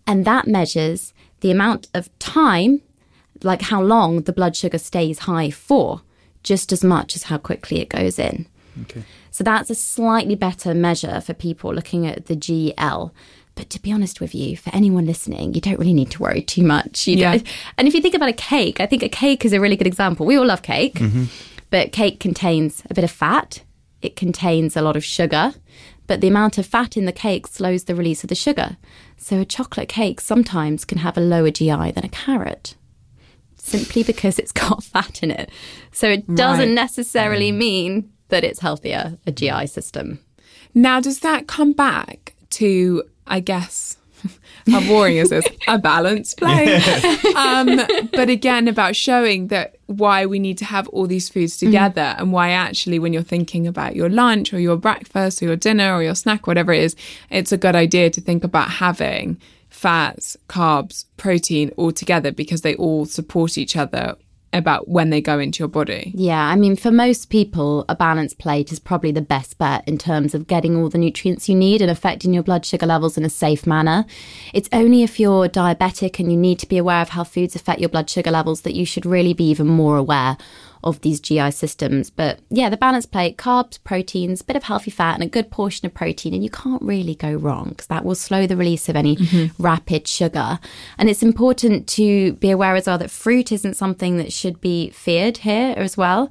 and 0.08 0.26
that 0.26 0.48
measures 0.48 1.14
the 1.42 1.52
amount 1.52 1.88
of 1.94 2.10
time, 2.20 2.82
like 3.44 3.64
how 3.64 3.82
long 3.82 4.22
the 4.22 4.34
blood 4.34 4.56
sugar 4.56 4.78
stays 4.78 5.20
high 5.20 5.50
for, 5.50 6.02
just 6.42 6.72
as 6.72 6.84
much 6.84 7.16
as 7.16 7.24
how 7.24 7.38
quickly 7.38 7.80
it 7.80 7.90
goes 7.90 8.18
in. 8.18 8.48
Okay. 8.84 9.04
So 9.30 9.44
that's 9.44 9.70
a 9.70 9.76
slightly 9.76 10.36
better 10.36 10.74
measure 10.74 11.22
for 11.22 11.34
people 11.34 11.74
looking 11.74 12.08
at 12.08 12.26
the 12.26 12.36
GL. 12.36 13.12
But 13.56 13.70
to 13.72 13.82
be 13.82 13.92
honest 13.92 14.20
with 14.20 14.34
you, 14.34 14.58
for 14.58 14.72
anyone 14.74 15.06
listening, 15.06 15.54
you 15.54 15.62
don't 15.62 15.78
really 15.80 15.94
need 15.94 16.10
to 16.12 16.22
worry 16.22 16.42
too 16.42 16.64
much. 16.64 17.08
You 17.08 17.18
Yeah. 17.18 17.32
don't- 17.34 17.48
And 17.78 17.88
if 17.88 17.94
you 17.94 18.02
think 18.02 18.16
about 18.16 18.30
a 18.30 18.34
cake, 18.34 18.80
I 18.80 18.86
think 18.88 19.04
a 19.04 19.10
cake 19.10 19.46
is 19.46 19.54
a 19.54 19.60
really 19.60 19.76
good 19.76 19.88
example. 19.88 20.26
We 20.26 20.38
all 20.38 20.46
love 20.46 20.64
cake, 20.64 20.96
mm-hmm. 20.96 21.26
but 21.70 21.92
cake 21.92 22.20
contains 22.20 22.82
a 22.90 22.94
bit 22.94 23.04
of 23.04 23.12
fat, 23.12 23.62
it 24.02 24.16
contains 24.16 24.76
a 24.76 24.82
lot 24.82 24.96
of 24.96 25.04
sugar, 25.06 25.54
but 26.08 26.20
the 26.20 26.28
amount 26.28 26.58
of 26.58 26.66
fat 26.66 26.98
in 26.98 27.06
the 27.06 27.12
cake 27.12 27.48
slows 27.48 27.84
the 27.86 27.96
release 27.96 28.24
of 28.24 28.30
the 28.30 28.36
sugar. 28.36 28.78
So 29.18 29.40
a 29.40 29.46
chocolate 29.46 29.88
cake 29.88 30.20
sometimes 30.20 30.84
can 30.84 30.98
have 30.98 31.16
a 31.18 31.22
lower 31.22 31.52
GI 31.52 31.92
than 31.92 32.04
a 32.04 32.10
carrot 32.10 32.76
simply 33.56 34.04
because 34.04 34.38
it's 34.40 34.52
got 34.66 34.84
fat 34.84 35.24
in 35.24 35.32
it. 35.32 35.50
So 35.92 36.10
it 36.10 36.28
doesn't 36.36 36.70
Right. 36.70 36.74
necessarily 36.74 37.52
mm. 37.52 37.58
mean 37.58 38.10
that 38.30 38.44
it's 38.44 38.60
healthier, 38.60 39.18
a 39.26 39.32
GI 39.32 39.68
system. 39.68 40.20
Now, 40.74 41.00
does 41.00 41.20
that 41.20 41.48
come 41.48 41.72
back 41.72 42.34
to, 42.52 43.04
I 43.28 43.40
guess, 43.40 43.98
how 44.68 44.82
boring 44.82 45.18
is 45.18 45.30
this? 45.30 45.46
A 45.68 45.78
balanced 45.78 46.38
play. 46.38 46.76
um, 47.36 47.80
but 48.14 48.30
again, 48.30 48.68
about 48.68 48.96
showing 48.96 49.48
that 49.48 49.76
why 49.88 50.26
we 50.26 50.40
need 50.40 50.58
to 50.60 50.66
have 50.66 50.88
all 50.90 51.08
these 51.08 51.30
foods 51.30 51.58
together 51.58 52.02
mm. 52.02 52.20
and 52.20 52.32
why 52.32 52.50
actually, 52.50 53.00
when 53.00 53.14
you're 53.14 53.22
thinking 53.24 53.68
about 53.68 53.96
your 53.96 54.10
lunch 54.10 54.54
or 54.54 54.60
your 54.60 54.78
breakfast 54.78 55.42
or 55.42 55.46
your 55.46 55.56
dinner 55.56 55.94
or 55.94 56.04
your 56.04 56.16
snack, 56.16 56.48
whatever 56.48 56.74
it 56.74 56.84
is, 56.84 56.96
it's 57.30 57.52
a 57.52 57.58
good 57.58 57.76
idea 57.76 58.10
to 58.10 58.22
think 58.22 58.44
about 58.44 58.70
having 58.70 59.38
fats, 59.70 60.38
carbs, 60.48 61.06
protein 61.18 61.72
all 61.78 61.92
together 61.92 62.32
because 62.32 62.62
they 62.62 62.76
all 62.76 63.06
support 63.06 63.58
each 63.58 63.76
other 63.76 64.16
about 64.54 64.88
when 64.88 65.10
they 65.10 65.22
go 65.22 65.40
into 65.40 65.60
your 65.60 65.68
body. 65.68 66.12
Yeah, 66.16 66.48
I 66.48 66.56
mean, 66.56 66.76
for 66.76 66.92
most 66.92 67.30
people, 67.30 67.86
a 67.90 67.96
balanced 67.96 68.38
plate 68.38 68.72
is 68.72 68.80
probably 68.80 69.12
the 69.12 69.22
best 69.22 69.58
bet 69.58 69.88
in 69.88 69.98
terms 69.98 70.34
of 70.34 70.48
getting 70.48 70.76
all 70.76 70.90
the 70.90 70.98
nutrients 70.98 71.50
you 71.50 71.56
need 71.56 71.82
and 71.82 71.90
affecting 71.90 72.34
your 72.34 72.44
blood 72.44 72.66
sugar 72.66 72.86
levels 72.86 73.18
in 73.18 73.26
a 73.26 73.30
safe 73.30 73.66
manner. 73.66 74.06
It's 74.54 74.70
only 74.72 75.04
if 75.04 75.20
you're 75.20 75.50
diabetic 75.50 76.20
and 76.20 76.32
you 76.32 76.38
need 76.38 76.60
to 76.60 76.68
be 76.68 76.78
aware 76.78 77.02
of 77.02 77.10
how 77.10 77.24
foods 77.24 77.56
affect 77.56 77.80
your 77.80 77.90
blood 77.90 78.10
sugar 78.10 78.32
levels 78.32 78.62
that 78.62 78.76
you 78.76 78.86
should 78.86 79.06
really 79.06 79.34
be 79.34 79.50
even 79.50 79.68
more 79.68 79.98
aware 79.98 80.38
of 80.84 81.02
these 81.02 81.20
GI 81.20 81.52
systems. 81.52 82.10
But 82.10 82.40
yeah, 82.50 82.70
the 82.70 82.78
balanced 82.78 83.12
plate 83.12 83.38
carbs, 83.38 83.78
proteins, 83.84 84.42
bit 84.42 84.56
of 84.56 84.64
healthy 84.64 84.92
fat, 84.92 85.16
and 85.16 85.24
a 85.24 85.28
good 85.28 85.52
portion 85.52 85.86
of 85.86 85.94
protein. 85.94 86.34
And 86.34 86.44
you 86.44 86.50
can't 86.50 86.82
really 86.82 87.16
go 87.16 87.34
wrong 87.34 87.70
because 87.70 87.88
that 87.88 88.06
will 88.06 88.16
slow 88.16 88.48
the 88.48 88.58
release 88.58 88.90
of 88.90 88.96
any 88.96 89.16
mm-hmm. 89.16 89.62
rapid 89.62 90.08
sugar. 90.08 90.60
And 90.98 91.10
it's 91.10 91.24
important 91.24 91.88
to 91.90 92.34
be 92.34 92.52
aware 92.52 92.76
as 92.76 92.88
well 92.88 92.98
that 92.98 93.12
fruit 93.12 93.52
isn't 93.52 93.76
something 93.76 94.18
that 94.18 94.34
should 94.34 94.62
be 94.62 94.90
feared 94.92 95.38
here 95.38 95.74
as 95.78 95.98
well. 95.98 96.30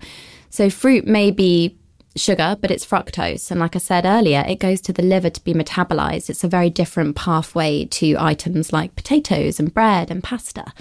So, 0.50 0.68
fruit 0.68 1.06
may 1.06 1.30
be 1.30 1.76
sugar, 2.16 2.56
but 2.60 2.70
it's 2.70 2.86
fructose. 2.86 3.50
And 3.50 3.60
like 3.60 3.76
I 3.76 3.78
said 3.78 4.04
earlier, 4.04 4.44
it 4.46 4.58
goes 4.58 4.80
to 4.82 4.92
the 4.92 5.02
liver 5.02 5.30
to 5.30 5.44
be 5.44 5.54
metabolized. 5.54 6.28
It's 6.28 6.44
a 6.44 6.48
very 6.48 6.70
different 6.70 7.16
pathway 7.16 7.86
to 7.86 8.16
items 8.18 8.72
like 8.72 8.96
potatoes 8.96 9.58
and 9.58 9.72
bread 9.72 10.10
and 10.10 10.22
pasta. 10.22 10.72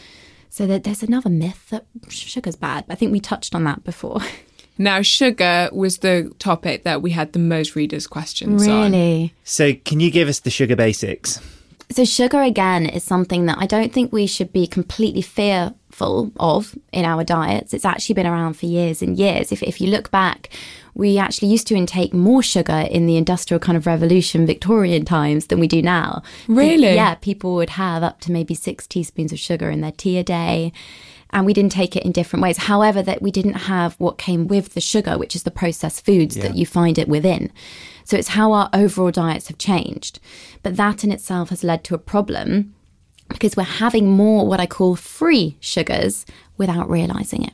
So 0.52 0.68
that 0.68 0.84
there's 0.84 1.02
another 1.02 1.30
myth 1.30 1.70
that 1.70 1.86
sugar's 2.10 2.58
bad. 2.58 2.84
I 2.90 2.96
think 2.96 3.14
we 3.14 3.22
touched 3.22 3.56
on 3.56 3.64
that 3.64 3.84
before. 3.84 4.20
Now, 4.78 5.04
sugar 5.04 5.70
was 5.72 6.00
the 6.00 6.34
topic 6.40 6.86
that 6.86 7.04
we 7.04 7.12
had 7.12 7.34
the 7.34 7.40
most 7.40 7.76
readers' 7.76 8.08
questions 8.08 8.66
really? 8.66 8.74
on. 8.74 8.92
Really? 8.94 9.34
So, 9.44 9.74
can 9.74 10.00
you 10.00 10.10
give 10.10 10.28
us 10.28 10.40
the 10.40 10.50
sugar 10.50 10.76
basics? 10.76 11.40
So, 11.92 12.06
sugar 12.06 12.42
again 12.42 12.86
is 12.86 13.04
something 13.04 13.46
that 13.48 13.58
I 13.60 13.66
don't 13.66 13.92
think 13.92 14.14
we 14.14 14.26
should 14.26 14.54
be 14.54 14.66
completely 14.66 15.22
fearful 15.22 16.32
of 16.40 16.76
in 16.94 17.04
our 17.04 17.24
diets. 17.24 17.74
It's 17.74 17.84
actually 17.84 18.16
been 18.16 18.28
around 18.28 18.54
for 18.54 18.66
years 18.66 19.02
and 19.02 19.18
years. 19.18 19.52
If, 19.52 19.62
if 19.62 19.82
you 19.82 19.88
look 19.88 20.10
back, 20.10 20.50
we 20.94 21.18
actually 21.18 21.50
used 21.50 21.68
to 21.68 21.76
intake 21.76 22.14
more 22.14 22.42
sugar 22.42 22.88
in 22.90 23.08
the 23.08 23.18
industrial 23.18 23.60
kind 23.60 23.78
of 23.78 23.86
revolution 23.86 24.46
Victorian 24.46 25.04
times 25.04 25.48
than 25.48 25.60
we 25.60 25.68
do 25.68 25.82
now. 25.82 26.24
Really? 26.48 26.94
Yeah, 26.94 27.16
people 27.16 27.56
would 27.56 27.72
have 27.72 28.04
up 28.04 28.22
to 28.22 28.32
maybe 28.32 28.54
six 28.54 28.88
teaspoons 28.88 29.34
of 29.34 29.40
sugar 29.40 29.70
in 29.70 29.82
their 29.82 29.92
tea 29.92 30.18
a 30.18 30.24
day. 30.24 30.72
And 31.32 31.46
we 31.46 31.54
didn't 31.54 31.72
take 31.72 31.96
it 31.96 32.04
in 32.04 32.12
different 32.12 32.44
ways. 32.44 32.58
However, 32.58 33.02
that 33.02 33.22
we 33.22 33.32
didn't 33.32 33.54
have 33.54 33.96
what 34.00 34.18
came 34.18 34.48
with 34.48 34.74
the 34.74 34.82
sugar, 34.82 35.18
which 35.18 35.36
is 35.36 35.44
the 35.44 35.52
processed 35.52 36.06
foods 36.06 36.36
yeah. 36.36 36.44
that 36.44 36.56
you 36.56 36.66
find 36.66 36.98
it 36.98 37.08
within. 37.08 37.52
So 38.04 38.18
it's 38.18 38.30
how 38.30 38.52
our 38.52 38.70
overall 38.74 39.12
diets 39.12 39.48
have 39.48 39.58
changed. 39.58 40.20
But 40.64 40.78
that 40.78 41.04
in 41.04 41.12
itself 41.12 41.50
has 41.50 41.64
led 41.64 41.84
to 41.86 41.96
a 41.96 42.00
problem 42.00 42.74
because 43.30 43.56
we're 43.56 43.64
having 43.64 44.10
more 44.10 44.46
what 44.48 44.60
I 44.60 44.66
call 44.66 44.96
free 44.96 45.58
sugars 45.60 46.26
without 46.58 46.90
realizing 46.90 47.44
it. 47.44 47.54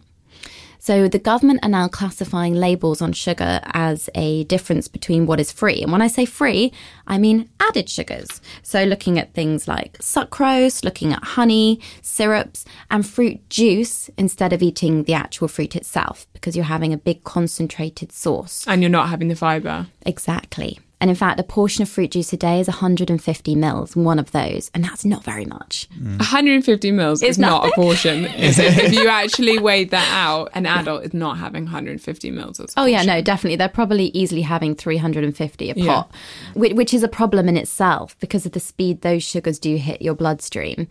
So 0.88 1.10
the 1.10 1.20
government 1.20 1.60
are 1.64 1.70
now 1.70 1.90
classifying 1.90 2.54
labels 2.54 3.02
on 3.02 3.12
sugar 3.12 3.60
as 3.74 4.10
a 4.16 4.46
difference 4.46 4.88
between 4.88 5.26
what 5.26 5.38
is 5.38 5.52
free. 5.52 5.82
And 5.82 5.92
when 5.92 6.02
I 6.02 6.08
say 6.08 6.24
free, 6.24 6.72
I 7.06 7.18
mean 7.18 7.50
added 7.60 7.90
sugars. 7.90 8.40
So 8.64 8.86
looking 8.86 9.20
at 9.20 9.34
things 9.34 9.68
like 9.68 9.98
sucrose, 9.98 10.86
looking 10.86 11.12
at 11.12 11.22
honey, 11.22 11.82
syrups, 12.02 12.64
and 12.90 13.06
fruit 13.06 13.50
juice 13.50 14.10
instead 14.18 14.54
of 14.54 14.64
eating 14.64 15.04
the 15.04 15.14
actual 15.14 15.50
fruit 15.50 15.76
itself 15.76 16.26
because 16.32 16.56
you're 16.56 16.64
having 16.64 16.94
a 16.94 16.98
big 16.98 17.26
concentrated 17.26 18.14
source. 18.14 18.66
And 18.66 18.82
you're 18.82 18.90
not 18.90 19.10
having 19.10 19.28
the 19.28 19.36
fiber. 19.36 19.88
Exactly. 20.06 20.80
And 21.00 21.12
in 21.12 21.16
fact, 21.16 21.40
a 21.40 21.44
portion 21.44 21.84
of 21.84 21.90
fruit 21.90 22.12
juice 22.12 22.34
a 22.34 22.38
day 22.38 22.60
is 22.60 22.68
150 22.68 23.56
mils, 23.56 23.96
one 23.96 24.18
of 24.18 24.32
those, 24.32 24.72
and 24.74 24.84
that's 24.84 25.06
not 25.06 25.24
very 25.24 25.46
much. 25.46 25.88
Mm. 25.96 26.18
150 26.18 26.92
mils 26.92 27.22
is 27.22 27.38
not 27.38 27.68
a 27.68 27.72
portion, 27.76 28.26
is 28.36 28.58
it? 28.58 28.78
if 28.78 28.94
you 28.94 29.08
actually 29.08 29.60
weighed 29.60 29.92
that 29.92 30.10
out, 30.12 30.50
an 30.56 30.66
adult 30.66 31.04
is 31.04 31.14
not 31.14 31.38
having 31.38 31.66
150 31.66 32.32
mils. 32.32 32.60
oh, 32.78 32.86
yeah, 32.86 33.04
no, 33.04 33.22
definitely. 33.22 33.58
They're 33.58 33.70
probably 33.70 34.06
easily 34.06 34.42
having 34.42 34.74
350 34.74 35.70
a 35.70 35.76
pot, 35.76 35.84
yeah. 35.84 36.04
which, 36.56 36.74
which 36.74 36.94
is 36.96 37.04
a 37.04 37.08
problem 37.08 37.48
in 37.48 37.58
itself 37.58 38.18
because 38.20 38.48
of 38.48 38.54
the 38.54 38.60
speed 38.60 39.02
those 39.02 39.24
sugars 39.24 39.60
do 39.60 39.76
hit 39.78 40.02
your 40.02 40.16
bloodstream. 40.16 40.88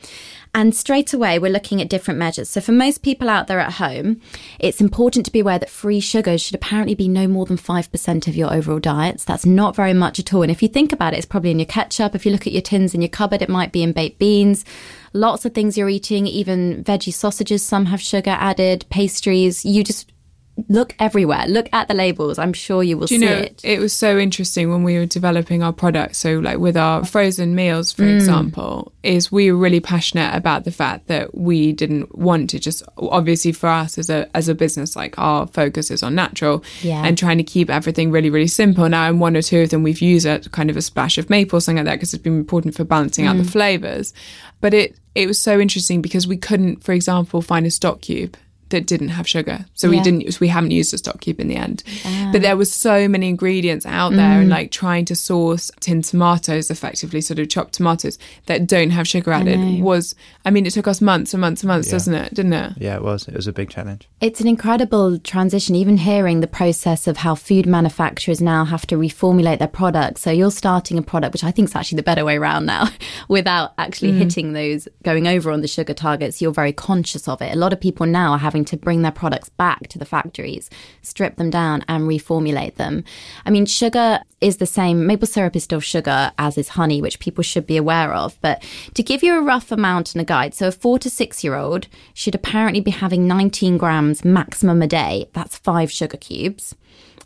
And 0.57 0.75
straight 0.75 1.13
away, 1.13 1.39
we're 1.39 1.53
looking 1.53 1.83
at 1.83 1.91
different 1.91 2.19
measures. 2.19 2.49
So, 2.49 2.63
for 2.63 2.73
most 2.73 3.03
people 3.03 3.29
out 3.29 3.47
there 3.47 3.61
at 3.61 3.75
home, 3.75 4.23
it's 4.59 4.81
important 4.81 5.27
to 5.27 5.31
be 5.31 5.41
aware 5.41 5.59
that 5.59 5.69
free 5.69 6.01
sugars 6.01 6.41
should 6.41 6.55
apparently 6.55 6.95
be 6.95 7.09
no 7.09 7.29
more 7.29 7.45
than 7.45 7.59
5% 7.59 8.27
of 8.27 8.35
your 8.35 8.51
overall 8.51 8.79
diets. 8.79 9.23
That's 9.23 9.45
not 9.45 9.77
very 9.77 9.93
much 9.93 10.19
at 10.19 10.33
all. 10.33 10.41
And 10.41 10.51
if 10.51 10.63
you 10.63 10.69
think 10.69 10.95
about 10.95 11.13
it, 11.13 11.19
it's 11.19 11.27
probably 11.27 11.51
in 11.51 11.59
your 11.59 11.67
ketchup. 11.67 12.15
If 12.15 12.25
you 12.25 12.33
look 12.33 12.47
at 12.47 12.55
your 12.55 12.63
tins 12.63 12.95
in 12.95 13.03
your 13.03 13.11
cupboard, 13.11 13.43
it 13.43 13.51
might 13.51 13.71
be 13.71 13.83
in 13.83 13.93
baked 13.93 14.19
beans. 14.19 14.65
Lots 15.13 15.45
of 15.45 15.53
things 15.53 15.77
you're 15.77 15.91
eating, 15.91 16.27
even 16.27 16.83
veggie 16.83 17.13
sausages, 17.13 17.63
some 17.63 17.85
have 17.85 18.01
sugar 18.01 18.35
added, 18.39 18.87
pastries. 18.89 19.63
You 19.63 19.85
just 19.85 20.11
look 20.69 20.95
everywhere. 20.99 21.47
Look 21.47 21.69
at 21.73 21.89
the 21.89 21.95
labels. 21.95 22.39
I'm 22.39 22.53
sure 22.53 22.83
you 22.83 22.97
will 22.97 23.07
Do 23.07 23.15
you 23.15 23.21
see 23.21 23.27
know, 23.27 23.33
it. 23.33 23.61
It 23.63 23.79
was 23.79 23.93
so 23.93 24.19
interesting 24.19 24.71
when 24.71 24.83
we 24.85 24.99
were 24.99 25.07
developing 25.07 25.63
our 25.63 25.73
product. 25.73 26.17
So, 26.17 26.39
like 26.39 26.59
with 26.59 26.77
our 26.77 27.05
frozen 27.05 27.55
meals, 27.55 27.93
for 27.93 28.03
mm. 28.03 28.15
example, 28.15 28.93
is 29.03 29.31
we 29.31 29.53
were 29.53 29.59
really 29.59 29.81
passionate 29.81 30.35
about 30.35 30.65
the 30.65 30.71
fact 30.71 31.09
that 31.09 31.37
we 31.37 31.73
didn't 31.73 32.17
want 32.17 32.51
to 32.51 32.59
just 32.59 32.83
obviously 32.97 33.53
for 33.53 33.69
us 33.69 33.99
as 33.99 34.11
a 34.11 34.29
as 34.37 34.49
a 34.49 34.55
business, 34.55 34.97
like 34.97 35.19
our 35.19 35.47
focus 35.49 35.91
is 35.91 36.03
on 36.03 36.15
natural 36.15 36.65
yeah. 36.83 37.05
and 37.05 37.19
trying 37.19 37.39
to 37.39 37.45
keep 37.45 37.71
everything 37.71 38.11
really 38.11 38.31
really 38.31 38.47
simple. 38.47 38.89
Now, 38.89 39.09
in 39.09 39.19
one 39.19 39.37
or 39.37 39.43
two 39.43 39.61
of 39.61 39.71
them, 39.71 39.83
we've 39.83 40.03
used 40.03 40.27
a 40.27 40.41
kind 40.51 40.71
of 40.71 40.77
a 40.77 40.83
splash 40.83 41.19
of 41.19 41.31
maple, 41.31 41.61
something 41.61 41.85
like 41.85 41.93
that, 41.93 41.97
because 41.97 42.15
it's 42.15 42.23
been 42.23 42.39
important 42.39 42.75
for 42.75 42.85
balancing 42.85 43.27
mm. 43.27 43.29
out 43.29 43.37
the 43.37 43.43
mm. 43.43 43.51
flavors. 43.51 44.15
But 44.61 44.75
it 44.75 44.97
it 45.15 45.27
was 45.27 45.39
so 45.39 45.61
interesting 45.61 46.03
because 46.03 46.27
we 46.27 46.37
couldn't, 46.37 46.83
for 46.83 46.93
example, 46.93 47.43
find 47.43 47.67
a 47.67 47.71
stock 47.71 48.01
cube 48.01 48.37
that 48.71 48.87
didn't 48.87 49.09
have 49.09 49.29
sugar. 49.29 49.65
So 49.75 49.87
yeah. 49.87 49.99
we 49.99 50.03
didn't 50.03 50.41
we 50.41 50.49
haven't 50.49 50.73
used 50.73 50.93
a 50.93 50.99
stock 50.99 51.21
cube 51.21 51.41
in 51.41 51.49
the 51.49 51.57
end. 51.57 51.83
Ah. 52.05 52.31
But 52.33 52.43
there 52.43 52.57
was 52.57 52.73
so 52.73 53.09
many 53.09 53.29
ingredients 53.29 53.87
out 53.87 54.11
there 54.13 54.39
mm. 54.39 54.43
and 54.43 54.49
like 54.49 54.71
trying 54.71 55.05
to 55.07 55.17
source 55.17 55.71
tin 55.81 56.03
tomatoes 56.03 56.71
effectively, 56.71 57.21
sort 57.21 57.39
of 57.39 57.49
chopped 57.49 57.75
tomatoes 57.75 58.19
that 58.47 58.67
don't 58.67 58.91
have 58.91 59.07
sugar 59.07 59.33
added 59.33 59.83
was 59.83 60.15
I 60.45 60.51
mean 60.51 60.67
it 60.67 60.73
took 60.73 60.89
us 60.89 61.01
months 61.01 61.35
and 61.35 61.41
months 61.41 61.63
and 61.63 61.69
months, 61.69 61.89
yeah. 61.89 61.93
doesn't 61.93 62.15
it? 62.15 62.35
Didn't 62.35 62.53
it? 62.53 62.73
Yeah, 62.79 62.97
it 62.97 63.03
was. 63.03 63.29
It 63.29 63.35
was 63.35 63.47
a 63.47 63.53
big 63.53 63.71
challenge. 63.71 64.09
It's 64.21 64.41
an 64.41 64.49
incredible 64.49 65.19
transition, 65.19 65.75
even 65.75 65.99
hearing 65.99 66.41
the 66.41 66.47
process 66.47 67.07
of 67.07 67.19
how 67.19 67.35
food 67.35 67.67
manufacturers 67.67 68.41
now 68.41 68.65
have 68.65 68.87
to 68.89 68.97
reformulate 68.97 69.59
their 69.59 69.69
products. 69.69 70.23
So 70.23 70.31
you're 70.31 70.51
starting 70.51 70.99
a 70.99 71.03
product 71.03 71.33
which 71.33 71.45
I 71.45 71.51
think 71.51 71.69
is 71.69 71.77
actually 71.77 71.97
the 71.97 72.03
better 72.03 72.25
way 72.25 72.37
around 72.37 72.67
now, 72.67 72.89
without 73.29 73.75
actually 73.79 74.13
mm. 74.13 74.19
hitting 74.19 74.53
those 74.53 74.89
going 75.03 75.27
over 75.27 75.51
on 75.51 75.61
the 75.61 75.69
sugar 75.69 75.95
targets. 75.95 76.41
You're 76.41 76.53
very 76.53 76.73
conscious 76.73 77.29
of 77.29 77.43
it. 77.43 77.53
A 77.53 77.59
lot 77.59 77.73
of 77.73 77.81
people 77.81 78.07
now 78.07 78.33
are 78.33 78.39
having 78.39 78.56
having 78.57 78.65
to 78.65 78.77
bring 78.79 79.03
their 79.03 79.13
products 79.13 79.51
back 79.51 79.87
to 79.89 79.99
the 79.99 80.07
factories, 80.07 80.71
strip 81.03 81.37
them 81.37 81.51
down, 81.51 81.85
and 81.89 82.09
reformulate 82.09 82.77
them. 82.77 83.05
I 83.45 83.51
mean, 83.51 83.67
sugar 83.67 84.21
is 84.41 84.57
the 84.57 84.67
same. 84.67 85.07
Maple 85.07 85.27
syrup 85.27 85.55
is 85.57 85.65
still 85.65 85.81
sugar, 85.81 86.33
as 86.39 86.57
is 86.57 86.71
honey, 86.71 87.03
which 87.03 87.21
people 87.21 87.43
should 87.43 87.67
be 87.67 87.77
aware 87.77 88.15
of. 88.15 88.39
But 88.41 88.65
to 88.95 89.03
give 89.03 89.23
you 89.23 89.37
a 89.37 89.43
rough 89.43 89.71
amount 89.71 90.15
and 90.15 90.23
a 90.23 90.25
guide, 90.25 90.55
so 90.55 90.69
a 90.69 90.73
four 90.73 90.99
to 91.01 91.11
six 91.11 91.45
year 91.45 91.55
old 91.55 91.87
should 92.15 92.35
apparently 92.35 92.81
be 92.81 92.93
having 92.93 93.27
19 93.27 93.77
grams 93.77 94.25
maximum 94.25 94.81
a 94.81 94.87
day. 94.87 95.29
That's 95.35 95.59
five 95.59 95.93
sugar 95.93 96.17
cubes. 96.17 96.75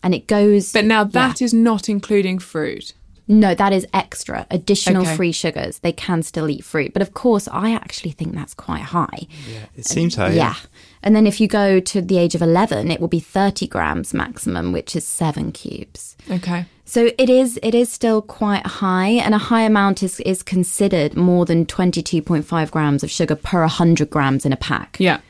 And 0.02 0.14
it 0.14 0.26
goes. 0.26 0.72
But 0.72 0.84
now 0.84 1.04
that 1.04 1.40
yeah. 1.40 1.44
is 1.44 1.54
not 1.54 1.88
including 1.88 2.40
fruit. 2.40 2.94
No, 3.30 3.54
that 3.54 3.72
is 3.72 3.86
extra, 3.94 4.44
additional 4.50 5.02
okay. 5.02 5.14
free 5.14 5.30
sugars. 5.30 5.78
They 5.78 5.92
can 5.92 6.24
still 6.24 6.50
eat 6.50 6.64
fruit. 6.64 6.92
But 6.92 7.00
of 7.00 7.14
course, 7.14 7.46
I 7.46 7.72
actually 7.72 8.10
think 8.10 8.34
that's 8.34 8.54
quite 8.54 8.82
high. 8.82 9.28
Yeah, 9.48 9.66
it 9.76 9.86
seems 9.86 10.16
high. 10.16 10.30
Yeah. 10.30 10.54
yeah. 10.58 10.69
And 11.02 11.16
then 11.16 11.26
if 11.26 11.40
you 11.40 11.48
go 11.48 11.80
to 11.80 12.02
the 12.02 12.18
age 12.18 12.34
of 12.34 12.42
11, 12.42 12.90
it 12.90 13.00
will 13.00 13.08
be 13.08 13.20
30 13.20 13.66
grams 13.66 14.12
maximum, 14.12 14.72
which 14.72 14.94
is 14.94 15.06
seven 15.06 15.50
cubes. 15.50 16.16
Okay. 16.30 16.66
So 16.84 17.10
it 17.16 17.30
is 17.30 17.58
it 17.62 17.74
is 17.74 17.90
still 17.90 18.20
quite 18.20 18.66
high, 18.66 19.10
and 19.10 19.34
a 19.34 19.38
high 19.38 19.62
amount 19.62 20.02
is, 20.02 20.18
is 20.20 20.42
considered 20.42 21.16
more 21.16 21.46
than 21.46 21.64
22.5 21.64 22.70
grams 22.70 23.04
of 23.04 23.10
sugar 23.10 23.36
per 23.36 23.60
100 23.60 24.10
grams 24.10 24.44
in 24.44 24.52
a 24.52 24.56
pack. 24.56 24.96
Yeah 24.98 25.20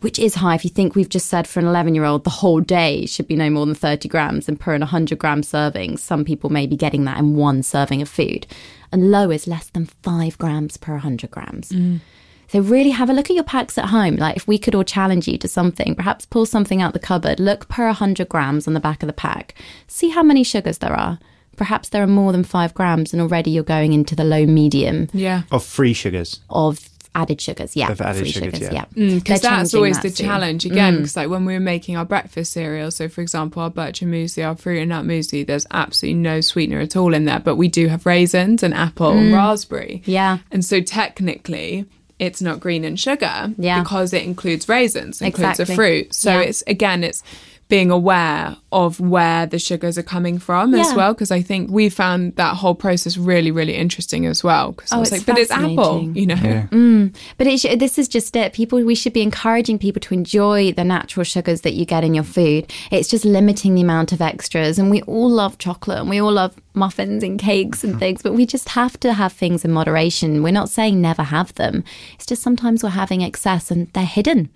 which 0.00 0.18
is 0.18 0.36
high. 0.36 0.54
If 0.54 0.64
you 0.64 0.70
think 0.70 0.94
we've 0.94 1.08
just 1.08 1.26
said 1.26 1.46
for 1.46 1.60
an 1.60 1.66
11 1.66 1.94
year 1.94 2.04
old, 2.04 2.24
the 2.24 2.30
whole 2.30 2.60
day 2.60 3.06
should 3.06 3.26
be 3.26 3.36
no 3.36 3.50
more 3.50 3.66
than 3.66 3.74
30 3.74 4.08
grams, 4.08 4.48
and 4.48 4.58
per 4.58 4.74
an 4.74 4.80
100 4.80 5.18
gram 5.18 5.42
serving, 5.42 5.96
some 5.96 6.24
people 6.24 6.50
may 6.50 6.66
be 6.66 6.76
getting 6.76 7.04
that 7.04 7.18
in 7.18 7.36
one 7.36 7.62
serving 7.62 8.02
of 8.02 8.08
food. 8.08 8.46
And 8.92 9.10
low 9.10 9.30
is 9.30 9.46
less 9.46 9.68
than 9.70 9.86
five 9.86 10.38
grams 10.38 10.76
per 10.76 10.92
100 10.92 11.30
grams. 11.30 11.70
Mm. 11.70 12.00
So 12.48 12.60
really 12.60 12.90
have 12.90 13.10
a 13.10 13.12
look 13.12 13.30
at 13.30 13.36
your 13.36 13.44
packs 13.44 13.78
at 13.78 13.86
home. 13.86 14.16
Like 14.16 14.36
if 14.36 14.48
we 14.48 14.58
could 14.58 14.74
all 14.74 14.84
challenge 14.84 15.28
you 15.28 15.38
to 15.38 15.48
something, 15.48 15.94
perhaps 15.94 16.26
pull 16.26 16.46
something 16.46 16.80
out 16.80 16.92
the 16.94 16.98
cupboard, 16.98 17.38
look 17.40 17.68
per 17.68 17.86
100 17.86 18.28
grams 18.28 18.66
on 18.66 18.74
the 18.74 18.80
back 18.80 19.02
of 19.02 19.06
the 19.06 19.12
pack, 19.12 19.54
see 19.86 20.08
how 20.08 20.22
many 20.22 20.42
sugars 20.42 20.78
there 20.78 20.94
are 20.94 21.18
perhaps 21.58 21.90
there 21.90 22.02
are 22.02 22.06
more 22.06 22.32
than 22.32 22.44
five 22.44 22.72
grams, 22.72 23.12
and 23.12 23.20
already 23.20 23.50
you're 23.50 23.64
going 23.64 23.92
into 23.92 24.14
the 24.14 24.24
low 24.24 24.46
medium 24.46 25.08
Yeah. 25.12 25.42
Of 25.50 25.64
free 25.64 25.92
sugars. 25.92 26.40
of 26.48 26.88
added 27.14 27.40
sugars. 27.40 27.74
Yeah, 27.74 27.90
Of 27.90 28.00
added 28.00 28.20
free 28.20 28.30
sugars, 28.30 28.60
yeah. 28.60 28.84
Because 28.94 28.94
mm, 28.94 29.24
They're 29.24 29.38
that's 29.38 29.74
always 29.74 29.96
that 29.96 30.02
the 30.02 30.10
soon. 30.10 30.26
challenge 30.26 30.64
again. 30.64 30.94
Mm. 30.94 30.96
Because 30.98 31.16
like 31.16 31.28
when 31.28 31.44
we 31.44 31.52
were 31.52 31.60
making 31.60 31.96
our 31.96 32.04
breakfast 32.04 32.52
cereal, 32.52 32.90
so 32.92 33.08
for 33.08 33.22
example, 33.22 33.60
our 33.60 33.70
Bircher 33.70 34.06
muesli, 34.06 34.46
our 34.46 34.54
fruit 34.54 34.78
and 34.78 34.90
nut 34.90 35.04
muesli, 35.04 35.44
there's 35.44 35.66
absolutely 35.72 36.20
no 36.20 36.40
sweetener 36.40 36.78
at 36.78 36.96
all 36.96 37.12
in 37.14 37.24
there, 37.24 37.40
but 37.40 37.56
we 37.56 37.66
do 37.66 37.88
have 37.88 38.06
raisins 38.06 38.62
and 38.62 38.72
apple 38.72 39.10
and 39.10 39.32
mm. 39.32 39.36
raspberry. 39.36 40.02
Yeah. 40.06 40.38
and 40.50 40.64
so 40.64 40.80
technically. 40.80 41.86
It's 42.18 42.42
not 42.42 42.60
green 42.60 42.84
in 42.84 42.96
sugar 42.96 43.52
Yeah. 43.58 43.80
because 43.82 44.12
it 44.12 44.22
includes 44.24 44.68
raisins, 44.68 45.20
it 45.22 45.26
includes 45.26 45.60
a 45.60 45.62
Exactly. 45.62 45.74
fruit. 45.76 46.14
So 46.14 46.32
Yeah. 46.32 46.40
it's 46.40 46.62
again, 46.66 47.04
it's 47.04 47.22
being 47.68 47.90
aware 47.90 48.56
of 48.72 48.98
where 48.98 49.44
the 49.44 49.58
sugars 49.58 49.98
are 49.98 50.02
coming 50.02 50.38
from 50.38 50.74
as 50.74 50.94
well. 50.94 51.12
Because 51.12 51.30
I 51.30 51.42
think 51.42 51.70
we 51.70 51.90
found 51.90 52.34
that 52.36 52.56
whole 52.56 52.74
process 52.74 53.18
really, 53.18 53.50
really 53.50 53.74
interesting 53.74 54.24
as 54.24 54.42
well. 54.42 54.72
Because 54.72 54.90
I 54.90 54.96
Oh, 54.96 55.00
was 55.00 55.12
it's 55.12 55.18
like, 55.18 55.26
but 55.26 55.38
it's 55.42 55.50
apple, 55.50 56.10
you 56.14 56.24
know. 56.24 56.34
Yeah. 56.42 56.66
Mm. 56.70 57.14
But 57.36 57.46
it 57.46 57.60
sh- 57.60 57.76
this 57.76 57.98
is 57.98 58.08
just 58.08 58.34
it. 58.36 58.54
People, 58.54 58.82
we 58.82 58.94
should 58.94 59.12
be 59.12 59.20
encouraging 59.20 59.78
people 59.78 60.00
to 60.00 60.14
enjoy 60.14 60.72
the 60.72 60.82
natural 60.84 61.24
sugars 61.24 61.60
that 61.60 61.74
you 61.74 61.84
get 61.84 62.04
in 62.04 62.14
your 62.14 62.24
food. 62.24 62.72
It's 62.90 63.06
just 63.10 63.26
limiting 63.26 63.74
the 63.74 63.82
amount 63.82 64.12
of 64.12 64.22
extras. 64.22 64.78
And 64.78 64.90
we 64.90 65.02
all 65.02 65.28
love 65.28 65.58
chocolate 65.58 65.98
and 65.98 66.08
we 66.08 66.22
all 66.22 66.32
love 66.32 66.54
muffins 66.78 67.22
and 67.22 67.38
cakes 67.38 67.84
and 67.84 67.94
hmm. 67.94 67.98
things, 67.98 68.22
but 68.22 68.34
we 68.34 68.46
just 68.46 68.70
have 68.70 68.98
to 69.00 69.12
have 69.12 69.32
things 69.32 69.64
in 69.64 69.72
moderation. 69.72 70.42
We're 70.42 70.52
not 70.52 70.70
saying 70.70 71.00
never 71.00 71.22
have 71.22 71.54
them. 71.54 71.84
It's 72.14 72.26
just 72.26 72.42
sometimes 72.42 72.82
we're 72.82 72.90
having 72.90 73.22
excess 73.22 73.70
and 73.70 73.88
they're 73.92 74.04
hidden. 74.04 74.50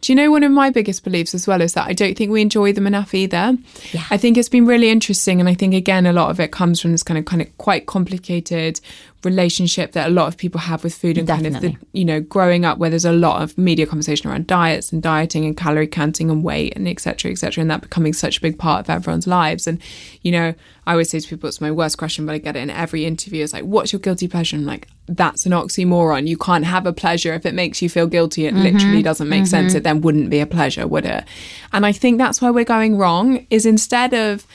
Do 0.00 0.12
you 0.12 0.16
know 0.16 0.30
one 0.30 0.42
of 0.42 0.52
my 0.52 0.70
biggest 0.70 1.04
beliefs 1.04 1.34
as 1.34 1.46
well 1.46 1.60
is 1.60 1.74
that 1.74 1.88
I 1.88 1.92
don't 1.92 2.16
think 2.16 2.30
we 2.30 2.42
enjoy 2.42 2.72
them 2.72 2.86
enough 2.86 3.14
either. 3.14 3.56
Yeah. 3.92 4.04
I 4.10 4.16
think 4.16 4.36
it's 4.36 4.48
been 4.48 4.66
really 4.66 4.90
interesting, 4.90 5.40
and 5.40 5.48
I 5.48 5.54
think 5.54 5.74
again 5.74 6.06
a 6.06 6.12
lot 6.12 6.30
of 6.30 6.38
it 6.38 6.52
comes 6.52 6.80
from 6.80 6.92
this 6.92 7.02
kind 7.02 7.18
of 7.18 7.24
kind 7.24 7.42
of 7.42 7.58
quite 7.58 7.86
complicated 7.86 8.80
relationship 9.24 9.92
that 9.92 10.06
a 10.06 10.10
lot 10.10 10.28
of 10.28 10.36
people 10.36 10.60
have 10.60 10.84
with 10.84 10.94
food 10.94 11.18
and 11.18 11.26
kind 11.26 11.46
of 11.46 11.60
the 11.60 11.74
you 11.92 12.04
know 12.04 12.20
growing 12.20 12.64
up 12.64 12.78
where 12.78 12.90
there's 12.90 13.04
a 13.04 13.12
lot 13.12 13.42
of 13.42 13.56
media 13.58 13.86
conversation 13.86 14.30
around 14.30 14.46
diets 14.46 14.92
and 14.92 15.02
dieting 15.02 15.44
and 15.44 15.56
calorie 15.56 15.86
counting 15.86 16.30
and 16.30 16.44
weight 16.44 16.72
and 16.76 16.86
etc 16.86 17.16
cetera, 17.16 17.32
etc 17.32 17.52
cetera, 17.52 17.62
and 17.62 17.70
that 17.70 17.80
becoming 17.80 18.12
such 18.12 18.38
a 18.38 18.40
big 18.40 18.58
part 18.58 18.80
of 18.80 18.90
everyone's 18.90 19.26
lives 19.26 19.66
and 19.66 19.80
you 20.22 20.30
know 20.30 20.54
I 20.86 20.92
always 20.92 21.10
say 21.10 21.20
to 21.20 21.28
people 21.28 21.48
it's 21.48 21.60
my 21.60 21.70
worst 21.70 21.98
question 21.98 22.26
but 22.26 22.34
I 22.34 22.38
get 22.38 22.56
it 22.56 22.60
in 22.60 22.70
every 22.70 23.04
interview. 23.04 23.42
It's 23.42 23.52
like 23.52 23.64
what's 23.64 23.92
your 23.92 24.00
guilty 24.00 24.28
pleasure? 24.28 24.56
I'm 24.56 24.64
like 24.64 24.88
that's 25.08 25.46
an 25.46 25.52
oxymoron. 25.52 26.26
You 26.26 26.36
can't 26.36 26.64
have 26.64 26.86
a 26.86 26.92
pleasure. 26.92 27.34
If 27.34 27.46
it 27.46 27.54
makes 27.54 27.82
you 27.82 27.88
feel 27.88 28.06
guilty 28.06 28.46
it 28.46 28.54
mm-hmm. 28.54 28.62
literally 28.62 29.02
doesn't 29.02 29.28
make 29.28 29.46
sense. 29.46 29.70
Mm-hmm. 29.70 29.76
It 29.78 29.82
then 29.84 30.00
wouldn't 30.00 30.30
be 30.30 30.40
a 30.40 30.46
pleasure 30.46 30.86
would 30.86 31.06
it? 31.06 31.24
And 31.72 31.84
I 31.84 31.92
think 31.92 32.18
that's 32.18 32.40
where 32.40 32.52
we're 32.52 32.64
going 32.64 32.96
wrong 32.96 33.46
is 33.50 33.66
instead 33.66 34.14
of 34.14 34.46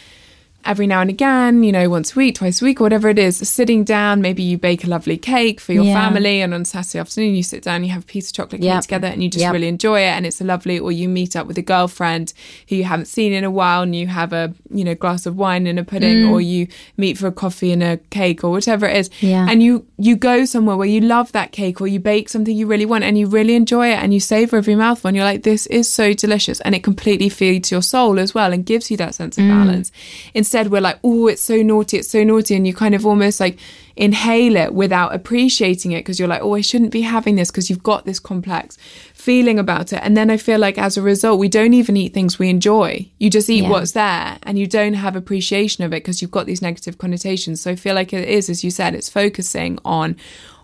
every 0.65 0.87
now 0.87 1.01
and 1.01 1.09
again, 1.09 1.63
you 1.63 1.71
know, 1.71 1.89
once 1.89 2.13
a 2.13 2.15
week, 2.15 2.35
twice 2.35 2.61
a 2.61 2.65
week, 2.65 2.79
whatever 2.79 3.09
it 3.09 3.19
is, 3.19 3.37
sitting 3.37 3.83
down, 3.83 4.21
maybe 4.21 4.43
you 4.43 4.57
bake 4.57 4.83
a 4.83 4.87
lovely 4.87 5.17
cake 5.17 5.59
for 5.59 5.73
your 5.73 5.83
Yeah. 5.83 5.99
family, 6.01 6.41
and 6.41 6.53
on 6.53 6.65
Saturday 6.65 6.99
afternoon, 6.99 7.35
you 7.35 7.43
sit 7.43 7.63
down, 7.63 7.83
you 7.83 7.89
have 7.91 8.03
a 8.03 8.05
piece 8.05 8.27
of 8.27 8.33
chocolate 8.33 8.61
cake 8.61 8.81
together, 8.81 9.07
and 9.07 9.23
you 9.23 9.29
just 9.29 9.41
Yep. 9.41 9.53
really 9.53 9.67
enjoy 9.67 10.01
it, 10.01 10.11
and 10.15 10.25
it's 10.25 10.39
a 10.41 10.43
lovely, 10.43 10.79
or 10.79 10.91
you 10.91 11.09
meet 11.09 11.35
up 11.35 11.47
with 11.47 11.57
a 11.57 11.61
girlfriend 11.61 12.33
who 12.69 12.75
you 12.75 12.83
haven't 12.83 13.07
seen 13.07 13.33
in 13.33 13.43
a 13.43 13.51
while, 13.51 13.81
and 13.81 13.95
you 13.95 14.07
have 14.07 14.33
a, 14.33 14.53
you 14.73 14.83
know, 14.83 14.95
glass 14.95 15.25
of 15.25 15.35
wine 15.37 15.67
and 15.67 15.79
a 15.79 15.83
pudding, 15.83 16.25
mm. 16.25 16.31
or 16.31 16.41
you 16.41 16.67
meet 16.97 17.17
for 17.17 17.27
a 17.27 17.31
coffee 17.31 17.71
and 17.71 17.81
a 17.81 17.97
cake, 18.09 18.43
or 18.43 18.51
whatever 18.51 18.85
it 18.85 18.95
is. 18.95 19.09
Yeah. 19.19 19.47
And 19.49 19.63
you, 19.63 19.85
you 19.97 20.15
go 20.15 20.45
somewhere 20.45 20.77
where 20.77 20.87
you 20.87 21.01
love 21.01 21.31
that 21.31 21.51
cake, 21.51 21.81
or 21.81 21.87
you 21.87 21.99
bake 21.99 22.29
something 22.29 22.55
you 22.55 22.67
really 22.67 22.85
want, 22.85 23.03
and 23.03 23.17
you 23.17 23.27
really 23.27 23.55
enjoy 23.55 23.91
it, 23.91 23.99
and 24.03 24.13
you 24.13 24.19
savor 24.19 24.57
every 24.57 24.75
mouthful, 24.75 25.07
and 25.07 25.17
you're 25.17 25.25
like, 25.25 25.43
this 25.43 25.65
is 25.67 25.89
so 25.89 26.13
delicious, 26.13 26.59
and 26.61 26.75
it 26.75 26.83
completely 26.83 27.29
feeds 27.29 27.71
your 27.71 27.81
soul 27.81 28.19
as 28.19 28.35
well, 28.35 28.53
and 28.53 28.65
gives 28.65 28.91
you 28.91 28.97
that 28.97 29.15
sense 29.15 29.37
of 29.37 29.43
mm. 29.43 29.49
balance. 29.49 29.91
Instead, 30.33 30.50
we're 30.69 30.81
like, 30.81 30.99
oh, 31.03 31.27
it's 31.27 31.41
so 31.41 31.61
naughty, 31.61 31.97
it's 31.97 32.09
so 32.09 32.23
naughty, 32.23 32.55
and 32.55 32.65
you 32.67 32.73
kind 32.73 32.93
of 32.95 33.05
almost 33.05 33.39
like 33.39 33.57
inhale 33.95 34.55
it 34.55 34.73
without 34.73 35.13
appreciating 35.13 35.91
it 35.91 35.99
because 35.99 36.17
you're 36.19 36.27
like, 36.27 36.41
oh, 36.41 36.53
I 36.55 36.61
shouldn't 36.61 36.91
be 36.91 37.01
having 37.01 37.35
this 37.35 37.51
because 37.51 37.69
you've 37.69 37.83
got 37.83 38.05
this 38.05 38.19
complex 38.19 38.77
feeling 39.13 39.59
about 39.59 39.93
it. 39.93 39.99
And 40.01 40.15
then 40.17 40.29
I 40.31 40.37
feel 40.37 40.59
like 40.59 40.77
as 40.77 40.97
a 40.97 41.01
result, 41.01 41.39
we 41.39 41.49
don't 41.49 41.73
even 41.73 41.97
eat 41.97 42.13
things 42.13 42.39
we 42.39 42.49
enjoy. 42.49 43.07
You 43.19 43.29
just 43.29 43.49
eat 43.49 43.63
Yeah. 43.63 43.69
what's 43.69 43.91
there 43.91 44.37
and 44.43 44.57
you 44.57 44.65
don't 44.65 44.93
have 44.93 45.15
appreciation 45.15 45.83
of 45.83 45.91
it 45.93 45.97
because 46.03 46.21
you've 46.21 46.31
got 46.31 46.45
these 46.45 46.61
negative 46.61 46.97
connotations. 46.97 47.61
So 47.61 47.71
I 47.71 47.75
feel 47.75 47.93
like 47.95 48.13
it 48.13 48.27
is, 48.27 48.49
as 48.49 48.63
you 48.63 48.71
said, 48.71 48.95
it's 48.95 49.09
focusing 49.09 49.77
on 49.85 50.15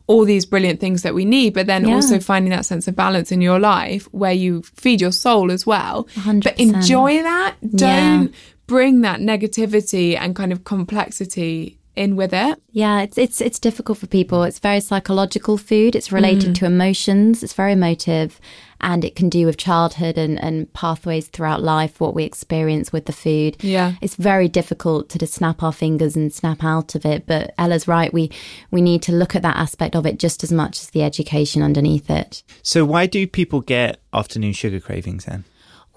all 0.08 0.24
these 0.24 0.46
brilliant 0.46 0.80
things 0.80 1.02
that 1.04 1.14
we 1.14 1.26
need, 1.26 1.54
but 1.54 1.68
then 1.68 1.86
Yeah. 1.86 1.94
also 1.96 2.18
finding 2.18 2.50
that 2.52 2.66
sense 2.66 2.88
of 2.88 2.96
balance 2.96 3.30
in 3.30 3.42
your 3.42 3.60
life 3.60 4.08
where 4.14 4.32
you 4.32 4.64
feed 4.76 5.02
your 5.02 5.12
soul 5.12 5.52
as 5.52 5.68
well. 5.68 6.08
But 6.16 6.24
100%. 6.24 6.60
enjoy 6.60 7.22
that. 7.24 7.56
Don't 7.76 8.24
yeah. 8.24 8.28
Don't 8.68 8.76
bring 8.76 9.02
that 9.02 9.20
negativity 9.20 10.18
and 10.18 10.36
kind 10.36 10.52
of 10.52 10.64
complexity 10.64 11.78
in 11.98 12.16
with 12.16 12.34
it. 12.34 12.62
Yeah, 12.72 13.02
it's 13.02 13.18
it's 13.18 13.42
it's 13.42 13.60
difficult 13.60 13.98
for 13.98 14.08
people. 14.08 14.44
It's 14.44 14.60
very 14.60 14.80
psychological 14.80 15.58
food. 15.58 15.96
It's 15.96 16.12
related 16.12 16.52
mm. 16.52 16.56
to 16.56 16.66
emotions. 16.66 17.44
It's 17.44 17.54
very 17.54 17.74
emotive, 17.74 18.40
and 18.80 19.04
it 19.04 19.16
can 19.16 19.30
do 19.30 19.46
with 19.46 19.58
childhood 19.58 20.18
and 20.18 20.40
and 20.40 20.72
pathways 20.74 21.28
throughout 21.28 21.62
life. 21.62 22.00
What 22.00 22.14
we 22.14 22.24
experience 22.24 22.94
with 22.94 23.06
the 23.08 23.14
food. 23.14 23.58
Yeah. 23.62 23.94
it's 24.00 24.16
very 24.16 24.48
difficult 24.48 25.10
to 25.10 25.18
just 25.18 25.34
snap 25.34 25.64
our 25.64 25.74
fingers 25.74 26.16
and 26.16 26.32
snap 26.32 26.64
out 26.64 26.96
of 26.96 27.06
it. 27.06 27.26
But 27.26 27.54
Ella's 27.58 27.88
right. 27.88 28.14
We 28.14 28.32
we 28.70 28.82
need 28.82 29.02
to 29.04 29.12
look 29.12 29.36
at 29.36 29.42
that 29.42 29.58
aspect 29.58 29.96
of 29.96 30.06
it 30.06 30.20
just 30.20 30.44
as 30.44 30.52
much 30.52 30.80
as 30.80 30.92
the 30.92 31.04
education 31.04 31.64
underneath 31.64 32.10
it. 32.10 32.44
So 32.62 32.86
why 32.86 33.08
do 33.08 33.26
people 33.26 33.62
get 33.62 34.00
afternoon 34.14 34.54
sugar 34.54 34.80
cravings 34.80 35.26
then? 35.26 35.44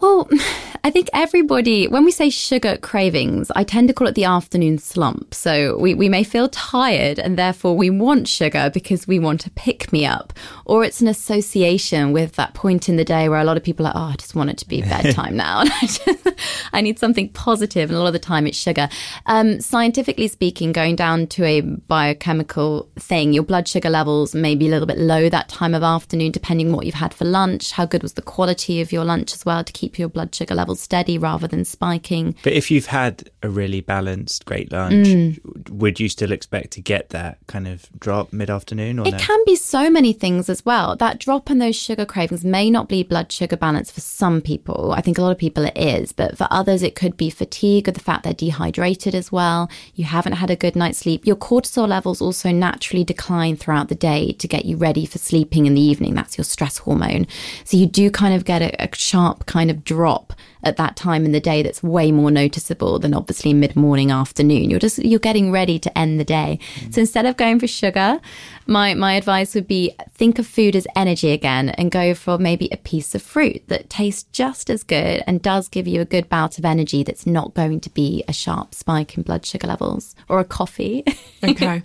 Well, 0.01 0.29
I 0.83 0.91
think 0.91 1.11
everybody, 1.13 1.89
when 1.89 2.07
we 2.07 2.11
say 2.11 2.31
sugar 2.31 2.79
cravings, 2.79 3.51
I 3.55 3.65
tend 3.65 3.89
to 3.89 3.95
call 3.95 4.07
it 4.07 4.15
the 4.15 4.25
afternoon 4.25 4.79
slump. 4.79 5.35
So 5.35 5.77
we, 5.77 5.93
we 5.93 6.09
may 6.09 6.25
feel 6.25 6.49
tired 6.49 7.19
and 7.19 7.37
therefore 7.37 7.77
we 7.77 7.91
want 7.91 8.29
sugar 8.29 8.71
because 8.73 9.07
we 9.07 9.19
want 9.19 9.43
to 9.43 9.51
pick 9.51 9.93
me 9.93 10.07
up. 10.07 10.33
Or 10.65 10.83
it's 10.83 11.03
an 11.03 11.09
association 11.09 12.13
with 12.13 12.33
that 12.37 12.55
point 12.55 12.89
in 12.89 12.97
the 12.97 13.05
day 13.05 13.29
where 13.29 13.41
a 13.41 13.45
lot 13.45 13.59
of 13.59 13.63
people 13.63 13.87
are, 13.87 13.93
oh, 13.95 14.13
I 14.13 14.17
just 14.17 14.35
want 14.35 14.49
it 14.49 14.57
to 14.59 14.69
be 14.69 14.81
bedtime 14.83 15.37
now. 15.37 15.61
And 15.71 15.71
I, 15.71 15.87
just, 15.87 16.29
I 16.73 16.81
need 16.81 16.99
something 16.99 17.29
positive, 17.31 17.91
And 17.91 17.97
a 17.97 18.01
lot 18.01 18.07
of 18.07 18.13
the 18.15 18.19
time 18.19 18.47
it's 18.47 18.57
sugar. 18.57 18.89
Um, 19.27 19.61
scientifically 19.61 20.29
speaking, 20.29 20.73
going 20.73 20.97
down 20.97 21.27
to 21.29 21.45
a 21.45 21.61
biochemical 21.61 22.89
thing, 22.99 23.35
your 23.35 23.43
blood 23.43 23.69
sugar 23.69 23.91
levels 23.91 24.35
may 24.35 24.55
be 24.55 24.67
a 24.67 24.71
little 24.71 24.87
bit 24.87 24.99
low 24.99 25.29
that 25.29 25.51
time 25.51 25.75
of 25.75 25.83
afternoon, 25.83 26.33
depending 26.33 26.69
on 26.69 26.77
what 26.77 26.87
you've 26.87 26.95
had 26.95 27.13
for 27.13 27.27
lunch, 27.27 27.73
how 27.73 27.85
good 27.85 28.03
was 28.03 28.15
the 28.15 28.23
quality 28.23 28.81
of 28.81 28.93
your 28.93 29.05
lunch 29.05 29.35
as 29.35 29.45
well 29.45 29.63
to 29.63 29.73
keep 29.73 29.90
your 29.99 30.09
blood 30.09 30.35
sugar 30.35 30.55
levels 30.55 30.81
steady 30.81 31.19
rather 31.19 31.47
than 31.47 31.65
spiking. 31.65 32.35
But 32.43 32.53
if 32.53 32.71
you've 32.71 32.87
had 32.87 33.31
a 33.43 33.49
really 33.49 33.81
balanced, 33.81 34.45
great 34.45 34.71
lunch, 34.73 35.09
Mm. 35.09 35.71
would 35.71 35.99
you 35.99 36.09
still 36.09 36.33
expect 36.33 36.73
to 36.73 36.81
get 36.81 37.09
that 37.11 37.39
kind 37.47 37.67
of 37.67 37.89
drop 37.99 38.33
mid 38.33 38.51
afternoon 38.51 38.99
It 39.01 39.13
no? 39.13 39.19
can 39.19 39.39
be 39.47 39.57
so 39.57 39.91
many 39.91 40.13
things 40.13 40.49
as 40.49 40.65
well. 40.65 40.97
That 40.97 41.19
drop 41.19 41.51
in 41.51 41.59
those 41.59 41.77
sugar 41.77 42.05
cravings 42.05 42.45
may 42.45 42.71
not 42.71 42.89
be 42.89 43.03
blood 43.03 43.33
sugar 43.33 43.57
balance 43.57 43.91
for 43.91 44.01
some 44.01 44.41
people. 44.41 44.93
I 44.97 45.01
think 45.01 45.19
a 45.19 45.23
lot 45.23 45.33
of 45.33 45.39
people 45.39 45.65
it 45.65 45.77
is, 45.77 46.13
but 46.13 46.37
for 46.37 46.47
others 46.51 46.83
it 46.83 46.95
could 46.95 47.17
be 47.17 47.31
fatigue 47.31 47.89
or 47.89 47.93
the 47.93 48.01
fact 48.01 48.25
they're 48.25 48.33
dehydrated 48.35 49.15
as 49.15 49.33
well. 49.33 49.71
You 49.95 50.05
haven't 50.05 50.35
had 50.35 50.51
a 50.51 50.57
good 50.57 50.77
night's 50.77 50.99
sleep. 50.99 51.27
Your 51.27 51.37
cortisol 51.37 51.89
levels 51.89 52.21
also 52.21 52.51
naturally 52.51 53.05
decline 53.05 53.57
throughout 53.57 53.89
the 53.89 53.95
day 53.95 54.33
to 54.33 54.49
get 54.49 54.65
you 54.65 54.77
ready 54.77 55.07
for 55.07 55.19
sleeping 55.19 55.67
in 55.67 55.75
the 55.75 55.81
evening. 55.81 56.15
That's 56.15 56.37
your 56.37 56.45
stress 56.45 56.79
hormone. 56.79 57.27
So 57.65 57.77
you 57.77 57.87
do 57.87 58.11
kind 58.11 58.35
of 58.35 58.45
get 58.45 58.63
a, 58.63 58.85
a 58.85 58.89
sharp 58.95 59.47
kind 59.47 59.71
of 59.71 59.80
drop 59.85 60.33
at 60.63 60.77
that 60.77 60.97
time 60.97 61.25
in 61.25 61.33
the 61.33 61.41
day 61.41 61.63
that's 61.63 61.83
way 61.83 62.13
more 62.13 62.31
noticeable 62.31 62.99
than 62.99 63.15
obviously 63.15 63.53
mid 63.53 63.75
morning 63.77 64.11
afternoon 64.11 64.69
you're 64.71 64.79
just 64.79 64.99
you're 64.99 65.19
getting 65.19 65.51
ready 65.51 65.79
to 65.79 65.97
end 65.99 66.21
the 66.21 66.25
day 66.25 66.59
so 66.91 67.01
instead 67.01 67.27
of 67.27 67.37
going 67.37 67.59
for 67.59 67.67
sugar 67.67 68.21
my 68.67 68.95
my 68.95 69.15
advice 69.15 69.55
would 69.55 69.67
be 69.67 69.95
think 70.13 70.39
of 70.39 70.47
food 70.47 70.77
as 70.77 70.87
energy 70.95 71.31
again 71.31 71.71
and 71.71 71.91
go 71.91 72.15
for 72.15 72.39
maybe 72.39 72.69
a 72.71 72.77
piece 72.77 73.15
of 73.15 73.23
fruit 73.23 73.63
that 73.69 73.89
tastes 73.89 74.25
just 74.33 74.69
as 74.71 74.83
good 74.83 75.23
and 75.27 75.43
does 75.43 75.69
give 75.69 75.87
you 75.89 76.01
a 76.01 76.05
good 76.05 76.29
bout 76.29 76.59
of 76.59 76.65
energy 76.65 77.03
that's 77.03 77.27
not 77.27 77.55
going 77.55 77.81
to 77.81 77.91
be 77.91 78.23
a 78.29 78.33
sharp 78.33 78.75
spike 78.75 79.17
in 79.17 79.23
blood 79.23 79.45
sugar 79.47 79.67
levels 79.67 80.15
or 80.29 80.41
a 80.41 80.45
coffee 80.45 81.05
Okay. 81.43 81.83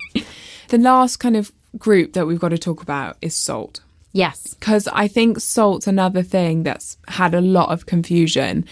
the 0.67 0.77
last 0.77 1.17
kind 1.17 1.37
of 1.37 1.51
group 1.77 2.13
that 2.13 2.25
we've 2.27 2.39
got 2.39 2.49
to 2.49 2.57
talk 2.57 2.81
about 2.81 3.17
is 3.21 3.35
salt. 3.35 3.81
Yes 4.15 4.55
because 4.65 4.87
I 4.87 5.07
think 5.07 5.39
salt's 5.39 5.85
another 5.85 6.23
thing 6.23 6.63
that's 6.63 6.97
had 7.07 7.35
a 7.35 7.39
lot 7.39 7.69
of 7.69 7.85
confusion. 7.85 8.65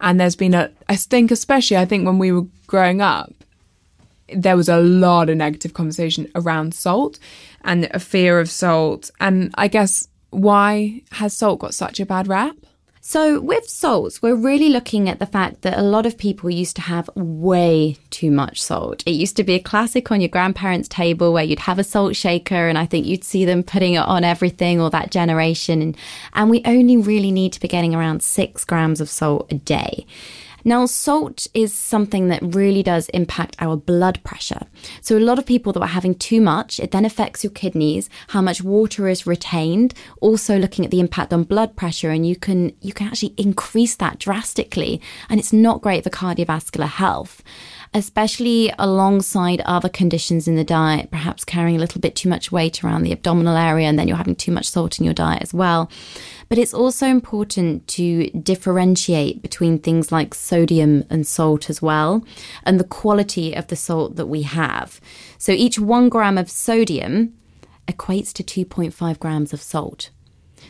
And 0.00 0.20
there's 0.20 0.36
been 0.36 0.54
a, 0.54 0.70
I 0.88 0.94
think, 0.94 1.32
especially, 1.32 1.76
I 1.76 1.84
think 1.84 2.06
when 2.06 2.18
we 2.18 2.30
were 2.30 2.46
growing 2.68 3.00
up, 3.00 3.32
there 4.32 4.56
was 4.56 4.68
a 4.68 4.76
lot 4.76 5.28
of 5.28 5.36
negative 5.36 5.74
conversation 5.74 6.30
around 6.36 6.72
salt 6.72 7.18
and 7.64 7.88
a 7.90 7.98
fear 7.98 8.38
of 8.38 8.48
salt. 8.48 9.10
And 9.18 9.52
I 9.56 9.66
guess 9.66 10.06
why 10.30 11.02
has 11.10 11.34
salt 11.34 11.58
got 11.58 11.74
such 11.74 11.98
a 11.98 12.06
bad 12.06 12.28
rap? 12.28 12.54
So, 13.02 13.40
with 13.40 13.66
salts, 13.66 14.20
we're 14.20 14.36
really 14.36 14.68
looking 14.68 15.08
at 15.08 15.20
the 15.20 15.26
fact 15.26 15.62
that 15.62 15.78
a 15.78 15.82
lot 15.82 16.04
of 16.04 16.18
people 16.18 16.50
used 16.50 16.76
to 16.76 16.82
have 16.82 17.08
way 17.14 17.96
too 18.10 18.30
much 18.30 18.60
salt. 18.60 19.02
It 19.06 19.12
used 19.12 19.38
to 19.38 19.42
be 19.42 19.54
a 19.54 19.58
classic 19.58 20.12
on 20.12 20.20
your 20.20 20.28
grandparents' 20.28 20.86
table 20.86 21.32
where 21.32 21.42
you'd 21.42 21.60
have 21.60 21.78
a 21.78 21.84
salt 21.84 22.14
shaker, 22.14 22.68
and 22.68 22.76
I 22.76 22.84
think 22.84 23.06
you'd 23.06 23.24
see 23.24 23.46
them 23.46 23.62
putting 23.62 23.94
it 23.94 24.04
on 24.04 24.22
everything 24.22 24.82
or 24.82 24.90
that 24.90 25.10
generation. 25.10 25.96
And, 26.34 26.50
we 26.50 26.60
only 26.66 26.98
really 26.98 27.30
need 27.30 27.54
to 27.54 27.60
be 27.60 27.68
getting 27.68 27.94
around 27.94 28.22
six 28.22 28.66
grams 28.66 29.00
of 29.00 29.08
salt 29.08 29.50
a 29.50 29.54
day. 29.54 30.04
Now, 30.64 30.86
salt 30.86 31.46
is 31.54 31.74
something 31.74 32.28
that 32.28 32.42
really 32.42 32.82
does 32.82 33.08
impact 33.10 33.56
our 33.58 33.76
blood 33.76 34.22
pressure. 34.24 34.66
So, 35.00 35.16
a 35.16 35.20
lot 35.20 35.38
of 35.38 35.46
people 35.46 35.72
that 35.72 35.80
are 35.80 35.86
having 35.86 36.14
too 36.14 36.40
much, 36.40 36.80
it 36.80 36.90
then 36.90 37.04
affects 37.04 37.44
your 37.44 37.52
kidneys, 37.52 38.08
how 38.28 38.42
much 38.42 38.62
water 38.62 39.08
is 39.08 39.26
retained, 39.26 39.94
also 40.20 40.58
looking 40.58 40.84
at 40.84 40.90
the 40.90 41.00
impact 41.00 41.32
on 41.32 41.44
blood 41.44 41.76
pressure, 41.76 42.10
and 42.10 42.26
you 42.26 42.36
can 42.36 42.72
you 42.80 42.92
can 42.92 43.08
actually 43.08 43.34
increase 43.36 43.96
that 43.96 44.18
drastically. 44.18 45.00
And 45.28 45.40
it's 45.40 45.52
not 45.52 45.82
great 45.82 46.04
for 46.04 46.10
cardiovascular 46.10 46.88
health 46.88 47.42
especially 47.92 48.72
alongside 48.78 49.60
other 49.62 49.88
conditions 49.88 50.46
in 50.46 50.54
the 50.54 50.64
diet, 50.64 51.10
perhaps 51.10 51.44
carrying 51.44 51.76
a 51.76 51.80
little 51.80 52.00
bit 52.00 52.14
too 52.14 52.28
much 52.28 52.52
weight 52.52 52.84
around 52.84 53.02
the 53.02 53.12
abdominal 53.12 53.56
area, 53.56 53.88
and 53.88 53.98
then 53.98 54.06
you're 54.06 54.16
having 54.16 54.36
too 54.36 54.52
much 54.52 54.70
salt 54.70 54.98
in 54.98 55.04
your 55.04 55.14
diet 55.14 55.42
as 55.42 55.52
well. 55.52 55.90
But 56.48 56.58
it's 56.58 56.74
also 56.74 57.06
important 57.06 57.88
to 57.88 58.30
differentiate 58.30 59.42
between 59.42 59.78
things 59.78 60.12
like 60.12 60.34
sodium 60.34 61.04
and 61.10 61.26
salt 61.26 61.68
as 61.68 61.82
well, 61.82 62.24
and 62.64 62.78
the 62.78 62.84
quality 62.84 63.54
of 63.54 63.66
the 63.66 63.76
salt 63.76 64.16
that 64.16 64.26
we 64.26 64.42
have. 64.42 65.00
So 65.36 65.50
each 65.50 65.78
one 65.78 66.08
gram 66.08 66.38
of 66.38 66.48
sodium 66.50 67.34
equates 67.88 68.32
to 68.34 68.44
2.5 68.64 69.18
grams 69.18 69.52
of 69.52 69.60
salt. 69.60 70.10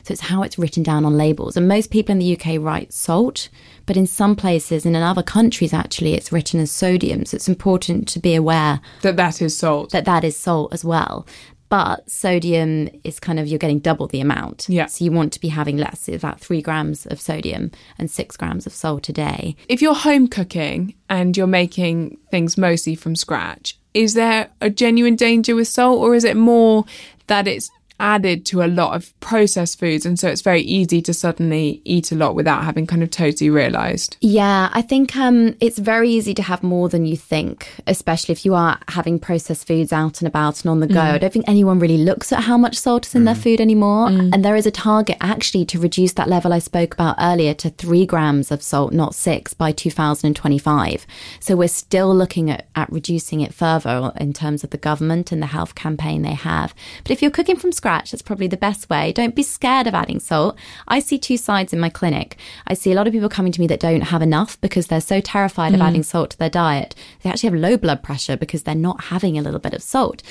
So 0.03 0.13
it's 0.13 0.23
how 0.23 0.43
it's 0.43 0.59
written 0.59 0.83
down 0.83 1.05
on 1.05 1.17
labels. 1.17 1.57
And 1.57 1.69
most 1.69 1.91
people 1.91 2.13
in 2.13 2.19
the 2.19 2.37
UK 2.39 2.61
write 2.61 2.93
salt, 2.93 3.49
but 3.87 3.97
in 3.97 4.07
some 4.07 4.37
places 4.37 4.87
and 4.87 4.97
in 4.97 5.03
other 5.03 5.23
countries, 5.23 5.73
actually, 5.73 6.15
it's 6.15 6.33
written 6.33 6.61
as 6.61 6.71
sodium. 6.71 7.25
So 7.25 7.37
it's 7.37 7.49
important 7.49 8.09
to 8.09 8.19
be 8.19 8.35
aware 8.35 8.81
that 9.03 9.17
that 9.17 9.43
is 9.43 9.57
salt. 9.57 9.91
That 9.91 10.05
that 10.05 10.25
is 10.25 10.37
salt 10.37 10.73
as 10.73 10.85
well. 10.85 11.27
But 11.71 12.11
sodium 12.11 12.91
is 13.05 13.21
kind 13.21 13.39
of, 13.39 13.47
you're 13.47 13.61
getting 13.61 13.79
double 13.79 14.09
the 14.09 14.21
amount. 14.21 14.67
Yeah. 14.69 14.87
So 14.87 15.05
you 15.05 15.13
want 15.13 15.33
to 15.35 15.41
be 15.41 15.49
having 15.49 15.77
less, 15.77 16.09
about 16.09 16.41
three 16.41 16.61
grams 16.61 17.07
of 17.07 17.21
sodium 17.21 17.71
and 17.97 18.11
six 18.11 18.37
grams 18.37 18.67
of 18.67 18.73
salt 18.73 19.09
a 19.09 19.13
day. 19.13 19.55
If 19.69 19.81
you're 19.81 19.95
home 19.95 20.27
cooking 20.27 20.95
and 21.09 21.37
you're 21.37 21.47
making 21.47 22.19
things 22.33 22.59
mostly 22.59 22.97
from 22.97 23.15
scratch, 23.15 23.79
is 23.95 24.15
there 24.15 24.51
a 24.61 24.69
genuine 24.69 25.15
danger 25.15 25.55
with 25.55 25.69
salt 25.69 26.01
or 26.01 26.17
is 26.17 26.25
it 26.25 26.37
more 26.37 26.85
that 27.29 27.47
it's 27.47 27.71
added 28.01 28.45
to 28.47 28.63
a 28.63 28.67
lot 28.67 28.95
of 28.97 29.19
processed 29.21 29.79
foods. 29.79 30.05
And 30.05 30.19
so 30.19 30.29
it's 30.29 30.41
very 30.41 30.63
easy 30.63 31.01
to 31.03 31.15
suddenly 31.15 31.81
eat 31.85 32.11
a 32.11 32.17
lot 32.17 32.35
without 32.35 32.65
having 32.65 32.87
kind 32.87 33.03
of 33.03 33.11
totally 33.11 33.51
realized. 33.51 34.17
Yeah, 34.21 34.71
I 34.73 34.83
think 34.83 35.17
um, 35.17 35.55
it's 35.61 35.79
very 35.79 36.11
easy 36.11 36.35
to 36.35 36.43
have 36.43 36.63
more 36.63 36.89
than 36.89 37.07
you 37.07 37.17
think, 37.17 37.69
especially 37.87 38.33
if 38.33 38.45
you 38.45 38.55
are 38.55 38.79
having 38.89 39.19
processed 39.19 39.67
foods 39.67 39.93
out 39.93 40.21
and 40.21 40.29
about 40.29 40.65
and 40.65 40.71
on 40.71 40.81
the 40.81 40.87
go. 40.87 40.95
Mm. 40.95 41.15
I 41.15 41.19
don't 41.19 41.33
think 41.33 41.49
anyone 41.49 41.79
really 41.79 41.99
looks 41.99 42.33
at 42.33 42.43
how 42.43 42.57
much 42.57 42.79
salt 42.79 43.07
is 43.07 43.15
in 43.15 43.23
mm. 43.23 43.27
their 43.27 43.35
food 43.35 43.61
anymore. 43.61 44.09
Mm. 44.09 44.35
And 44.35 44.45
there 44.45 44.57
is 44.57 44.67
a 44.67 44.71
target 44.71 45.19
actually 45.21 45.65
to 45.67 45.79
reduce 45.79 46.15
that 46.15 46.29
level 46.29 46.53
I 46.53 46.59
spoke 46.59 46.95
about 46.95 47.17
earlier 47.21 47.55
to 47.55 47.71
three 47.71 48.07
grams 48.07 48.51
of 48.51 48.63
salt, 48.63 48.93
not 48.93 49.15
six, 49.15 49.55
by 49.55 49.73
2025. 49.73 51.07
So 51.41 51.57
we're 51.57 51.69
still 51.69 52.15
looking 52.15 52.51
at, 52.51 52.67
at 52.75 52.91
reducing 52.91 53.41
it 53.41 53.53
further 53.53 54.13
in 54.17 54.33
terms 54.33 54.65
of 54.65 54.71
the 54.71 54.79
government 54.79 55.33
and 55.33 55.43
the 55.43 55.47
health 55.47 55.75
campaign 55.75 56.23
they 56.23 56.35
have. 56.35 56.75
But 57.03 57.13
if 57.13 57.23
you're 57.23 57.31
cooking 57.31 57.57
from 57.57 57.73
scratch, 57.73 57.90
scratch. 57.91 58.11
That's 58.13 58.23
probably 58.23 58.47
the 58.47 58.57
best 58.57 58.89
way. 58.89 59.13
Don't 59.13 59.35
be 59.35 59.43
scared 59.43 59.87
of 59.87 59.95
adding 59.95 60.21
salt. 60.21 60.57
I 60.87 61.01
see 61.01 61.19
two 61.19 61.37
sides 61.37 61.73
in 61.73 61.81
my 61.81 61.89
clinic. 61.89 62.37
I 62.67 62.75
see 62.75 62.93
a 62.93 62.95
lot 62.95 63.09
of 63.09 63.13
people 63.13 63.29
coming 63.29 63.53
to 63.53 63.61
me 63.61 63.67
that 63.67 63.81
don't 63.81 64.03
have 64.03 64.23
enough 64.23 64.61
because 64.61 64.87
they're 64.87 65.01
so 65.01 65.21
terrified 65.21 65.73
mm. 65.73 65.77
of 65.77 65.81
adding 65.81 66.05
salt 66.05 66.31
to 66.31 66.39
their 66.39 66.51
diet. 66.51 66.95
They 67.23 67.31
actually 67.31 67.51
have 67.51 67.59
low 67.59 67.77
blood 67.77 68.03
pressure 68.03 68.37
because 68.37 68.63
they're 68.63 68.75
not 68.77 69.05
having 69.05 69.37
a 69.37 69.43
little 69.43 69.59
bit 69.59 69.75
of 69.75 69.83
salt. 69.83 70.23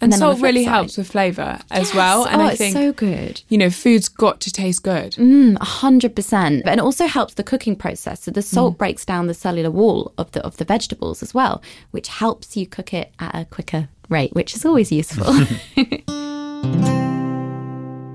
And, 0.00 0.10
and 0.12 0.18
salt 0.18 0.40
really 0.40 0.64
side, 0.64 0.70
helps 0.70 0.96
with 0.96 1.12
flavour 1.12 1.60
as 1.70 1.88
yes. 1.88 1.94
well. 1.94 2.24
And 2.24 2.40
oh, 2.40 2.46
I 2.46 2.56
think 2.56 2.72
so 2.72 2.92
good. 2.92 3.42
You 3.48 3.58
know, 3.58 3.70
food's 3.70 4.08
got 4.08 4.40
to 4.40 4.50
taste 4.50 4.82
good. 4.82 5.12
Mm, 5.12 5.60
a 5.60 5.64
hundred 5.64 6.16
percent. 6.16 6.62
And 6.66 6.80
it 6.80 6.82
also 6.82 7.06
helps 7.06 7.34
the 7.34 7.44
cooking 7.44 7.76
process. 7.76 8.22
So 8.22 8.30
the 8.30 8.42
salt 8.42 8.74
mm. 8.74 8.78
breaks 8.78 9.04
down 9.04 9.26
the 9.26 9.34
cellular 9.34 9.70
wall 9.70 10.12
of 10.16 10.32
the 10.32 10.44
of 10.44 10.56
the 10.56 10.64
vegetables 10.64 11.22
as 11.22 11.34
well, 11.34 11.62
which 11.92 12.08
helps 12.08 12.56
you 12.56 12.66
cook 12.66 12.94
it 12.94 13.12
at 13.20 13.34
a 13.34 13.44
quicker 13.44 13.90
rate, 14.08 14.32
which 14.32 14.56
is 14.56 14.64
always 14.64 14.90
useful. 14.90 15.32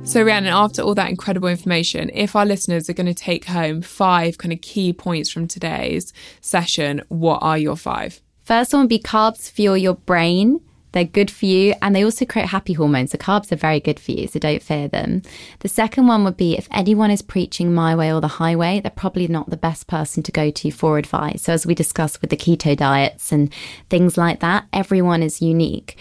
So, 0.07 0.23
Rhiannon, 0.23 0.53
after 0.53 0.81
all 0.81 0.95
that 0.95 1.09
incredible 1.09 1.49
information, 1.49 2.09
if 2.13 2.33
our 2.33 2.45
listeners 2.45 2.89
are 2.89 2.93
going 2.93 3.07
to 3.07 3.13
take 3.13 3.43
home 3.43 3.81
five 3.81 4.37
kind 4.37 4.53
of 4.53 4.61
key 4.61 4.93
points 4.93 5.29
from 5.29 5.49
today's 5.49 6.13
session, 6.39 7.01
what 7.09 7.39
are 7.41 7.57
your 7.57 7.75
five? 7.75 8.21
First 8.41 8.71
one 8.71 8.83
would 8.83 8.89
be 8.89 8.99
carbs 8.99 9.51
fuel 9.51 9.75
your 9.75 9.95
brain. 9.95 10.61
They're 10.93 11.03
good 11.03 11.29
for 11.29 11.45
you 11.45 11.73
and 11.81 11.93
they 11.93 12.05
also 12.05 12.23
create 12.23 12.47
happy 12.47 12.71
hormones. 12.71 13.11
So, 13.11 13.17
carbs 13.17 13.51
are 13.51 13.57
very 13.57 13.81
good 13.81 13.99
for 13.99 14.13
you, 14.13 14.27
so 14.27 14.39
don't 14.39 14.63
fear 14.63 14.87
them. 14.87 15.23
The 15.59 15.67
second 15.67 16.07
one 16.07 16.23
would 16.23 16.37
be 16.37 16.57
if 16.57 16.69
anyone 16.71 17.11
is 17.11 17.21
preaching 17.21 17.73
my 17.73 17.93
way 17.93 18.13
or 18.13 18.21
the 18.21 18.29
highway, 18.29 18.79
they're 18.79 18.91
probably 18.91 19.27
not 19.27 19.49
the 19.49 19.57
best 19.57 19.87
person 19.87 20.23
to 20.23 20.31
go 20.31 20.49
to 20.51 20.71
for 20.71 20.97
advice. 20.97 21.43
So, 21.43 21.53
as 21.53 21.65
we 21.65 21.75
discussed 21.75 22.21
with 22.21 22.29
the 22.29 22.37
keto 22.37 22.77
diets 22.77 23.33
and 23.33 23.53
things 23.89 24.17
like 24.17 24.39
that, 24.39 24.67
everyone 24.71 25.21
is 25.21 25.41
unique. 25.41 25.97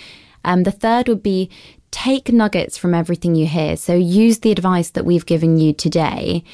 Um, 0.47 0.63
the 0.63 0.71
third 0.71 1.09
would 1.09 1.25
be 1.25 1.51
take 1.97 2.31
nuggets 2.31 2.77
from 2.77 2.95
everything 2.95 3.35
you 3.35 3.47
hear. 3.47 3.75
So 3.75 3.95
use 3.95 4.41
the 4.41 4.53
advice 4.53 4.91
that 4.91 5.07
we've 5.07 5.25
given 5.25 5.57
you 5.57 5.73
today, 5.73 6.45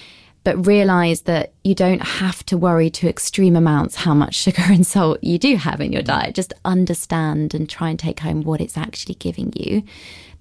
but 0.44 0.68
realize 0.68 1.22
that 1.22 1.52
you 1.64 1.74
don't 1.74 2.00
have 2.00 2.46
to 2.46 2.56
worry 2.56 2.90
to 2.90 3.08
extreme 3.08 3.56
amounts 3.56 3.96
how 3.96 4.14
much 4.14 4.36
sugar 4.36 4.62
and 4.66 4.86
salt 4.86 5.18
you 5.20 5.38
do 5.38 5.56
have 5.56 5.80
in 5.80 5.92
your 5.92 6.02
diet. 6.02 6.36
Just 6.36 6.52
understand 6.64 7.54
and 7.54 7.68
try 7.68 7.90
and 7.90 7.98
take 7.98 8.20
home 8.20 8.42
what 8.42 8.60
it's 8.60 8.78
actually 8.78 9.16
giving 9.16 9.52
you. 9.56 9.82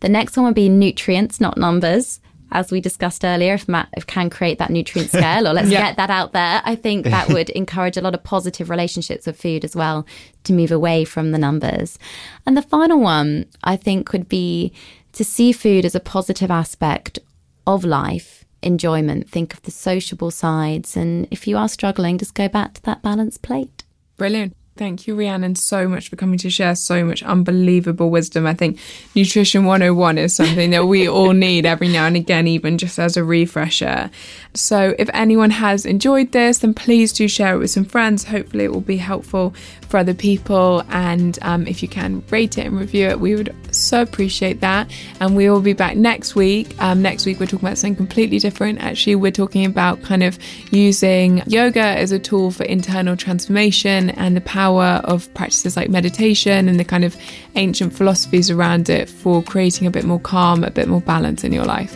The 0.02 0.10
next 0.10 0.38
one 0.38 0.45
would 0.45 0.54
be 0.54 0.70
nutrients, 0.70 1.41
not 1.41 1.58
numbers 1.58 2.20
as 2.52 2.72
we 2.72 2.82
discussed 2.82 3.24
earlier, 3.24 3.54
if 3.54 3.68
Matt 3.68 3.89
if 3.95 4.06
can 4.08 4.30
create 4.30 4.60
that 4.60 4.70
nutrient 4.70 5.12
scale, 5.12 5.47
or 5.47 5.54
let's 5.54 5.70
yeah. 5.70 5.88
get 5.88 5.97
that 5.97 6.10
out 6.10 6.34
there, 6.34 6.62
I 6.64 6.76
think 6.76 7.06
that 7.06 7.30
would 7.34 7.49
encourage 7.52 7.97
a 7.97 8.02
lot 8.02 8.14
of 8.14 8.24
positive 8.24 8.70
relationships 8.70 9.26
with 9.26 9.39
food 9.39 9.64
as 9.64 9.76
well 9.76 10.06
to 10.43 10.54
move 10.54 10.72
away 10.72 11.06
from 11.06 11.32
the 11.32 11.38
numbers. 11.38 11.97
And 12.45 12.58
the 12.58 12.62
final 12.62 12.99
one, 12.99 13.45
I 13.64 13.76
think, 13.76 14.12
would 14.12 14.30
be 14.30 14.74
to 15.14 15.24
see 15.24 15.52
food 15.52 15.86
as 15.86 15.95
a 15.95 15.99
positive 15.99 16.52
aspect 16.52 17.20
of 17.68 17.84
life, 17.84 18.45
enjoyment. 18.62 19.30
Think 19.30 19.54
of 19.54 19.62
the 19.64 19.72
sociable 19.72 20.32
sides. 20.32 20.95
And 20.95 21.28
if 21.32 21.47
you 21.47 21.58
are 21.58 21.70
struggling, 21.70 22.18
just 22.18 22.34
go 22.34 22.47
back 22.47 22.74
to 22.76 22.82
that 22.84 23.02
balanced 23.02 23.41
plate. 23.41 23.84
Brilliant. 24.18 24.56
Thank 24.78 25.05
you, 25.05 25.15
Rhiannon, 25.15 25.55
so 25.55 25.88
much 25.88 26.09
for 26.09 26.15
coming 26.15 26.38
to 26.39 26.49
share 26.49 26.76
so 26.76 27.03
much 27.03 27.22
unbelievable 27.24 28.09
wisdom. 28.09 28.47
I 28.47 28.53
think 28.53 28.80
Nutrition 29.13 29.65
101 29.65 30.17
is 30.17 30.34
something 30.34 30.69
that 30.69 30.88
we 30.88 31.09
all 31.09 31.34
need 31.47 31.65
every 31.65 31.89
now 31.89 32.05
and 32.05 32.15
again, 32.15 32.47
even 32.47 32.78
just 32.78 32.97
as 32.97 33.17
a 33.17 33.24
refresher. 33.24 34.09
So, 34.53 34.95
if 34.97 35.09
anyone 35.13 35.49
has 35.49 35.86
enjoyed 35.86 36.32
this, 36.32 36.59
then 36.59 36.74
please 36.74 37.11
do 37.11 37.28
share 37.28 37.55
it 37.55 37.57
with 37.59 37.69
some 37.69 37.84
friends. 37.84 38.24
Hopefully, 38.24 38.63
it 38.63 38.72
will 38.72 38.80
be 38.80 38.97
helpful 38.97 39.53
for 39.92 39.98
other 39.98 40.16
people. 40.16 40.84
And 40.89 41.38
um, 41.44 41.68
if 41.68 41.84
you 41.84 41.88
can 41.88 42.24
rate 42.32 42.58
it 42.58 42.66
and 42.66 42.80
review 42.80 43.08
it, 43.10 43.20
we 43.20 43.36
would 43.36 43.56
so 43.72 44.02
appreciate 44.02 44.62
that. 44.62 44.92
And 45.20 45.36
we 45.36 45.50
will 45.50 45.62
be 45.62 45.74
back 45.74 45.96
next 45.96 46.34
week. 46.34 46.76
Um, 46.82 47.02
next 47.02 47.26
week, 47.28 47.39
we're 47.39 47.46
talking 47.46 47.68
about 47.68 47.78
something 47.78 47.96
completely 47.96 48.39
different. 48.39 48.80
Actually, 48.80 49.16
we're 49.16 49.32
talking 49.32 49.66
about 49.66 50.02
kind 50.02 50.24
of 50.24 50.39
using 50.72 51.44
yoga 51.46 51.80
as 51.82 52.12
a 52.12 52.18
tool 52.18 52.50
for 52.50 52.64
internal 52.64 53.16
transformation 53.16 54.10
and 54.12 54.36
the 54.36 54.42
power 54.42 54.72
power 54.72 55.02
of 55.06 55.32
practices 55.34 55.76
like 55.76 55.89
meditation 55.89 56.70
and 56.70 56.80
the 56.80 56.84
kind 56.84 57.04
of 57.04 57.16
ancient 57.56 57.94
philosophies 57.94 58.50
around 58.50 58.89
it 58.89 59.10
for 59.10 59.44
creating 59.44 59.88
a 59.88 59.92
bit 59.92 60.06
more 60.06 60.20
calm, 60.20 60.64
a 60.64 60.72
bit 60.72 60.88
more 60.88 61.02
balance 61.02 61.44
in 61.44 61.52
your 61.52 61.66
life. 61.66 61.96